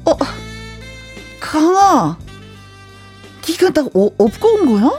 어, 0.05 0.13
강아, 1.41 2.17
네가 3.49 3.71
나 3.71 3.83
어, 3.95 4.11
업고 4.19 4.49
온 4.49 4.67
거야? 4.67 4.91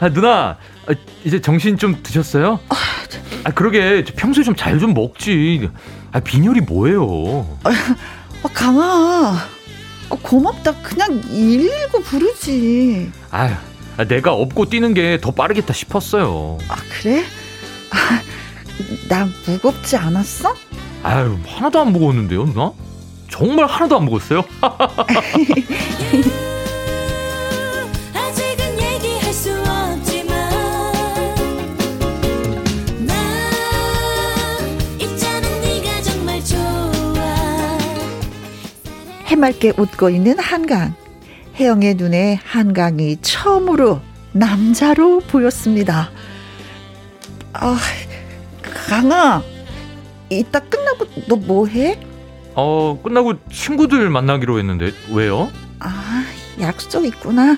아, 0.00 0.08
누나, 0.10 0.58
아, 0.86 0.92
이제 1.24 1.40
정신 1.40 1.78
좀 1.78 2.02
드셨어요? 2.02 2.60
아, 2.68 2.74
아 3.44 3.50
그러게 3.52 4.04
평소에 4.04 4.44
좀 4.44 4.54
잘좀 4.54 4.80
좀 4.80 4.94
먹지. 4.94 5.70
아, 6.16 6.20
빈혈이 6.20 6.62
뭐예요? 6.62 7.46
아, 7.62 7.68
아 8.42 8.48
강아, 8.54 9.36
아, 10.08 10.10
고맙다. 10.22 10.72
그냥 10.80 11.20
119 11.20 12.00
부르지. 12.04 13.10
아, 13.30 13.58
내가 14.08 14.32
업고 14.32 14.64
뛰는 14.64 14.94
게 14.94 15.18
더 15.20 15.30
빠르겠다 15.30 15.74
싶었어요. 15.74 16.56
아, 16.68 16.76
그래? 16.88 17.22
아, 17.90 18.22
나 19.10 19.28
무겁지 19.46 19.98
않았어? 19.98 20.54
아유, 21.02 21.36
하나도 21.46 21.80
안 21.80 21.92
무거웠는데요, 21.92 22.46
누나? 22.46 22.72
정말 23.30 23.66
하나도 23.66 23.98
안 23.98 24.06
먹었어요. 24.06 24.42
해맑게 39.36 39.74
웃고 39.76 40.08
있는 40.08 40.38
한강. 40.38 40.94
혜영의 41.56 41.94
눈에 41.96 42.40
한강이 42.42 43.18
처음으로 43.20 44.00
남자로 44.32 45.20
보였습니다. 45.20 46.10
아, 47.52 47.78
강아, 48.62 49.42
이따 50.30 50.58
끝나고 50.58 51.06
너 51.28 51.36
뭐해? 51.36 52.00
어, 52.54 52.98
끝나고 53.02 53.34
친구들 53.50 54.08
만나기로 54.08 54.58
했는데 54.58 54.92
왜요? 55.12 55.50
아, 55.80 56.24
약속 56.60 57.04
있구나. 57.04 57.56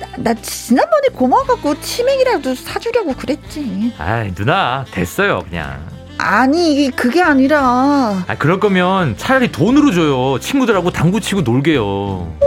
나, 0.00 0.16
나 0.16 0.34
지난번에 0.34 1.08
고마워갖고 1.12 1.80
치맥이라도 1.82 2.54
사주려고 2.54 3.12
그랬지. 3.14 3.92
아이, 3.98 4.34
누나, 4.34 4.86
됐어요, 4.90 5.40
그냥. 5.48 5.91
아니, 6.18 6.90
그게 6.94 7.20
아니라. 7.22 8.24
아, 8.26 8.36
그럴 8.38 8.60
거면 8.60 9.16
차라리 9.16 9.50
돈으로 9.50 9.90
줘요. 9.92 10.38
친구들하고 10.38 10.90
당구 10.90 11.20
치고 11.20 11.42
놀게요. 11.42 12.38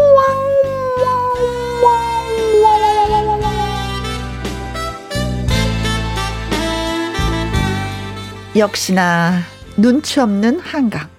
역시나 8.55 9.41
눈치 9.75 10.19
없는 10.19 10.59
한강. 10.61 11.09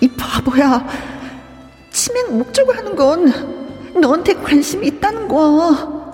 이 0.00 0.08
바보야. 0.08 0.86
치맥 1.90 2.32
목적으로 2.32 2.76
하는 2.78 2.94
건 2.94 4.00
너한테 4.00 4.34
관심이 4.34 4.86
있다는 4.88 5.26
거야. 5.26 6.04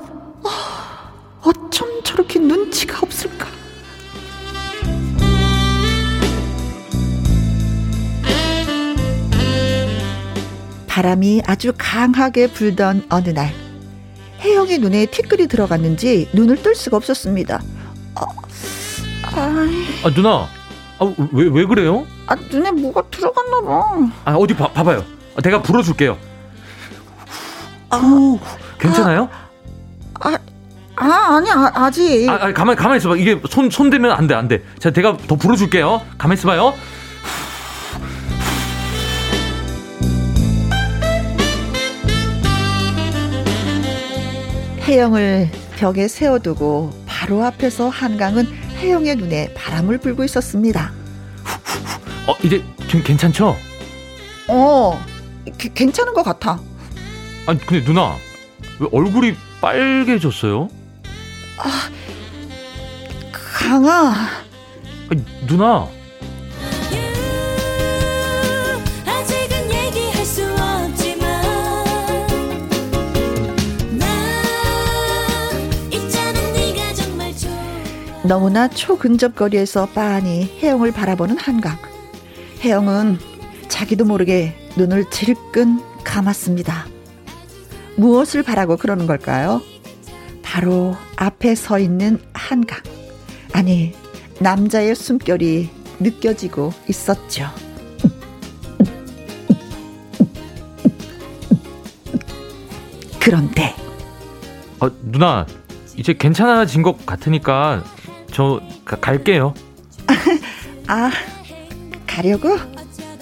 아, 0.44 1.12
어쩜 1.42 2.02
저렇게 2.02 2.38
눈치가 2.38 3.00
없을까? 3.02 3.39
바람이 10.90 11.42
아주 11.46 11.72
강하게 11.78 12.48
불던 12.48 13.04
어느 13.10 13.28
날 13.28 13.54
혜영의 14.40 14.78
눈에 14.78 15.06
티끌이 15.06 15.46
들어갔는지 15.46 16.28
눈을 16.32 16.60
뜰 16.64 16.74
수가 16.74 16.96
없었습니다. 16.96 17.62
아, 18.16 18.26
아 20.04 20.10
누나, 20.12 20.48
아, 20.98 21.14
왜, 21.30 21.48
왜 21.48 21.64
그래요? 21.64 22.04
아, 22.26 22.34
눈에 22.34 22.72
뭐가 22.72 23.04
들어갔나 23.08 23.60
봐. 23.60 24.10
아, 24.24 24.34
어디 24.34 24.56
봐, 24.56 24.66
봐봐요. 24.72 25.04
아, 25.36 25.40
내가 25.40 25.62
불어줄게요. 25.62 26.18
아, 27.90 28.38
괜찮아요? 28.80 29.28
아, 30.20 30.36
아, 30.96 31.36
아니, 31.36 31.50
아, 31.52 31.70
아직. 31.72 32.28
아, 32.28 32.46
아, 32.46 32.52
가만, 32.52 32.74
가만히 32.74 32.98
있어봐. 32.98 33.16
이게 33.16 33.40
손, 33.48 33.70
손 33.70 33.90
대면 33.90 34.10
안 34.10 34.26
돼, 34.26 34.34
안 34.34 34.48
돼. 34.48 34.64
자, 34.80 34.90
내가 34.90 35.16
더 35.16 35.36
불어줄게요. 35.36 36.02
가만히 36.18 36.36
있어봐요. 36.38 36.74
혜영을 44.90 45.48
벽에 45.76 46.08
세워두고 46.08 46.90
바로 47.06 47.44
앞에서 47.44 47.88
한강은 47.88 48.44
혜영의 48.78 49.14
눈에 49.16 49.54
바람을 49.54 49.98
불고 49.98 50.24
있었습니다. 50.24 50.92
어, 52.26 52.34
이제 52.42 52.60
좀 52.88 53.00
괜찮죠? 53.04 53.56
어, 54.48 55.00
게, 55.56 55.70
괜찮은 55.72 56.12
것 56.12 56.24
같아. 56.24 56.58
아니, 57.46 57.60
근데 57.60 57.84
누나, 57.84 58.16
왜 58.80 58.88
얼굴이 58.90 59.36
빨개졌어요? 59.60 60.68
아, 61.58 61.88
강아. 63.30 64.12
아니, 65.08 65.24
누나. 65.46 65.86
너무나 78.30 78.68
초근접 78.68 79.34
거리에서 79.34 79.86
빤히 79.86 80.44
혜영을 80.62 80.92
바라보는 80.92 81.36
한강. 81.36 81.76
혜영은 82.60 83.18
자기도 83.66 84.04
모르게 84.04 84.54
눈을 84.76 85.10
질끈 85.10 85.80
감았습니다. 86.04 86.86
무엇을 87.96 88.44
바라고 88.44 88.76
그러는 88.76 89.08
걸까요? 89.08 89.60
바로 90.44 90.94
앞에 91.16 91.56
서 91.56 91.80
있는 91.80 92.20
한강. 92.32 92.78
아니, 93.52 93.94
남자의 94.38 94.94
숨결이 94.94 95.68
느껴지고 95.98 96.72
있었죠. 96.88 97.48
그런데. 103.18 103.74
어, 104.78 104.88
누나, 105.02 105.46
이제 105.96 106.12
괜찮아진 106.12 106.82
것 106.84 107.04
같으니까 107.04 107.82
저 108.32 108.60
가, 108.84 108.96
갈게요. 108.96 109.54
아, 110.86 111.10
가려고? 112.06 112.56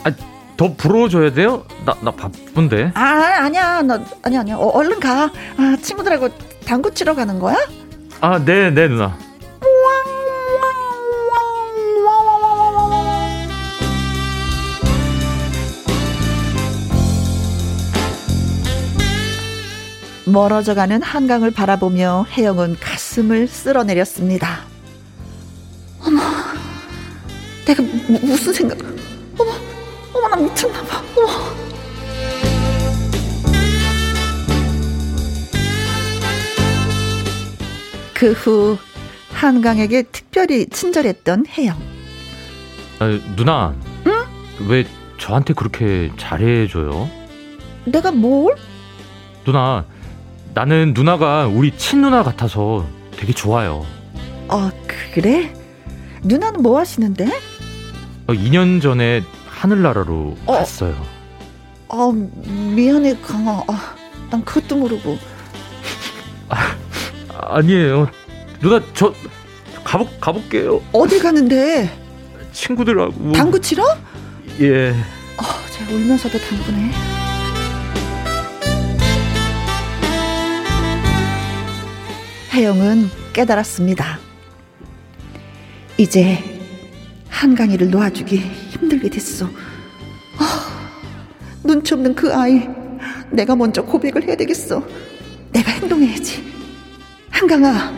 아, 0.05 0.11
더 0.57 0.75
불어줘야 0.75 1.33
돼요? 1.33 1.65
나, 1.85 1.95
나 2.03 2.11
바쁜데. 2.11 2.93
아, 2.95 3.01
아니야. 3.41 3.83
너, 3.83 4.01
아니야, 4.23 4.41
아니야. 4.41 4.57
어, 4.57 4.69
얼른 4.69 5.01
가. 5.01 5.31
아, 5.57 5.77
친구들하고 5.81 6.29
당구 6.67 6.93
치러 6.93 7.15
가는 7.15 7.39
거야? 7.39 7.57
아, 8.21 8.39
네, 8.45 8.71
네, 8.71 8.89
누나. 8.89 9.17
멀어져가는 20.27 21.01
한강을 21.03 21.51
바라보며 21.53 22.27
혜영은 22.31 22.77
가슴을 22.81 23.49
쓸어내렸습니다. 23.49 24.61
무, 28.09 28.19
무슨 28.23 28.53
생각? 28.53 28.79
어머, 29.39 29.53
어머 30.15 30.29
나 30.29 30.37
미쳤나 30.37 30.83
봐. 30.85 31.03
어머. 31.17 31.29
그 38.15 38.33
후 38.33 38.77
한강에게 39.33 40.03
특별히 40.03 40.67
친절했던 40.67 41.47
혜영. 41.57 41.79
아, 42.99 43.21
누나. 43.37 43.75
응? 44.07 44.13
왜 44.69 44.85
저한테 45.19 45.55
그렇게 45.55 46.11
잘해줘요? 46.17 47.09
내가 47.85 48.11
뭘? 48.11 48.57
누나, 49.45 49.85
나는 50.55 50.93
누나가 50.95 51.47
우리 51.47 51.77
친누나 51.77 52.25
같아서 52.25 52.85
되게 53.17 53.33
좋아요. 53.33 53.87
어, 54.49 54.71
그래? 55.15 55.53
누나는 56.23 56.63
뭐 56.63 56.79
하시는데? 56.81 57.29
어, 58.29 58.33
2년 58.35 58.83
전에 58.83 59.23
하늘나라로 59.47 60.37
어. 60.45 60.53
갔어요. 60.53 60.95
아, 61.89 62.13
미안해, 62.45 63.17
강아. 63.23 63.63
아, 63.67 63.95
난 64.31 64.45
그것도 64.45 64.77
모르고. 64.77 65.19
아, 66.51 66.77
아니에요. 67.31 68.11
누나, 68.61 68.83
저, 68.93 69.15
가보, 69.83 70.07
가볼게요. 70.21 70.83
어디 70.93 71.19
가는데? 71.19 71.91
친구들하고. 72.53 73.33
당구 73.33 73.59
치러? 73.59 73.83
예. 74.61 74.91
어, 74.91 75.43
제가 75.73 75.93
울면서도 75.93 76.39
당구네. 76.39 76.91
혜영은 82.53 83.09
깨달았습니다. 83.33 84.19
이제 85.97 86.58
한강이를 87.43 87.91
놓아주기 87.91 88.37
힘들게 88.37 89.09
됐어. 89.09 89.47
아, 90.39 90.67
눈치 91.63 91.95
없는 91.95 92.15
그 92.17 92.35
아이. 92.35 92.67
내가 93.31 93.55
먼저 93.55 93.81
고백을 93.83 94.25
해야 94.27 94.35
되겠어. 94.35 94.83
내가 95.53 95.71
행동해야지. 95.71 96.43
한강아, 97.31 97.93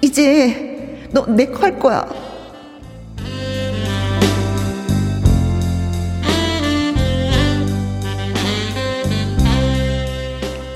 이제 0.00 1.08
너 1.12 1.26
내 1.26 1.46
거 1.46 1.62
할 1.64 1.76
거야. 1.78 2.06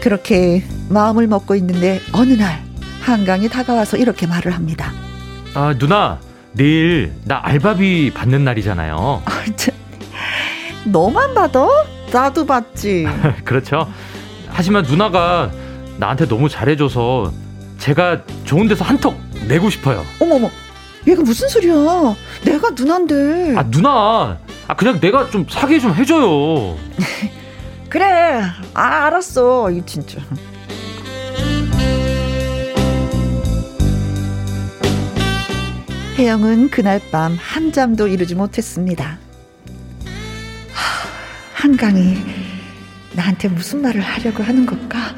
그렇게 0.00 0.64
마음을 0.88 1.26
먹고 1.26 1.54
있는데 1.56 2.00
어느 2.12 2.32
날 2.32 2.62
한강이 3.02 3.48
다가와서 3.48 3.96
이렇게 3.96 4.26
말을 4.26 4.52
합니다. 4.52 4.92
아, 5.54 5.74
누나, 5.78 6.18
내일 6.54 7.12
나 7.24 7.40
알바비 7.42 8.12
받는 8.14 8.44
날이잖아요. 8.44 9.22
아, 9.24 9.44
참. 9.56 9.74
너만 10.84 11.34
받아? 11.34 11.66
나도 12.12 12.44
받지. 12.44 13.06
그렇죠. 13.44 13.90
하지만 14.48 14.84
누나가 14.84 15.50
나한테 15.98 16.26
너무 16.26 16.48
잘해줘서 16.48 17.32
제가 17.78 18.22
좋은 18.44 18.68
데서 18.68 18.84
한턱 18.84 19.16
내고 19.48 19.70
싶어요. 19.70 20.04
어머머, 20.20 20.50
얘가 21.06 21.22
무슨 21.22 21.48
소리야? 21.48 21.74
내가 22.44 22.70
누난데. 22.70 23.54
아, 23.56 23.64
누나. 23.70 24.38
아, 24.68 24.74
그냥 24.76 25.00
내가 25.00 25.30
좀 25.30 25.46
사게 25.48 25.78
좀 25.80 25.94
해줘요. 25.94 26.76
그래. 27.88 28.42
아, 28.74 29.06
알았어. 29.06 29.70
이 29.70 29.82
진짜. 29.86 30.18
혜영은 36.18 36.68
그날 36.68 37.00
밤 37.10 37.36
한잠도 37.40 38.06
이루지 38.06 38.34
못했습니다. 38.34 39.18
한강이 41.54 42.18
나한테 43.14 43.48
무슨 43.48 43.80
말을 43.80 44.00
하려고 44.00 44.42
하는 44.42 44.66
걸까? 44.66 45.14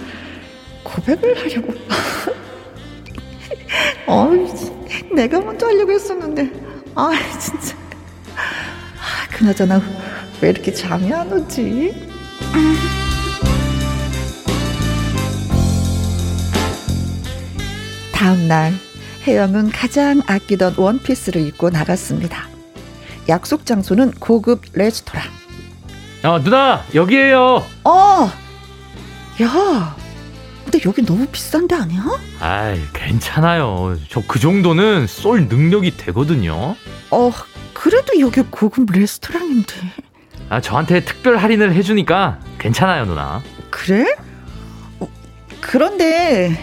고백을 0.85 1.37
하려고. 1.37 1.75
어, 4.07 4.31
내가 5.15 5.41
먼저 5.41 5.67
하려고 5.67 5.93
했었는데. 5.93 6.51
아, 6.95 7.11
진짜. 7.41 7.77
아, 8.37 9.37
그나저나 9.37 9.83
왜 10.41 10.51
이렇게 10.51 10.73
잠이 10.73 11.13
안 11.13 11.33
오지? 11.33 11.93
다음 18.13 18.47
날 18.47 18.73
혜영은 19.27 19.71
가장 19.71 20.21
아끼던 20.27 20.75
원피스를 20.77 21.41
입고 21.47 21.71
나갔습니다. 21.71 22.49
약속 23.29 23.65
장소는 23.65 24.13
고급 24.21 24.63
레스토랑. 24.75 25.25
어, 26.25 26.43
누나, 26.43 26.85
여기에요. 26.95 27.65
어, 27.85 28.31
야, 29.43 29.97
근데 30.65 30.79
여기 30.87 31.03
너무 31.05 31.27
비싼데 31.27 31.75
아니야? 31.75 32.05
아이, 32.41 32.81
괜찮아요. 32.93 33.97
저 34.11 34.23
그 34.27 34.39
정도는 34.39 35.07
쏠 35.07 35.49
능력이 35.49 35.97
되거든요. 35.97 36.77
어, 37.11 37.33
그래도 37.73 38.19
여기 38.21 38.43
고급 38.43 38.91
레스토랑인데. 38.93 39.75
아, 40.51 40.61
저한테 40.61 41.05
특별 41.05 41.39
할인을 41.39 41.75
해주니까 41.75 42.41
괜찮아요, 42.59 43.07
누나. 43.07 43.43
그래? 43.71 44.15
어, 45.01 45.09
그런데 45.61 46.63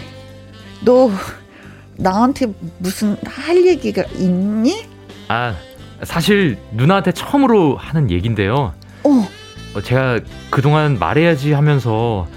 너 0.82 1.12
나한테 2.02 2.47
무슨 2.80 3.16
할 3.26 3.66
얘기가 3.66 4.04
있니? 4.16 4.86
아, 5.28 5.56
사실 6.04 6.58
누나한테 6.72 7.12
처음으로 7.12 7.78
하는 7.78 8.10
얘긴데요. 8.10 8.74
어. 9.04 9.28
어 9.74 9.82
제가 9.82 10.20
그동안 10.49 10.99
말해야지 10.99 11.54
하면서 11.54 12.28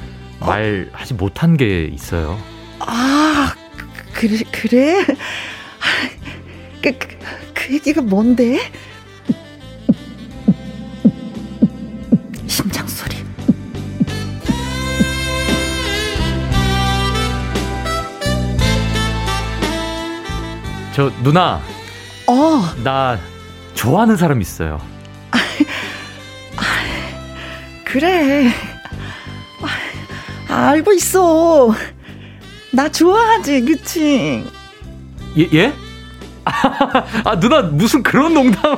어? 0.40 0.46
말하지 0.46 1.14
못한 1.14 1.56
게 1.56 1.84
있어요. 1.84 2.38
아, 2.78 3.54
그, 4.12 4.28
그래, 4.28 4.38
그래? 4.52 5.04
그, 6.82 6.98
그, 6.98 7.08
그 7.54 7.74
얘기가 7.74 8.02
뭔데? 8.02 8.60
저 20.94 21.10
누나. 21.24 21.60
어. 22.28 22.62
나 22.84 23.18
좋아하는 23.74 24.16
사람 24.16 24.40
있어요. 24.40 24.80
그래. 27.84 28.48
아, 30.48 30.68
알고 30.68 30.92
있어. 30.92 31.74
나 32.72 32.88
좋아하지, 32.88 33.62
그치? 33.62 34.44
예, 35.36 35.48
예? 35.52 35.72
아, 36.44 37.40
누나, 37.40 37.62
무슨 37.62 38.04
그런 38.04 38.32
농담. 38.34 38.74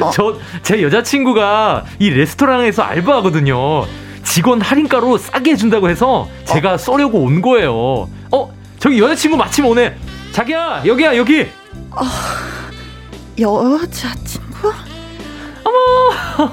어? 0.00 0.10
저, 0.12 0.36
제 0.64 0.82
여자친구가 0.82 1.84
이 2.00 2.10
레스토랑에서 2.10 2.82
알바하거든요. 2.82 3.86
직원 4.24 4.60
할인가로 4.60 5.16
싸게 5.18 5.52
해준다고 5.52 5.88
해서 5.88 6.28
제가 6.44 6.74
어? 6.74 6.76
쏘려고 6.76 7.20
온 7.20 7.40
거예요. 7.40 8.08
어, 8.32 8.52
저기 8.80 8.98
여자친구 8.98 9.36
마침 9.36 9.66
오네. 9.66 10.09
자기야 10.32 10.82
여기야 10.86 11.16
여기. 11.16 11.46
어, 11.90 12.04
여자친구? 13.38 14.72
어머! 15.64 16.50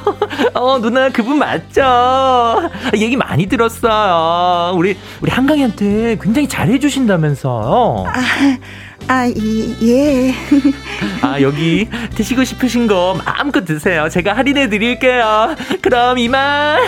어 0.53 0.79
누나 0.79 1.09
그분 1.09 1.37
맞죠? 1.39 2.69
얘기 2.95 3.15
많이 3.15 3.45
들었어요. 3.47 4.73
우리 4.75 4.97
우리 5.21 5.31
한강이한테 5.31 6.17
굉장히 6.21 6.47
잘해주신다면서요 6.47 8.05
아, 8.07 8.21
아 9.07 9.27
예. 9.29 10.33
아 11.21 11.41
여기 11.41 11.87
드시고 12.15 12.43
싶으신 12.43 12.87
거 12.87 13.17
마음껏 13.25 13.63
드세요. 13.63 14.09
제가 14.09 14.33
할인해 14.35 14.69
드릴게요. 14.69 15.55
그럼 15.81 16.17
이만 16.17 16.79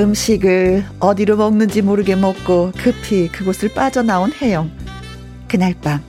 음식을 0.00 0.82
어디로 0.98 1.36
먹는지 1.36 1.82
모르게 1.82 2.16
먹고 2.16 2.72
급히 2.78 3.28
그곳을 3.28 3.68
빠져나온 3.74 4.32
혜영. 4.32 4.70
그날 5.46 5.74
밤, 5.82 6.02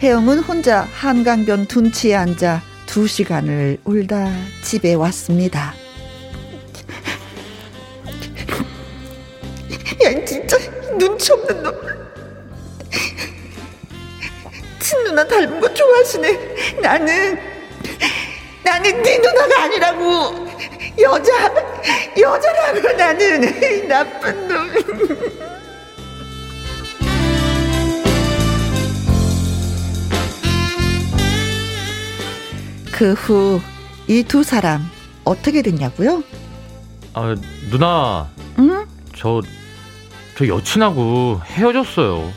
혜영은 0.00 0.38
혼자 0.40 0.82
한강변 0.82 1.66
둔치에 1.66 2.14
앉아 2.14 2.62
두 2.86 3.08
시간을 3.08 3.78
울다 3.84 4.30
집에 4.62 4.94
왔습니다. 4.94 5.74
야, 10.04 10.24
진짜 10.24 10.56
눈치 10.96 11.32
없는 11.32 11.62
놈. 11.64 11.74
친누나 14.78 15.26
닮은 15.26 15.58
거 15.58 15.74
좋아하시네. 15.74 16.78
나는, 16.80 17.36
나는 18.64 19.02
네 19.02 19.18
누나가 19.18 19.62
아니라고. 19.64 20.45
여자, 21.00 21.52
여자라고 22.18 22.92
나는 22.96 23.40
나쁜 23.88 24.48
놈. 24.48 24.70
그 32.92 33.14
후 33.14 33.60
이 34.08 34.22
두 34.22 34.42
사람 34.42 34.88
어떻게 35.24 35.62
됐냐고요? 35.62 36.22
아 37.12 37.34
누나. 37.70 38.28
응? 38.58 38.86
저, 39.16 39.42
저 40.38 40.46
여친하고 40.46 41.40
헤어졌어요. 41.44 42.32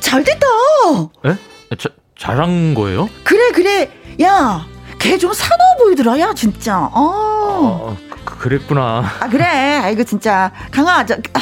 잘 0.00 0.24
됐다. 0.24 0.46
예? 1.26 1.76
자, 1.76 1.88
잘한 2.18 2.74
거예요? 2.74 3.08
그래 3.22 3.50
그래. 3.52 3.90
야, 4.22 4.66
걔 5.04 5.18
좀 5.18 5.32
사나워 5.32 5.76
보이더라. 5.78 6.18
야 6.18 6.32
진짜. 6.34 6.78
어. 6.78 6.90
어, 6.94 7.96
그, 8.24 8.38
그랬구나. 8.38 9.04
아 9.20 9.28
그래. 9.28 9.44
아이고 9.44 10.02
진짜 10.04 10.50
강아 10.70 11.04
저 11.04 11.14
아, 11.34 11.40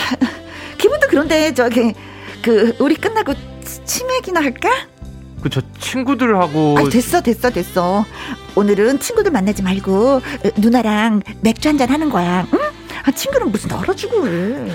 기분도 0.79 1.07
그런데 1.09 1.55
저기 1.55 1.95
그 2.43 2.75
우리 2.81 2.95
끝나고 2.97 3.35
치맥이나 3.85 4.41
할까? 4.43 4.69
그 5.43 5.49
저 5.51 5.61
친구들하고 5.81 6.77
아 6.79 6.89
됐어 6.89 7.21
됐어 7.21 7.51
됐어. 7.51 8.05
오늘은 8.55 8.99
친구들 9.01 9.31
만나지 9.33 9.63
말고 9.63 10.17
어, 10.17 10.21
누나랑 10.57 11.23
맥주 11.41 11.69
한잔 11.69 11.89
하는 11.89 12.11
거야. 12.11 12.47
응? 12.53 12.59
아 13.05 13.11
친구는 13.11 13.51
무슨 13.51 13.69
널어주고 13.69 14.21
그래. 14.23 14.71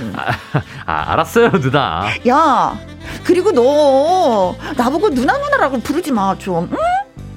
아, 0.85 1.11
알았어요, 1.13 1.51
누나. 1.61 2.07
야 2.27 2.77
그리고 3.23 3.51
너 3.51 4.55
나보고 4.75 5.09
누나 5.11 5.37
누나라고 5.37 5.79
부르지 5.79 6.11
마 6.11 6.37
좀. 6.37 6.69
응? 6.71 6.77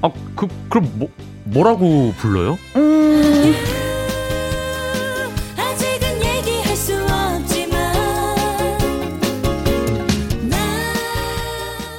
아, 0.01 0.09
그 0.35 0.47
그럼 0.69 0.89
뭐 0.95 1.07
뭐라고 1.53 2.13
불러요? 2.17 2.57
음. 2.75 3.53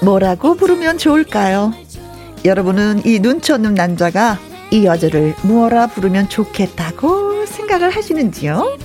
뭐라고 0.03 0.57
부르면 0.57 0.99
좋을까요? 0.99 1.73
여러분은 2.45 3.03
이 3.07 3.21
눈치 3.21 3.53
없는 3.53 3.75
남자가 3.75 4.37
이 4.73 4.85
여자를 4.85 5.35
뭐라 5.43 5.87
부르면 5.87 6.29
좋겠다고 6.29 7.47
생각을 7.47 7.91
하시는지요? 7.91 8.79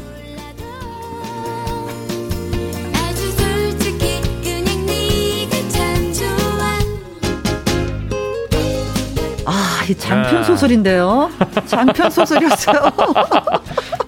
장편 9.95 10.37
아. 10.37 10.43
소설인데요. 10.43 11.29
장편 11.65 12.09
소설이었어요. 12.09 12.91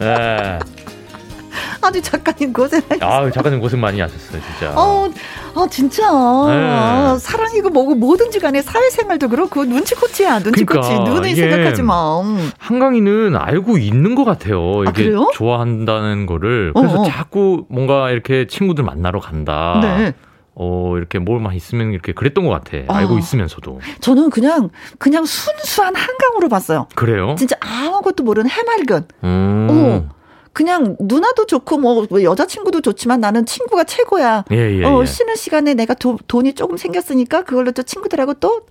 예. 0.02 0.60
아주 1.82 2.02
작가님 2.02 2.54
고생하셨어요. 2.54 3.00
아, 3.02 3.32
작가님 3.32 3.60
고생 3.60 3.80
많이 3.80 4.00
하셨어요, 4.00 4.42
진짜. 4.42 4.74
어, 4.76 5.10
어, 5.56 5.68
진짜. 5.68 6.04
네. 6.48 7.18
사랑이고 7.20 7.70
뭐고 7.70 7.96
뭐든지 7.96 8.40
간에 8.40 8.62
사회생활도 8.62 9.30
그렇고 9.30 9.66
눈치코치 9.66 10.24
야, 10.24 10.40
눈치코치. 10.40 10.90
그러니까, 10.90 11.10
눈을 11.12 11.36
생각하지 11.36 11.84
마. 11.84 12.22
음. 12.22 12.52
한강이는 12.58 13.36
알고 13.36 13.78
있는 13.78 14.16
것 14.16 14.26
같아요. 14.26 14.60
아, 14.86 14.90
이게 14.90 15.04
그래요? 15.06 15.30
좋아한다는 15.34 16.26
거를. 16.26 16.74
그래서 16.76 17.00
어, 17.00 17.02
어. 17.02 17.06
자꾸 17.06 17.66
뭔가 17.70 18.12
이렇게 18.12 18.48
친구들 18.48 18.84
만나러 18.84 19.20
간다. 19.20 19.80
네. 19.82 20.14
어, 20.62 20.98
이렇게 20.98 21.20
뭘만 21.20 21.56
있으면 21.56 21.94
이렇게 21.94 22.12
그랬던 22.12 22.46
것 22.46 22.52
같아. 22.52 22.78
아. 22.90 22.98
알고 22.98 23.18
있으면서도. 23.18 23.80
저는 24.02 24.30
그냥, 24.30 24.70
그냥 24.98 25.24
순수한 25.24 25.96
한강으로 25.96 26.50
봤어요. 26.50 26.88
그래요? 26.96 27.36
진짜 27.38 27.56
아무것도 27.62 28.24
모르는 28.26 28.50
해맑은. 28.50 29.06
음. 29.24 29.68
어. 29.72 30.10
그냥 30.52 30.98
누나도 31.00 31.46
좋고 31.46 31.78
뭐 31.78 32.06
여자친구도 32.12 32.82
좋지만 32.82 33.22
나는 33.22 33.46
친구가 33.46 33.86
최고야. 33.86 34.44
예, 34.52 34.80
예. 34.80 34.84
어, 34.84 35.02
예. 35.02 35.06
쉬는 35.06 35.38
시간에 35.38 35.74
내가 35.76 35.94
도, 35.94 36.18
돈이 36.28 36.54
조금 36.56 36.76
생겼으니까 36.76 37.44
그걸로 37.46 37.72
또 37.72 37.82
친구들하고 37.84 38.34
또, 38.36 38.64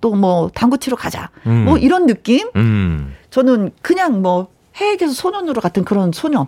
또 0.00 0.16
뭐 0.16 0.50
당구 0.52 0.78
치러 0.78 0.96
가자. 0.96 1.30
음. 1.46 1.64
뭐 1.66 1.78
이런 1.78 2.06
느낌? 2.06 2.48
음. 2.56 3.14
저는 3.30 3.70
그냥 3.82 4.22
뭐 4.22 4.48
해외에서 4.74 5.12
소년으로 5.12 5.60
같은 5.60 5.84
그런 5.84 6.10
소년. 6.12 6.46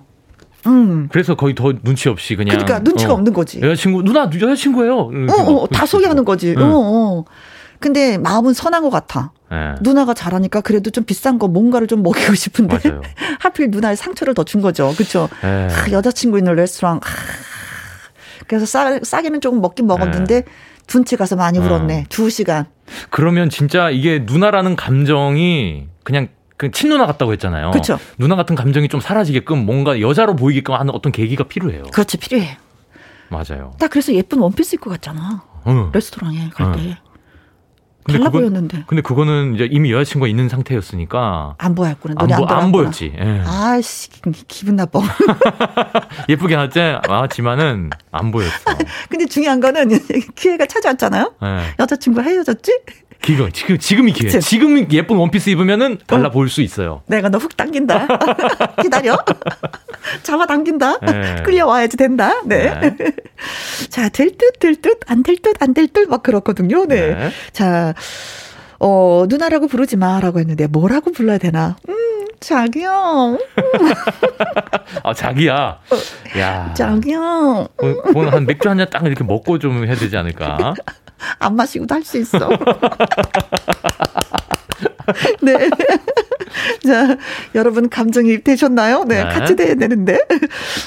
음. 0.66 1.08
그래서 1.10 1.34
거의 1.34 1.54
더 1.54 1.72
눈치 1.82 2.08
없이 2.08 2.36
그냥. 2.36 2.56
그러니까 2.56 2.80
눈치가 2.80 3.12
어, 3.12 3.14
없는 3.16 3.32
거지. 3.32 3.60
여자친구, 3.60 4.02
누나, 4.02 4.30
여자친구예요. 4.34 4.96
어, 4.96 5.52
어, 5.62 5.66
다 5.68 5.86
소개하는 5.86 6.24
거지. 6.24 6.54
응. 6.56 6.62
어, 6.62 6.70
어. 6.74 7.24
근데 7.80 8.18
마음은 8.18 8.54
선한 8.54 8.82
것 8.82 8.90
같아. 8.90 9.30
예. 9.52 9.74
누나가 9.82 10.12
잘하니까 10.12 10.60
그래도 10.62 10.90
좀 10.90 11.04
비싼 11.04 11.38
거 11.38 11.46
뭔가를 11.46 11.86
좀 11.86 12.02
먹이고 12.02 12.34
싶은데. 12.34 12.78
하필 13.40 13.70
누나의 13.70 13.96
상처를 13.96 14.34
더 14.34 14.42
준 14.42 14.60
거죠. 14.60 14.92
그렇죠? 14.96 15.28
예. 15.44 15.68
아, 15.70 15.90
여자친구 15.92 16.38
있는 16.38 16.54
레스토랑. 16.56 16.96
아, 16.96 17.08
그래서 18.48 18.66
싸, 18.66 18.98
싸게는 19.02 19.40
조금 19.40 19.60
먹긴 19.60 19.86
먹었는데 19.86 20.42
둔치 20.88 21.16
가서 21.16 21.36
많이 21.36 21.58
네. 21.60 21.64
어. 21.64 21.68
울었네. 21.68 22.06
두 22.08 22.30
시간. 22.30 22.66
그러면 23.10 23.48
진짜 23.50 23.90
이게 23.90 24.24
누나라는 24.24 24.74
감정이 24.74 25.86
그냥 26.02 26.28
그 26.58 26.70
친누나 26.72 27.06
같다고 27.06 27.32
했잖아요. 27.32 27.70
그쵸. 27.70 27.98
누나 28.18 28.34
같은 28.36 28.54
감정이 28.56 28.88
좀 28.88 29.00
사라지게끔 29.00 29.64
뭔가 29.64 30.00
여자로 30.00 30.36
보이게끔 30.36 30.74
하는 30.74 30.92
어떤 30.92 31.12
계기가 31.12 31.44
필요해요. 31.44 31.84
그렇지 31.92 32.18
필요해. 32.18 32.58
맞아요. 33.30 33.72
딱 33.78 33.88
그래서 33.90 34.12
예쁜 34.12 34.40
원피스 34.40 34.74
입고 34.76 34.90
갔잖아. 34.90 35.44
어. 35.64 35.90
레스토랑에 35.94 36.50
갈 36.52 36.66
어. 36.66 36.72
때. 36.72 36.98
근데 38.04 38.18
달라 38.20 38.30
그건- 38.30 38.40
보였는데. 38.40 38.84
근데 38.86 39.02
그거는 39.02 39.54
이제 39.54 39.68
이미 39.70 39.92
여자친구가 39.92 40.28
있는 40.28 40.48
상태였으니까 40.48 41.54
안 41.58 41.74
보였구나. 41.74 42.14
안, 42.16 42.22
안, 42.22 42.26
보, 42.38 42.42
안 42.44 42.48
들어갔구나. 42.48 42.72
보였지. 42.72 43.12
예. 43.18 43.42
아씨 43.46 44.08
기분 44.48 44.76
나빠. 44.76 45.00
예쁘게 46.28 46.56
나왔지만은 47.06 47.90
안 48.10 48.30
보였어. 48.30 48.52
근데 49.10 49.26
중요한 49.26 49.60
거는 49.60 49.90
기회가 50.34 50.66
찾아왔잖아요. 50.66 51.34
예. 51.42 51.60
여자친구 51.78 52.22
헤어졌지? 52.22 52.80
기가 53.22 53.48
지금 53.52 53.76
지금이 53.78 54.12
기회. 54.12 54.30
그치? 54.30 54.48
지금 54.48 54.90
예쁜 54.92 55.16
원피스 55.16 55.50
입으면은 55.50 55.98
달라 56.06 56.30
보일 56.30 56.48
수 56.48 56.62
있어요. 56.62 57.02
내가 57.06 57.28
너 57.28 57.38
훅 57.38 57.56
당긴다. 57.56 58.06
기다려. 58.82 59.18
잡아 60.22 60.46
당긴다. 60.46 61.00
네. 61.00 61.42
끌려와야지 61.44 61.96
된다. 61.96 62.40
네. 62.46 62.72
네. 62.80 62.96
자, 63.90 64.08
될 64.08 64.36
듯, 64.38 64.58
될 64.60 64.76
듯, 64.76 65.00
안 65.08 65.22
될 65.22 65.36
듯, 65.38 65.60
안 65.62 65.74
될 65.74 65.88
듯, 65.88 66.08
막 66.08 66.22
그렇거든요. 66.22 66.86
네. 66.86 67.14
네. 67.14 67.30
자, 67.52 67.92
어, 68.78 69.24
누나라고 69.28 69.66
부르지 69.66 69.96
마라고 69.96 70.38
했는데, 70.38 70.66
뭐라고 70.68 71.10
불러야 71.12 71.38
되나? 71.38 71.76
음, 71.88 71.94
자기야. 72.40 72.90
아 75.02 75.12
자기야. 75.14 75.78
야. 76.38 76.74
자기야. 76.74 77.66
그- 77.76 78.00
그건 78.02 78.28
한 78.28 78.46
맥주 78.46 78.68
한 78.68 78.78
잔 78.78 78.88
딱 78.90 79.04
이렇게 79.04 79.24
먹고 79.24 79.58
좀 79.58 79.84
해야 79.86 79.94
되지 79.96 80.16
않을까? 80.16 80.74
안 81.38 81.56
마시고도 81.56 81.94
할 81.94 82.02
수 82.04 82.16
있어. 82.18 82.48
네. 85.42 85.54
자, 86.86 87.16
여러분 87.54 87.88
감정이입 87.88 88.44
되셨나요? 88.44 89.04
네, 89.04 89.24
네. 89.24 89.30
같이 89.30 89.56
돼야 89.56 89.74
되는데. 89.74 90.20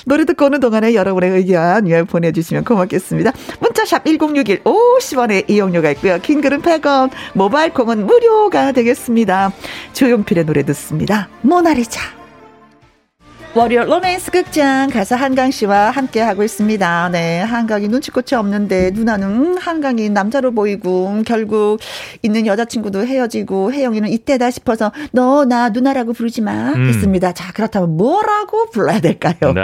노래 0.06 0.26
듣고 0.26 0.46
오는 0.46 0.60
동안에 0.60 0.94
여러분의 0.94 1.32
의견 1.32 1.88
예, 1.88 2.04
보내주시면 2.04 2.64
고맙겠습니다. 2.64 3.32
문자샵 3.60 4.06
1061 4.06 4.64
50원의 4.64 5.50
이용료가 5.50 5.92
있고요. 5.92 6.20
킹글은 6.20 6.62
100원, 6.62 7.12
모바일 7.34 7.74
콩은 7.74 8.06
무료가 8.06 8.72
되겠습니다. 8.72 9.52
조용필의 9.94 10.46
노래 10.46 10.64
듣습니다. 10.64 11.30
모나리자. 11.42 12.21
월요 13.54 13.84
로맨스 13.84 14.32
극장 14.32 14.90
가사 14.90 15.18
한강 15.18 15.52
씨와 15.52 15.92
함께 15.92 16.22
하고 16.22 16.42
있습니다. 16.42 17.10
네, 17.12 17.42
한강이 17.42 17.90
눈치꽃이 17.90 18.40
없는데 18.40 18.92
누나는 18.92 19.58
한강이 19.58 20.10
남자로 20.10 20.54
보이고 20.54 21.08
음, 21.10 21.24
결국 21.26 21.80
있는 22.24 22.46
여자친구도 22.48 23.06
헤어지고 23.06 23.74
혜영이는 23.74 24.08
이때다 24.08 24.52
싶어서 24.52 24.94
너 25.12 25.44
나 25.44 25.68
누나라고 25.70 26.14
부르지 26.14 26.40
마 26.42 26.70
음. 26.72 26.88
했습니다. 26.88 27.34
자, 27.34 27.52
그렇다면 27.52 27.98
뭐라고 27.98 28.70
불러야 28.70 29.02
될까요? 29.02 29.36
네. 29.54 29.62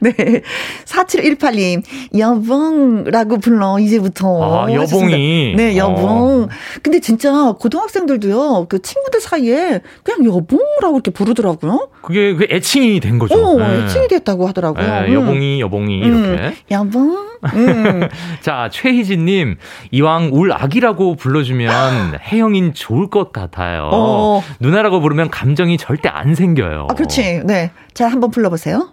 네. 0.00 0.40
4718님, 0.86 1.82
여봉라고 2.16 3.38
불러, 3.40 3.78
이제부터. 3.78 4.64
아, 4.66 4.72
여봉이. 4.72 5.54
네, 5.54 5.76
여봉. 5.76 6.44
어. 6.44 6.48
근데 6.82 7.00
진짜 7.00 7.52
고등학생들도요, 7.60 8.66
그 8.70 8.80
친구들 8.80 9.20
사이에 9.20 9.80
그냥 10.02 10.24
여봉라고 10.24 10.94
이렇게 10.94 11.10
부르더라고요. 11.10 11.90
그게 12.02 12.34
그 12.34 12.46
애칭 12.50 12.69
이 12.78 13.00
된 13.00 13.18
거죠. 13.18 13.34
오, 13.36 13.58
네. 13.58 13.84
애칭이 13.84 14.08
됐다고 14.08 14.46
하더라고요. 14.48 14.86
네, 14.86 15.08
음. 15.08 15.14
여봉이 15.14 15.60
여봉이 15.60 16.02
음, 16.02 16.06
이렇게. 16.36 16.56
여봉? 16.70 17.28
음. 17.54 18.08
자 18.40 18.68
최희진님 18.70 19.56
이왕 19.92 20.30
울 20.32 20.52
아기라고 20.52 21.16
불러주면 21.16 22.18
혜영인 22.20 22.74
좋을 22.74 23.08
것 23.10 23.32
같아요. 23.32 23.88
어. 23.92 24.42
누나라고 24.60 25.00
부르면 25.00 25.30
감정이 25.30 25.78
절대 25.78 26.08
안 26.08 26.34
생겨요. 26.34 26.86
아, 26.90 26.94
그렇지. 26.94 27.42
네. 27.44 27.70
자, 27.94 28.08
한번 28.08 28.30
불러보세요. 28.30 28.90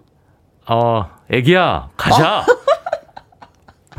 어, 0.70 1.06
애기야 1.32 1.90
가자. 1.98 2.46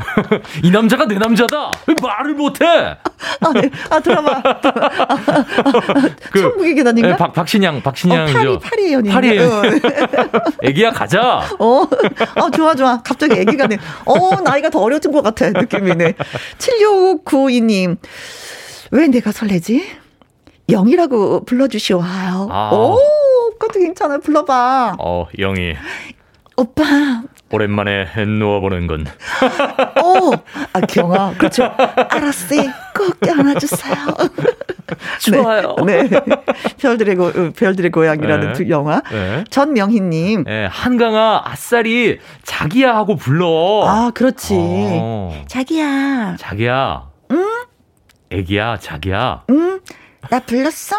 이 0.63 0.71
남자가 0.71 1.05
내 1.05 1.15
남자다. 1.15 1.71
왜 1.87 1.95
말을 2.01 2.33
못해? 2.35 2.65
아, 3.41 3.53
네. 3.53 3.69
아, 3.89 3.99
드라마. 3.99 4.41
그, 6.31 6.41
천국의 6.41 6.75
계단인가? 6.75 7.09
네, 7.09 7.17
박 7.17 7.33
박신양 7.33 7.81
박신양 7.81 8.23
어, 8.23 8.25
파리, 8.31 8.43
저- 8.45 8.59
파리 8.59 8.93
연인. 8.93 9.11
파리 9.11 9.39
어. 9.39 9.61
애기야 10.63 10.91
가자. 10.91 11.41
어, 11.59 11.83
어, 12.35 12.51
좋아, 12.51 12.75
좋아. 12.75 13.01
갑자기 13.01 13.33
애기가 13.39 13.67
네. 13.67 13.77
어, 14.05 14.41
나이가 14.41 14.69
더 14.69 14.79
어려진 14.79 15.11
것 15.11 15.21
같아. 15.21 15.49
느낌이네. 15.49 16.13
7692님. 16.57 17.97
왜 18.91 19.07
내가 19.07 19.31
설레지? 19.31 19.85
영이라고 20.69 21.45
불러주시와요. 21.45 22.47
아. 22.51 22.69
오, 22.73 22.97
그것도 23.59 23.79
괜찮아. 23.79 24.17
불러봐. 24.19 24.95
어 24.99 25.25
영희 25.37 25.75
오빠. 26.57 26.83
오랜만에 27.51 28.07
누워보는 28.25 28.87
건 28.87 29.05
오, 30.03 30.33
아 30.73 30.79
경아, 30.81 31.33
그렇죠. 31.37 31.63
알았어요. 32.09 32.61
꼭 32.95 33.17
안아주세요. 33.27 33.95
좋아요. 35.21 35.75
네, 35.85 36.07
네. 36.07 36.19
별들의 36.79 37.15
고 37.15 37.31
별들의 37.53 37.91
고향이라는 37.91 38.47
네. 38.47 38.53
두 38.53 38.69
영화. 38.69 39.01
네. 39.11 39.43
전명희님. 39.49 40.45
예, 40.47 40.67
한강아 40.71 41.41
아싸리 41.45 42.19
자기야 42.43 42.95
하고 42.95 43.15
불러. 43.15 43.83
아, 43.85 44.11
그렇지. 44.13 44.53
어, 44.57 45.43
자기야, 45.47 46.35
자기야. 46.39 47.09
응? 47.31 47.45
애기야, 48.31 48.77
자기야. 48.77 49.43
응, 49.49 49.79
나 50.29 50.39
불렀어? 50.39 50.97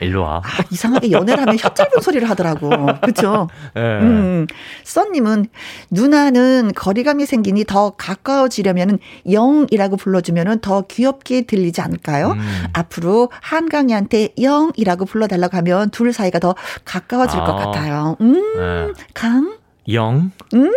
일로 0.00 0.22
와. 0.22 0.42
아, 0.44 0.64
이상하게 0.70 1.10
연애를 1.10 1.42
하면 1.42 1.56
혀 1.58 1.68
짧은 1.74 2.00
소리를 2.00 2.28
하더라고. 2.30 2.70
그쵸? 3.02 3.48
예. 3.76 3.80
음, 3.80 4.46
써님은 4.84 5.46
누나는 5.90 6.72
거리감이 6.74 7.26
생기니 7.26 7.64
더 7.64 7.90
가까워지려면은 7.90 8.98
영이라고 9.26 9.96
불러주면은 9.96 10.60
더 10.60 10.82
귀엽게 10.82 11.42
들리지 11.42 11.80
않을까요? 11.80 12.32
음. 12.32 12.64
앞으로 12.72 13.30
한강이한테 13.42 14.34
영이라고 14.38 15.04
불러달라고 15.04 15.56
하면 15.58 15.90
둘 15.90 16.12
사이가 16.12 16.38
더 16.38 16.54
가까워질 16.84 17.38
것 17.40 17.50
아. 17.50 17.56
같아요. 17.56 18.16
음, 18.20 18.36
예. 18.58 18.92
강? 19.14 19.56
영. 19.92 20.30
음. 20.54 20.72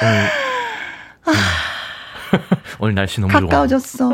오늘, 0.00 1.34
오늘 2.80 2.94
날씨 2.94 3.20
너무. 3.20 3.32
가까워졌어. 3.32 4.12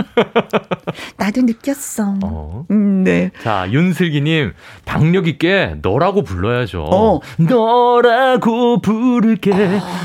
나도 1.19 1.43
느꼈어. 1.43 2.15
어. 2.25 2.65
음, 2.71 3.05
네. 3.05 3.31
자, 3.43 3.67
윤슬기님, 3.71 4.53
박력 4.85 5.29
있게 5.29 5.77
너라고 5.83 6.23
불러야죠. 6.23 6.83
어. 6.91 7.21
너라고 7.39 8.81
부를게. 8.81 9.53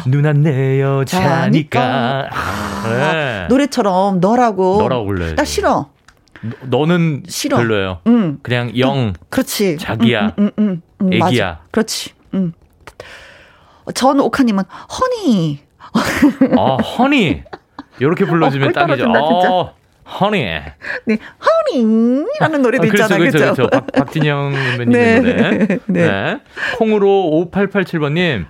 누나 0.08 0.34
내 0.34 0.82
여자니까. 0.82 2.28
아, 2.32 2.84
네. 2.90 3.46
노래처럼 3.50 4.20
너라고. 4.20 4.78
너라고 4.82 5.06
불러야죠. 5.06 5.36
나 5.36 5.44
싫어. 5.46 5.90
너- 6.42 6.80
너는 6.80 7.24
싫어. 7.28 7.58
별로예요. 7.58 8.00
응. 8.08 8.40
그냥 8.44 8.72
영. 8.78 9.14
그렇지. 9.30 9.78
자기야. 9.78 10.34
응, 10.40 10.52
응, 10.60 10.66
응, 10.66 10.82
응, 11.02 11.14
애기야. 11.14 11.20
맞아. 11.20 11.60
그렇지. 11.72 12.12
응. 12.34 12.54
전 13.94 14.20
오카님은 14.20 14.64
허니. 14.66 15.60
아, 16.58 16.76
허니. 16.76 17.44
이렇게 18.00 18.26
불러주면 18.26 18.70
어, 18.70 18.72
꿀 18.72 18.74
딱이죠. 18.74 19.04
떨어진다. 19.04 19.52
어, 19.54 19.74
허니. 20.20 20.44
네, 21.06 21.18
허니라는 21.74 22.62
노래도 22.62 22.84
아, 22.84 22.90
그렇죠, 22.90 23.04
있잖아요. 23.04 23.20
그렇죠, 23.20 23.38
그렇죠? 23.38 23.56
그렇죠. 23.56 23.70
박, 23.70 23.92
박진영 23.92 24.54
선배님의 24.54 24.88
네. 24.88 25.20
노래. 25.20 25.68
네. 25.68 25.80
네. 25.86 26.40
콩으로 26.78 27.48
5887번님, 27.52 28.46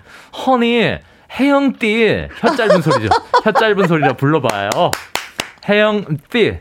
허니, 0.45 0.97
해영띠, 1.39 2.27
혀 2.39 2.55
짧은 2.55 2.81
소리죠. 2.81 3.09
혀 3.43 3.51
짧은 3.51 3.87
소리라 3.87 4.13
불러봐요. 4.13 4.69
해영띠. 5.69 6.57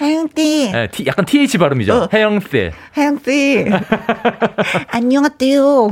혜영띠, 0.00 0.70
네, 0.72 0.88
T, 0.90 1.06
약간 1.06 1.24
TH 1.24 1.56
발음이죠. 1.56 1.94
어. 1.94 2.08
해영띠. 2.12 2.70
혜영띠. 2.96 3.64
안녕하세요. 4.88 5.90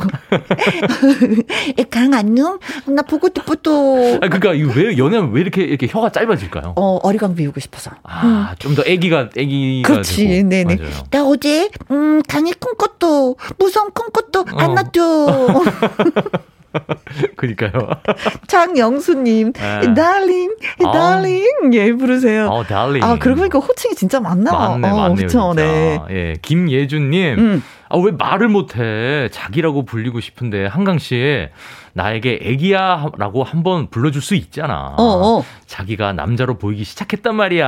강 1.90 2.12
안녕? 2.12 2.58
나 2.86 3.02
보고 3.02 3.28
싶어도. 3.34 4.18
아, 4.20 4.28
그니까, 4.28 4.50
왜, 4.50 4.98
연애하면 4.98 5.32
왜 5.32 5.40
이렇게, 5.40 5.62
이렇게 5.62 5.86
혀가 5.88 6.10
짧아질까요? 6.10 6.74
어, 6.76 6.98
어리광 7.02 7.34
비우고 7.34 7.58
싶어서. 7.60 7.92
아, 8.02 8.54
좀더 8.58 8.82
애기가, 8.84 9.30
애기가. 9.34 9.88
그렇지, 9.88 10.26
되고. 10.28 10.48
네네. 10.48 10.76
맞아요. 10.76 10.90
나 11.10 11.24
어제, 11.24 11.70
음, 11.90 12.20
강의 12.28 12.52
꿈꿨도, 12.52 13.36
무서운 13.58 13.90
꿈꿨도 13.92 14.44
안 14.58 14.70
어. 14.70 14.74
났죠. 14.74 15.62
그니까요. 17.36 17.72
장영수님, 18.46 19.52
네. 19.52 19.94
달링, 19.94 20.54
아. 20.84 20.92
달링, 20.92 21.46
예, 21.72 21.92
부르세요. 21.92 22.46
어, 22.48 22.64
달링. 22.64 23.02
아, 23.02 23.18
그러고 23.18 23.40
보니까 23.40 23.58
호칭이 23.58 23.94
진짜 23.94 24.20
많나? 24.20 24.52
맞네, 24.52 24.88
어, 24.88 24.96
맞네요. 24.96 25.14
그쵸. 25.14 25.52
네. 25.54 26.00
예, 26.10 26.34
김예준님. 26.42 27.38
음. 27.38 27.62
아, 27.92 27.98
왜 27.98 28.10
말을 28.10 28.48
못해? 28.48 29.28
자기라고 29.30 29.84
불리고 29.84 30.20
싶은데, 30.20 30.64
한강 30.64 30.98
씨, 30.98 31.46
나에게 31.92 32.38
애기야 32.42 33.10
라고 33.18 33.44
한번 33.44 33.90
불러줄 33.90 34.22
수 34.22 34.34
있잖아. 34.34 34.94
어, 34.96 35.02
어. 35.02 35.44
자기가 35.66 36.14
남자로 36.14 36.56
보이기 36.56 36.84
시작했단 36.84 37.36
말이야. 37.36 37.66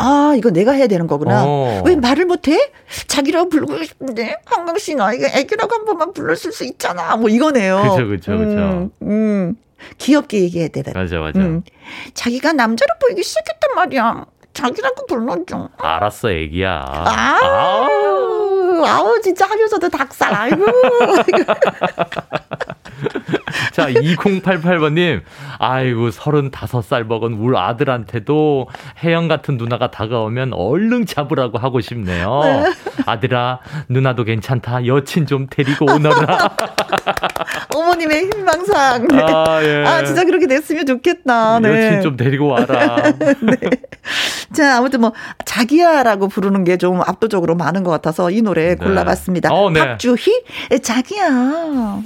아, 0.00 0.34
이거 0.38 0.50
내가 0.50 0.70
해야 0.70 0.86
되는 0.86 1.08
거구나. 1.08 1.42
어. 1.44 1.82
왜 1.84 1.96
말을 1.96 2.26
못해? 2.26 2.70
자기라고 3.08 3.48
부르고 3.48 3.82
싶은데, 3.82 4.36
한강 4.44 4.78
씨 4.78 4.94
나에게 4.94 5.32
애기라고 5.34 5.74
한 5.74 5.84
번만 5.84 6.12
불러줄 6.12 6.52
수 6.52 6.64
있잖아. 6.64 7.16
뭐 7.16 7.28
이거네요. 7.28 7.82
그쵸, 7.82 8.06
그쵸, 8.06 8.38
그쵸. 8.38 8.56
음, 8.56 8.90
음. 9.02 9.56
귀엽게 9.98 10.42
얘기해야 10.42 10.68
되다. 10.68 10.92
맞아, 10.94 11.18
맞아. 11.18 11.40
음. 11.40 11.62
자기가 12.14 12.52
남자로 12.52 12.88
보이기 13.00 13.24
시작했단 13.24 13.74
말이야. 13.74 14.26
자기라고 14.54 15.06
불러줘. 15.06 15.68
알았어, 15.76 16.30
애기야. 16.30 16.84
아우, 16.86 18.45
아우, 18.84 19.20
진짜 19.20 19.46
하면서도 19.46 19.88
닭살. 19.88 20.34
아이고. 20.34 20.64
자, 23.72 23.88
2088번님. 23.90 25.22
아이고, 25.58 26.10
35살 26.10 27.04
먹은 27.04 27.34
울 27.34 27.56
아들한테도 27.56 28.68
혜영 29.02 29.28
같은 29.28 29.56
누나가 29.56 29.90
다가오면 29.90 30.52
얼른 30.54 31.06
잡으라고 31.06 31.58
하고 31.58 31.80
싶네요. 31.80 32.40
아들아, 33.06 33.60
누나도 33.88 34.24
괜찮다. 34.24 34.86
여친 34.86 35.26
좀 35.26 35.46
데리고 35.50 35.86
오너라. 35.92 36.56
어머님의 37.74 38.30
희망상. 38.34 39.08
네. 39.08 39.22
아, 39.22 39.60
예. 39.62 39.84
아, 39.84 40.04
진짜 40.04 40.24
그렇게 40.24 40.46
됐으면 40.46 40.86
좋겠다. 40.86 41.60
네. 41.60 41.86
여친 41.86 42.02
좀 42.02 42.16
데리고 42.16 42.46
와라. 42.48 42.96
자, 44.54 44.76
아무튼 44.78 45.00
뭐, 45.00 45.12
자기야라고 45.44 46.28
부르는 46.28 46.62
게 46.64 46.76
좀 46.76 47.00
압도적으로 47.00 47.54
많은 47.54 47.84
것 47.84 47.90
같아서 47.90 48.30
이 48.30 48.42
노래 48.42 48.74
골라봤습니다. 48.74 49.48
어, 49.50 49.70
네. 49.70 49.80
박주희, 49.80 50.44
자기야. 50.82 52.02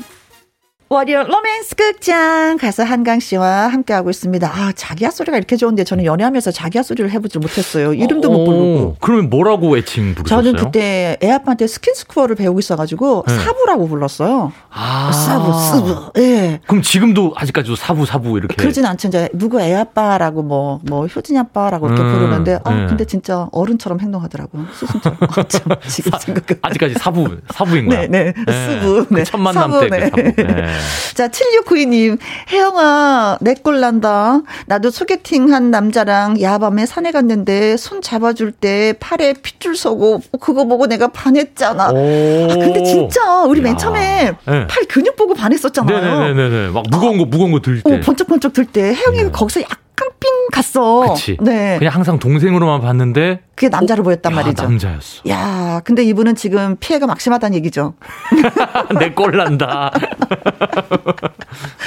월요 0.92 1.22
로맨스 1.22 1.76
극장 1.76 2.56
가수 2.56 2.82
한강 2.82 3.20
씨와 3.20 3.68
함께하고 3.68 4.10
있습니다. 4.10 4.50
아, 4.52 4.72
자기야 4.74 5.12
소리가 5.12 5.36
이렇게 5.36 5.54
좋은데 5.54 5.84
저는 5.84 6.04
연애하면서 6.04 6.50
자기야 6.50 6.82
소리를 6.82 7.08
해보질 7.12 7.38
못했어요. 7.38 7.94
이름도 7.94 8.28
못 8.28 8.44
부르고. 8.44 8.78
어, 8.80 8.96
그러면 8.98 9.30
뭐라고 9.30 9.78
애칭 9.78 10.16
부르셨어요? 10.16 10.42
저는 10.42 10.64
그때 10.64 11.16
애 11.22 11.30
아빠한테 11.30 11.68
스킨스쿠버를 11.68 12.34
배우고 12.34 12.58
있어가지고 12.58 13.22
네. 13.28 13.38
사부라고 13.38 13.86
불렀어요. 13.86 14.50
아. 14.68 15.12
사부, 15.12 15.52
사부. 15.52 16.12
예. 16.18 16.58
그럼 16.66 16.82
지금도 16.82 17.34
아직까지도 17.36 17.76
사부 17.76 18.04
사부 18.04 18.36
이렇게 18.38 18.56
그러진 18.56 18.84
않죠. 18.84 19.06
이제 19.06 19.28
누구 19.32 19.60
애 19.60 19.72
아빠라고 19.72 20.42
뭐, 20.42 20.80
뭐, 20.82 21.06
효진이 21.06 21.38
아빠라고 21.38 21.86
이렇게 21.86 22.02
음, 22.02 22.12
부르는데, 22.12 22.58
아, 22.64 22.74
네. 22.74 22.86
근데 22.88 23.04
진짜 23.04 23.48
어른처럼 23.52 24.00
행동하더라고. 24.00 24.58
스승처럼. 24.74 25.18
아, 25.36 25.42
참, 25.44 25.62
지금 25.86 26.18
생각해. 26.18 26.58
아직까지 26.62 26.94
사부 26.94 27.36
사부인 27.54 27.86
거야. 27.86 28.08
네, 28.08 28.32
네. 28.32 28.74
스부. 28.74 29.06
그 29.06 29.14
네. 29.14 29.22
첫 29.22 29.38
만남 29.38 29.70
사부, 29.70 29.88
때그 29.88 29.94
네. 29.94 30.10
사부. 30.10 30.79
네. 30.80 31.14
자, 31.14 31.28
7692님, 31.28 32.18
혜영아, 32.50 33.38
내 33.40 33.54
꼴 33.62 33.80
난다. 33.80 34.40
나도 34.66 34.90
소개팅 34.90 35.52
한 35.52 35.70
남자랑 35.70 36.40
야밤에 36.40 36.86
산에 36.86 37.10
갔는데 37.12 37.76
손 37.76 38.00
잡아줄 38.00 38.52
때 38.52 38.94
팔에 39.00 39.34
핏줄 39.34 39.76
서고 39.76 40.20
그거 40.40 40.64
보고 40.64 40.86
내가 40.86 41.08
반했잖아. 41.08 41.90
오. 41.90 42.46
아, 42.50 42.54
근데 42.54 42.82
진짜 42.84 43.42
우리 43.42 43.60
맨 43.60 43.72
야. 43.72 43.76
처음에 43.76 44.32
네. 44.46 44.66
팔 44.66 44.84
근육 44.88 45.16
보고 45.16 45.34
반했었잖아요. 45.34 46.34
네네네네. 46.34 46.68
막 46.70 46.84
무거운 46.90 47.18
거 47.18 47.24
무거운 47.26 47.52
거 47.52 47.60
들 47.60 47.82
때. 47.82 47.94
어, 47.94 48.00
번쩍번쩍 48.00 48.52
들 48.54 48.64
때 48.64 48.94
혜영이가 48.94 49.22
네. 49.24 49.30
거기서 49.30 49.60
약간 49.62 49.76
삥 50.20 50.28
갔어. 50.52 51.12
그치. 51.14 51.36
네. 51.40 51.78
그냥 51.78 51.94
항상 51.94 52.18
동생으로만 52.18 52.80
봤는데 52.80 53.40
그게 53.54 53.68
남자로 53.68 54.02
보였단 54.02 54.32
야, 54.32 54.36
말이죠. 54.36 54.62
남자였어. 54.62 55.22
야, 55.28 55.80
근데 55.84 56.02
이분은 56.04 56.34
지금 56.34 56.76
피해가 56.80 57.06
막심하다는 57.06 57.56
얘기죠. 57.58 57.94
내 58.98 59.10
꼴 59.14 59.36
난다. 59.36 59.90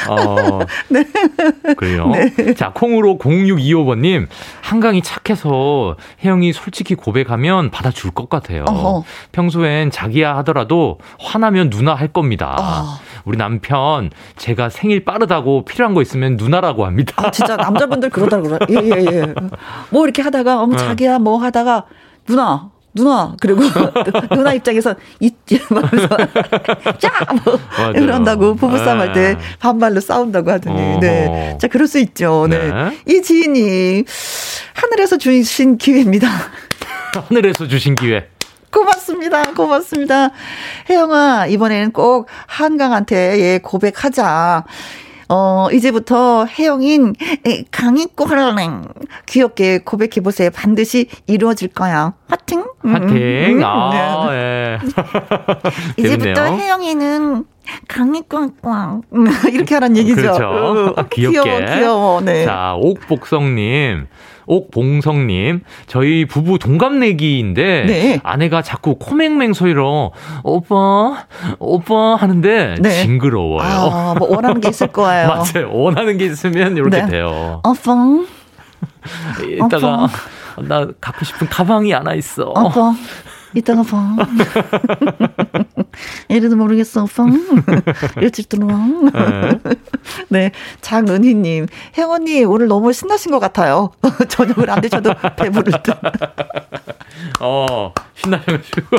어. 0.10 0.60
네. 0.90 1.06
그래요. 1.78 2.12
자, 2.58 2.72
콩으로 2.74 3.18
0625번님. 3.18 4.28
한강이 4.62 5.02
착해서 5.02 5.96
혜영이 6.24 6.54
솔직히 6.54 6.96
고백하면 6.96 7.72
받아줄 7.72 8.12
것 8.12 8.30
같아요. 8.30 8.66
어허. 8.68 9.04
평소엔 9.32 9.92
자기야 9.92 10.36
하더라도 10.38 11.00
화나면 11.20 11.70
누나 11.70 11.94
할 11.96 12.08
겁니다. 12.10 12.56
어. 12.60 13.00
우리 13.26 13.38
남편 13.38 14.10
제가 14.38 14.70
생일 14.70 15.06
빠르다고 15.06 15.66
필요한 15.66 15.94
거 15.94 16.02
있으면 16.02 16.36
누나라고 16.38 16.86
합니다. 16.86 17.14
아, 17.18 17.32
진짜 17.32 17.56
남자분들 17.56 18.10
그러더라고요. 18.10 18.60
예, 18.70 18.76
예, 18.76 19.06
예. 19.06 19.34
뭐 19.90 20.04
이렇게 20.04 20.22
하다가, 20.22 20.62
어머, 20.62 20.76
자기야, 20.78 21.20
뭐 21.20 21.38
하다가, 21.38 21.86
누나, 22.28 22.70
누나, 22.96 23.36
그리고 23.40 23.62
누나 24.34 24.54
입장에서, 24.54 24.96
이, 25.20 25.32
말면서, 25.70 26.18
짜! 27.00 27.12
뭐, 27.44 27.60
맞아요. 27.78 27.92
이런다고 27.96 28.56
부부싸움 28.56 29.00
할때 29.00 29.34
네. 29.34 29.40
반말로 29.60 30.00
싸운다고 30.00 30.52
하더니. 30.52 31.00
네. 31.00 31.58
자, 31.60 31.68
그럴 31.68 31.88
수 31.88 32.00
있죠. 32.00 32.48
네. 32.50 32.72
네. 32.72 32.98
이 33.08 33.22
지인이 33.22 34.04
하늘에서 34.74 35.18
주신 35.18 35.78
기회입니다. 35.78 36.28
하늘에서 37.30 37.68
주신 37.68 37.96
기회. 37.96 38.28
고맙습니다. 38.74 39.44
고맙습니다. 39.54 40.30
혜영아, 40.90 41.46
이번에는 41.48 41.92
꼭 41.92 42.28
한강한테 42.48 43.40
예, 43.40 43.60
고백하자. 43.60 44.66
어, 45.30 45.68
이제부터 45.72 46.46
혜영인 46.46 47.16
강희꼬랑 47.72 48.88
귀엽게 49.26 49.80
고백해보세요. 49.80 50.50
반드시 50.52 51.08
이루어질 51.28 51.70
거야. 51.70 52.14
화팅! 52.28 52.66
하팅. 52.84 53.18
음, 53.58 53.64
아, 53.64 54.28
네. 54.30 54.36
예. 54.36 54.80
이제부터. 55.98 56.56
혜영이는 56.58 57.46
강희꼬랑 57.88 59.02
이렇게 59.54 59.74
하란 59.76 59.96
얘기죠. 59.98 60.16
그렇죠. 60.22 60.94
어, 60.98 61.04
귀엽게. 61.10 61.42
귀여워, 61.42 61.60
귀여워. 61.76 62.22
네. 62.22 62.46
자, 62.46 62.74
옥복성님. 62.76 64.08
옥봉성님, 64.46 65.62
저희 65.88 66.26
부부 66.26 66.60
동갑내기인데 66.60 67.86
네. 67.86 68.20
아내가 68.24 68.62
자꾸 68.62 68.96
코맹맹 68.98 69.54
소리로 69.54 70.12
오빠, 70.44 71.26
오빠 71.60 72.16
하는데 72.16 72.76
네. 72.80 72.90
징그러워요. 73.04 73.62
아, 73.62 74.16
뭐 74.18 74.30
원하는 74.36 74.62
게 74.62 74.70
있을 74.70 74.88
거예요. 74.88 75.28
맞아요. 75.54 75.72
원하는 75.72 76.18
게 76.18 76.26
있으면 76.26 76.78
이렇게 76.78 77.02
네. 77.04 77.08
돼요. 77.08 77.62
어펑, 77.64 78.26
이따가 79.48 80.08
나 80.58 80.88
갖고 81.02 81.26
싶은 81.26 81.48
가방이 81.48 81.92
하나 81.92 82.14
있어. 82.14 82.44
어펑. 82.44 82.96
이따가 83.54 83.84
봐. 83.84 84.16
이래도 86.28 86.56
모르겠어, 86.56 87.06
펑. 87.06 87.32
일찍 88.22 88.50
들어와. 88.50 88.74
네. 90.30 90.52
장은희님. 90.82 91.68
혜원님, 91.98 92.50
오늘 92.50 92.68
너무 92.68 92.94
신나신 92.94 93.32
것 93.32 93.40
같아요. 93.40 93.92
저녁을 94.30 94.70
안 94.70 94.82
드셔도 94.82 95.14
배부를 95.38 95.74
듯. 95.84 95.94
어, 97.42 97.94
신나셔가지고. 98.16 98.98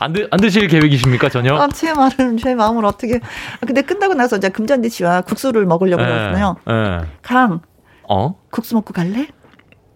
안, 0.00 0.12
드, 0.12 0.28
안 0.30 0.40
드실 0.40 0.68
계획이십니까, 0.68 1.28
저녁? 1.28 1.60
아, 1.60 1.68
제 1.68 1.92
말은, 1.92 2.38
제 2.38 2.54
마음을 2.54 2.84
어떻게. 2.84 3.16
아, 3.16 3.66
근데 3.66 3.82
끝나고 3.82 4.14
나서 4.14 4.36
이제 4.36 4.48
금잔디 4.48 4.88
씨와 4.88 5.22
국수를 5.22 5.66
먹으려고 5.66 6.02
그러거든요. 6.02 6.56
예. 6.68 7.06
강, 7.22 7.60
어? 8.08 8.36
국수 8.50 8.74
먹고 8.74 8.92
갈래? 8.94 9.28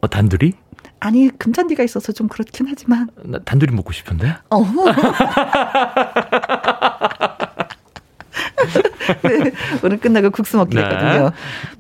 어, 0.00 0.08
단둘이? 0.08 0.52
아니, 1.00 1.28
금잔디가 1.36 1.82
있어서 1.82 2.12
좀 2.12 2.28
그렇긴 2.28 2.66
하지만. 2.68 3.08
나 3.24 3.38
단둘이 3.38 3.74
먹고 3.74 3.92
싶은데? 3.92 4.34
어. 4.50 4.64
네, 9.22 9.50
오늘 9.82 9.98
끝나고 9.98 10.30
국수 10.30 10.56
먹기로 10.56 10.82
네. 10.82 10.88
했거든요. 10.88 11.30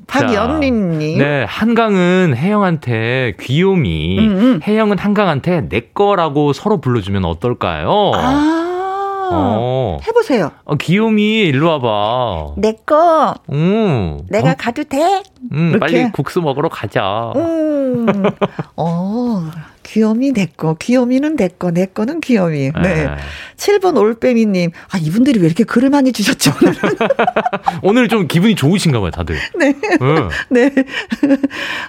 박연린님. 0.06 1.18
네, 1.18 1.44
한강은 1.44 2.34
혜영한테 2.36 3.36
귀요미, 3.40 4.18
음, 4.18 4.24
음. 4.36 4.60
혜영은 4.62 4.98
한강한테 4.98 5.68
내 5.68 5.80
거라고 5.80 6.52
서로 6.52 6.80
불러주면 6.80 7.24
어떨까요? 7.24 8.12
아, 8.14 8.73
어. 9.32 9.98
해보세요. 10.06 10.52
어, 10.64 10.76
귀요미, 10.76 11.40
일로 11.48 11.68
와봐. 11.68 12.54
내 12.58 12.74
거, 12.86 13.34
음. 13.52 14.20
내가 14.28 14.52
어, 14.52 14.54
가도 14.56 14.84
돼? 14.84 15.22
음, 15.52 15.70
이렇게? 15.70 15.78
빨리 15.78 16.12
국수 16.12 16.40
먹으러 16.40 16.68
가자. 16.68 17.32
음. 17.36 18.06
어, 18.76 19.50
귀요미 19.82 20.32
내 20.32 20.46
거, 20.46 20.74
귀요미는 20.74 21.36
내 21.36 21.48
거, 21.48 21.70
내 21.70 21.86
거는 21.86 22.20
귀요미. 22.20 22.72
네. 22.72 22.72
네. 22.82 23.08
7번 23.56 23.96
올빼미님. 23.96 24.70
아, 24.90 24.98
이분들이 24.98 25.38
왜 25.40 25.46
이렇게 25.46 25.64
글을 25.64 25.90
많이 25.90 26.12
주셨죠, 26.12 26.52
오늘은? 26.60 26.78
오늘 27.82 28.08
좀 28.08 28.26
기분이 28.26 28.54
좋으신가 28.54 29.00
봐요, 29.00 29.10
다들. 29.10 29.36
네. 29.58 29.74
응. 30.02 30.28
네. 30.50 30.70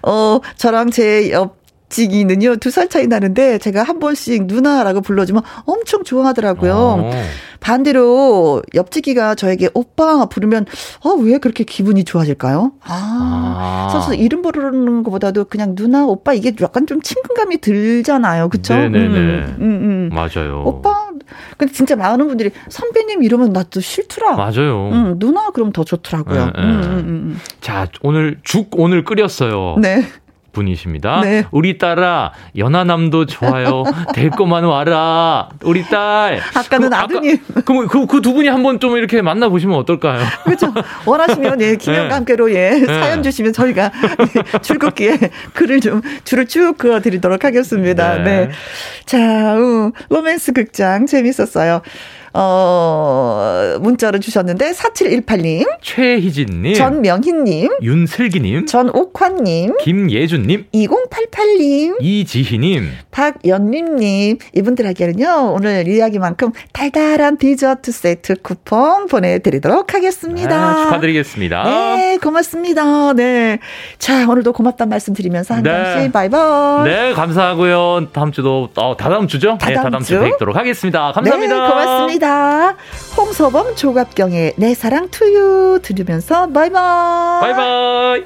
어, 0.03 0.39
저랑 0.57 0.91
제 0.91 1.31
옆 1.31 1.64
지기는요, 1.95 2.57
두 2.57 2.69
살 2.71 2.89
차이 2.89 3.07
나는데, 3.07 3.57
제가 3.59 3.83
한 3.83 3.99
번씩 3.99 4.47
누나라고 4.47 4.99
불러주면 5.01 5.43
엄청 5.65 6.03
좋아하더라고요. 6.03 6.73
어. 6.75 7.11
반대로 7.61 8.61
옆지기가 8.73 9.35
저에게 9.35 9.69
오빠 9.73 10.25
부르면, 10.25 10.65
어, 11.05 11.11
왜 11.11 11.37
그렇게 11.37 11.63
기분이 11.63 12.03
좋아질까요? 12.03 12.73
아. 12.83 13.87
아. 13.87 13.89
사실 13.93 14.19
이름 14.19 14.41
부르는 14.41 15.03
것보다도 15.03 15.45
그냥 15.45 15.73
누나, 15.75 16.05
오빠 16.05 16.33
이게 16.33 16.51
약간 16.61 16.85
좀 16.85 17.01
친근감이 17.01 17.59
들잖아요. 17.59 18.49
그쵸? 18.49 18.75
네네네. 18.75 18.97
음, 18.97 19.55
음, 19.59 19.65
음. 19.83 20.09
맞아요. 20.13 20.63
오빠, 20.65 21.07
근데 21.57 21.73
진짜 21.73 21.95
많은 21.95 22.27
분들이 22.27 22.51
선배님 22.69 23.23
이러면 23.23 23.53
나 23.53 23.63
또 23.63 23.79
싫더라. 23.79 24.35
맞아요. 24.35 24.89
음, 24.91 25.15
누나 25.17 25.49
그럼 25.49 25.71
더 25.71 25.83
좋더라고요. 25.83 26.45
네, 26.45 26.51
네. 26.55 26.61
음, 26.61 26.69
음, 26.83 26.99
음, 27.07 27.39
자, 27.61 27.87
오늘 28.03 28.37
죽 28.43 28.69
오늘 28.73 29.03
끓였어요. 29.03 29.75
음. 29.77 29.81
네. 29.81 30.05
분이십니다. 30.55 31.21
네. 31.21 31.45
우리 31.51 31.77
딸아, 31.77 32.31
연하남도 32.57 33.27
좋아요. 33.27 33.83
될 34.15 34.31
거만 34.31 34.63
와라. 34.63 35.49
우리 35.63 35.83
딸. 35.83 36.39
아까는 36.55 36.89
그, 36.89 36.95
아드님. 36.95 37.37
그럼 37.65 37.87
그 37.87 38.07
그 38.07 38.21
두 38.21 38.33
분이 38.33 38.47
한번 38.47 38.79
좀 38.79 38.97
이렇게 38.97 39.21
만나 39.21 39.49
보시면 39.49 39.77
어떨까요? 39.77 40.23
그렇죠. 40.45 40.73
원하시면 41.05 41.61
예, 41.61 41.75
김영과 41.75 42.07
네. 42.07 42.13
함께로 42.15 42.51
예, 42.55 42.79
사연 42.87 43.21
주시면 43.21 43.53
저희가 43.53 43.91
예, 44.55 44.57
출국기에 44.63 45.17
글을 45.53 45.81
좀 45.81 46.01
줄을 46.23 46.47
쭉 46.47 46.75
그어드리도록 46.77 47.43
하겠습니다. 47.43 48.15
네. 48.17 48.23
네. 48.47 48.49
자, 49.05 49.17
음, 49.57 49.91
로맨스 50.09 50.53
극장 50.53 51.05
재밌었어요. 51.05 51.81
어, 52.37 53.77
문자를 53.79 54.19
주셨는데 54.19 54.71
4718님, 54.71 55.65
최희진님, 55.81 56.73
전명희님, 56.73 57.77
윤슬기님, 57.81 58.65
전옥환님, 58.65 59.77
김예준님, 59.77 60.65
2088님, 60.73 61.95
이지희님, 62.01 62.89
박연림님 63.11 64.37
이분들에게는요 64.53 65.53
오늘 65.55 65.87
이야기만큼 65.87 66.51
달달한 66.73 67.37
디저트 67.37 67.93
세트 67.93 68.35
쿠폰 68.41 69.07
보내드리도록 69.07 69.93
하겠습니다. 69.93 70.55
아, 70.55 70.83
축하드리겠습니다. 70.83 71.63
네, 71.63 72.17
고맙습니다. 72.21 73.13
네. 73.13 73.59
자, 73.97 74.27
오늘도 74.29 74.51
고맙다는 74.51 74.89
말씀 74.89 75.13
드리면서 75.13 75.53
한강 75.53 75.83
네. 75.83 76.03
씨 76.03 76.11
바이바이. 76.11 76.83
네, 76.83 77.13
감사하고요. 77.13 78.07
다음 78.11 78.33
주도 78.33 78.67
어, 78.75 78.97
다다음 78.97 79.27
주죠? 79.27 79.51
네, 79.51 79.57
다다음 79.73 79.83
다다음 79.85 80.03
주? 80.03 80.15
주 80.15 80.19
뵙도록 80.19 80.57
하겠습니다. 80.57 81.13
감사합니다. 81.13 81.53
네, 81.53 81.69
고맙습니다. 81.69 82.24
홍서범 83.17 83.75
조갑경의 83.75 84.53
내 84.57 84.73
사랑 84.73 85.09
투유 85.09 85.79
들으면서 85.83 86.47
바이바이. 86.47 87.41
바이바이. 87.41 88.23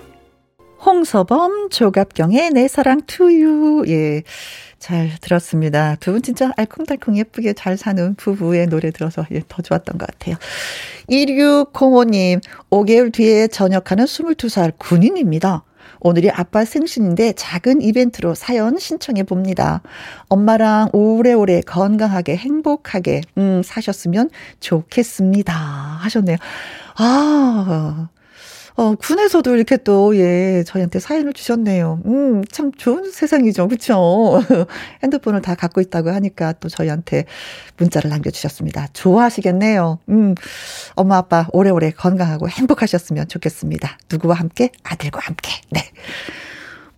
홍서범 0.86 1.70
조갑경의 1.70 2.52
내 2.52 2.68
사랑 2.70 3.02
투유. 3.06 3.84
예. 3.88 4.24
잘 4.80 5.12
들었습니다. 5.20 5.98
두 6.00 6.14
분 6.14 6.22
진짜 6.22 6.52
알콩달콩 6.56 7.18
예쁘게 7.18 7.52
잘 7.52 7.76
사는 7.76 8.16
부부의 8.16 8.68
노래 8.68 8.92
들어서 8.92 9.26
예, 9.32 9.42
더 9.50 9.62
좋았던 9.62 9.98
것 9.98 10.08
같아요. 10.08 10.38
2605님, 11.10 12.42
5개월 12.70 13.12
뒤에 13.12 13.48
전역하는 13.50 14.06
22살 14.06 14.72
군인입니다. 14.78 15.64
오늘이 16.02 16.30
아빠 16.32 16.66
생신인데 16.66 17.34
작은 17.34 17.82
이벤트로 17.82 18.36
사연 18.36 18.78
신청해 18.78 19.24
봅니다. 19.24 19.82
엄마랑 20.30 20.90
오래오래 20.94 21.62
건강하게 21.62 22.38
행복하게 22.38 23.22
음, 23.38 23.62
사셨으면 23.64 24.30
좋겠습니다. 24.60 25.54
하셨네요. 25.54 26.38
아, 26.98 28.10
어, 28.80 28.96
군에서도 28.96 29.54
이렇게 29.58 29.76
또, 29.76 30.16
예, 30.16 30.64
저희한테 30.66 31.00
사연을 31.02 31.34
주셨네요. 31.34 32.02
음, 32.06 32.46
참 32.46 32.72
좋은 32.72 33.12
세상이죠. 33.12 33.68
그쵸? 33.68 34.40
핸드폰을 35.04 35.42
다 35.42 35.54
갖고 35.54 35.82
있다고 35.82 36.12
하니까 36.12 36.54
또 36.62 36.70
저희한테 36.70 37.26
문자를 37.76 38.10
남겨주셨습니다. 38.10 38.88
좋아하시겠네요. 38.94 40.00
음, 40.08 40.34
엄마, 40.96 41.18
아빠 41.18 41.46
오래오래 41.52 41.92
건강하고 41.92 42.48
행복하셨으면 42.48 43.28
좋겠습니다. 43.28 43.98
누구와 44.10 44.36
함께? 44.36 44.72
아들과 44.84 45.20
함께. 45.24 45.52
네. 45.72 45.84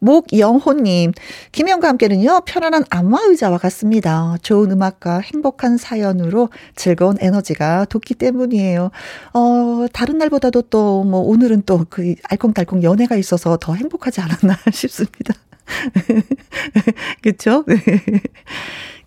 목영호님, 0.02 1.12
김영과 1.52 1.88
함께는요, 1.90 2.42
편안한 2.46 2.84
안마의자와 2.90 3.60
같습니다. 3.60 4.36
좋은 4.42 4.72
음악과 4.72 5.20
행복한 5.20 5.78
사연으로 5.78 6.50
즐거운 6.76 7.18
에너지가 7.20 7.86
돋기 7.86 8.16
때문이에요. 8.16 8.90
어, 9.34 9.86
다른 9.94 10.18
날보다도 10.18 10.64
또, 10.64 11.04
뭐, 11.04 11.22
오늘은 11.22 11.64
또 11.66 11.86
그 11.90 12.16
알콩달콩 12.30 12.84
연애가 12.84 13.16
있어서 13.18 13.58
더 13.58 13.74
행복하지 13.76 14.22
않았나 14.22 14.58
싶습니다. 14.74 15.34
그쵸? 17.22 17.64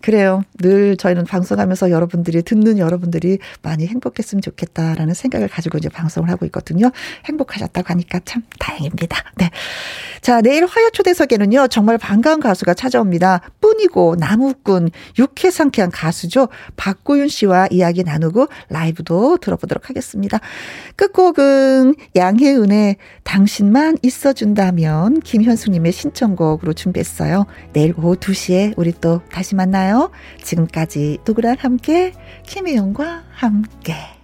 네. 0.05 0.11
그래요. 0.11 0.43
늘 0.59 0.97
저희는 0.97 1.25
방송하면서 1.25 1.89
여러분들이 1.89 2.43
듣는 2.43 2.77
여러분들이 2.77 3.39
많이 3.63 3.87
행복했으면 3.87 4.43
좋겠다라는 4.43 5.15
생각을 5.15 5.47
가지고 5.47 5.79
이제 5.79 5.89
방송을 5.89 6.29
하고 6.29 6.45
있거든요. 6.45 6.91
행복하셨다고 7.25 7.87
하니까 7.89 8.19
참 8.23 8.43
다행입니다. 8.59 9.17
네. 9.37 9.49
자, 10.21 10.41
내일 10.41 10.65
화요 10.65 10.89
초대석에는요. 10.91 11.69
정말 11.69 11.97
반가운 11.97 12.39
가수가 12.39 12.75
찾아옵니다. 12.75 13.41
뿐이고 13.61 14.15
나무꾼 14.19 14.89
육회 15.17 15.49
상쾌한 15.49 15.89
가수죠. 15.89 16.49
박고윤 16.75 17.27
씨와 17.27 17.67
이야기 17.71 18.03
나누고 18.03 18.47
라이브도 18.69 19.37
들어보도록 19.37 19.89
하겠습니다. 19.89 20.39
끝곡은 20.97 21.95
양혜은의 22.15 22.97
당신만 23.23 23.97
있어준다면 24.03 25.21
김현숙님의 25.21 25.91
신청곡으로 25.91 26.73
준비했어요. 26.73 27.47
내일 27.73 27.93
오후 27.97 28.15
2시에 28.15 28.73
우리 28.77 28.93
또 28.99 29.21
다시 29.31 29.55
만나요. 29.55 29.94
지금까지 30.41 31.19
누구랑 31.25 31.57
함께 31.59 32.13
김혜영과 32.43 33.23
함께. 33.31 34.14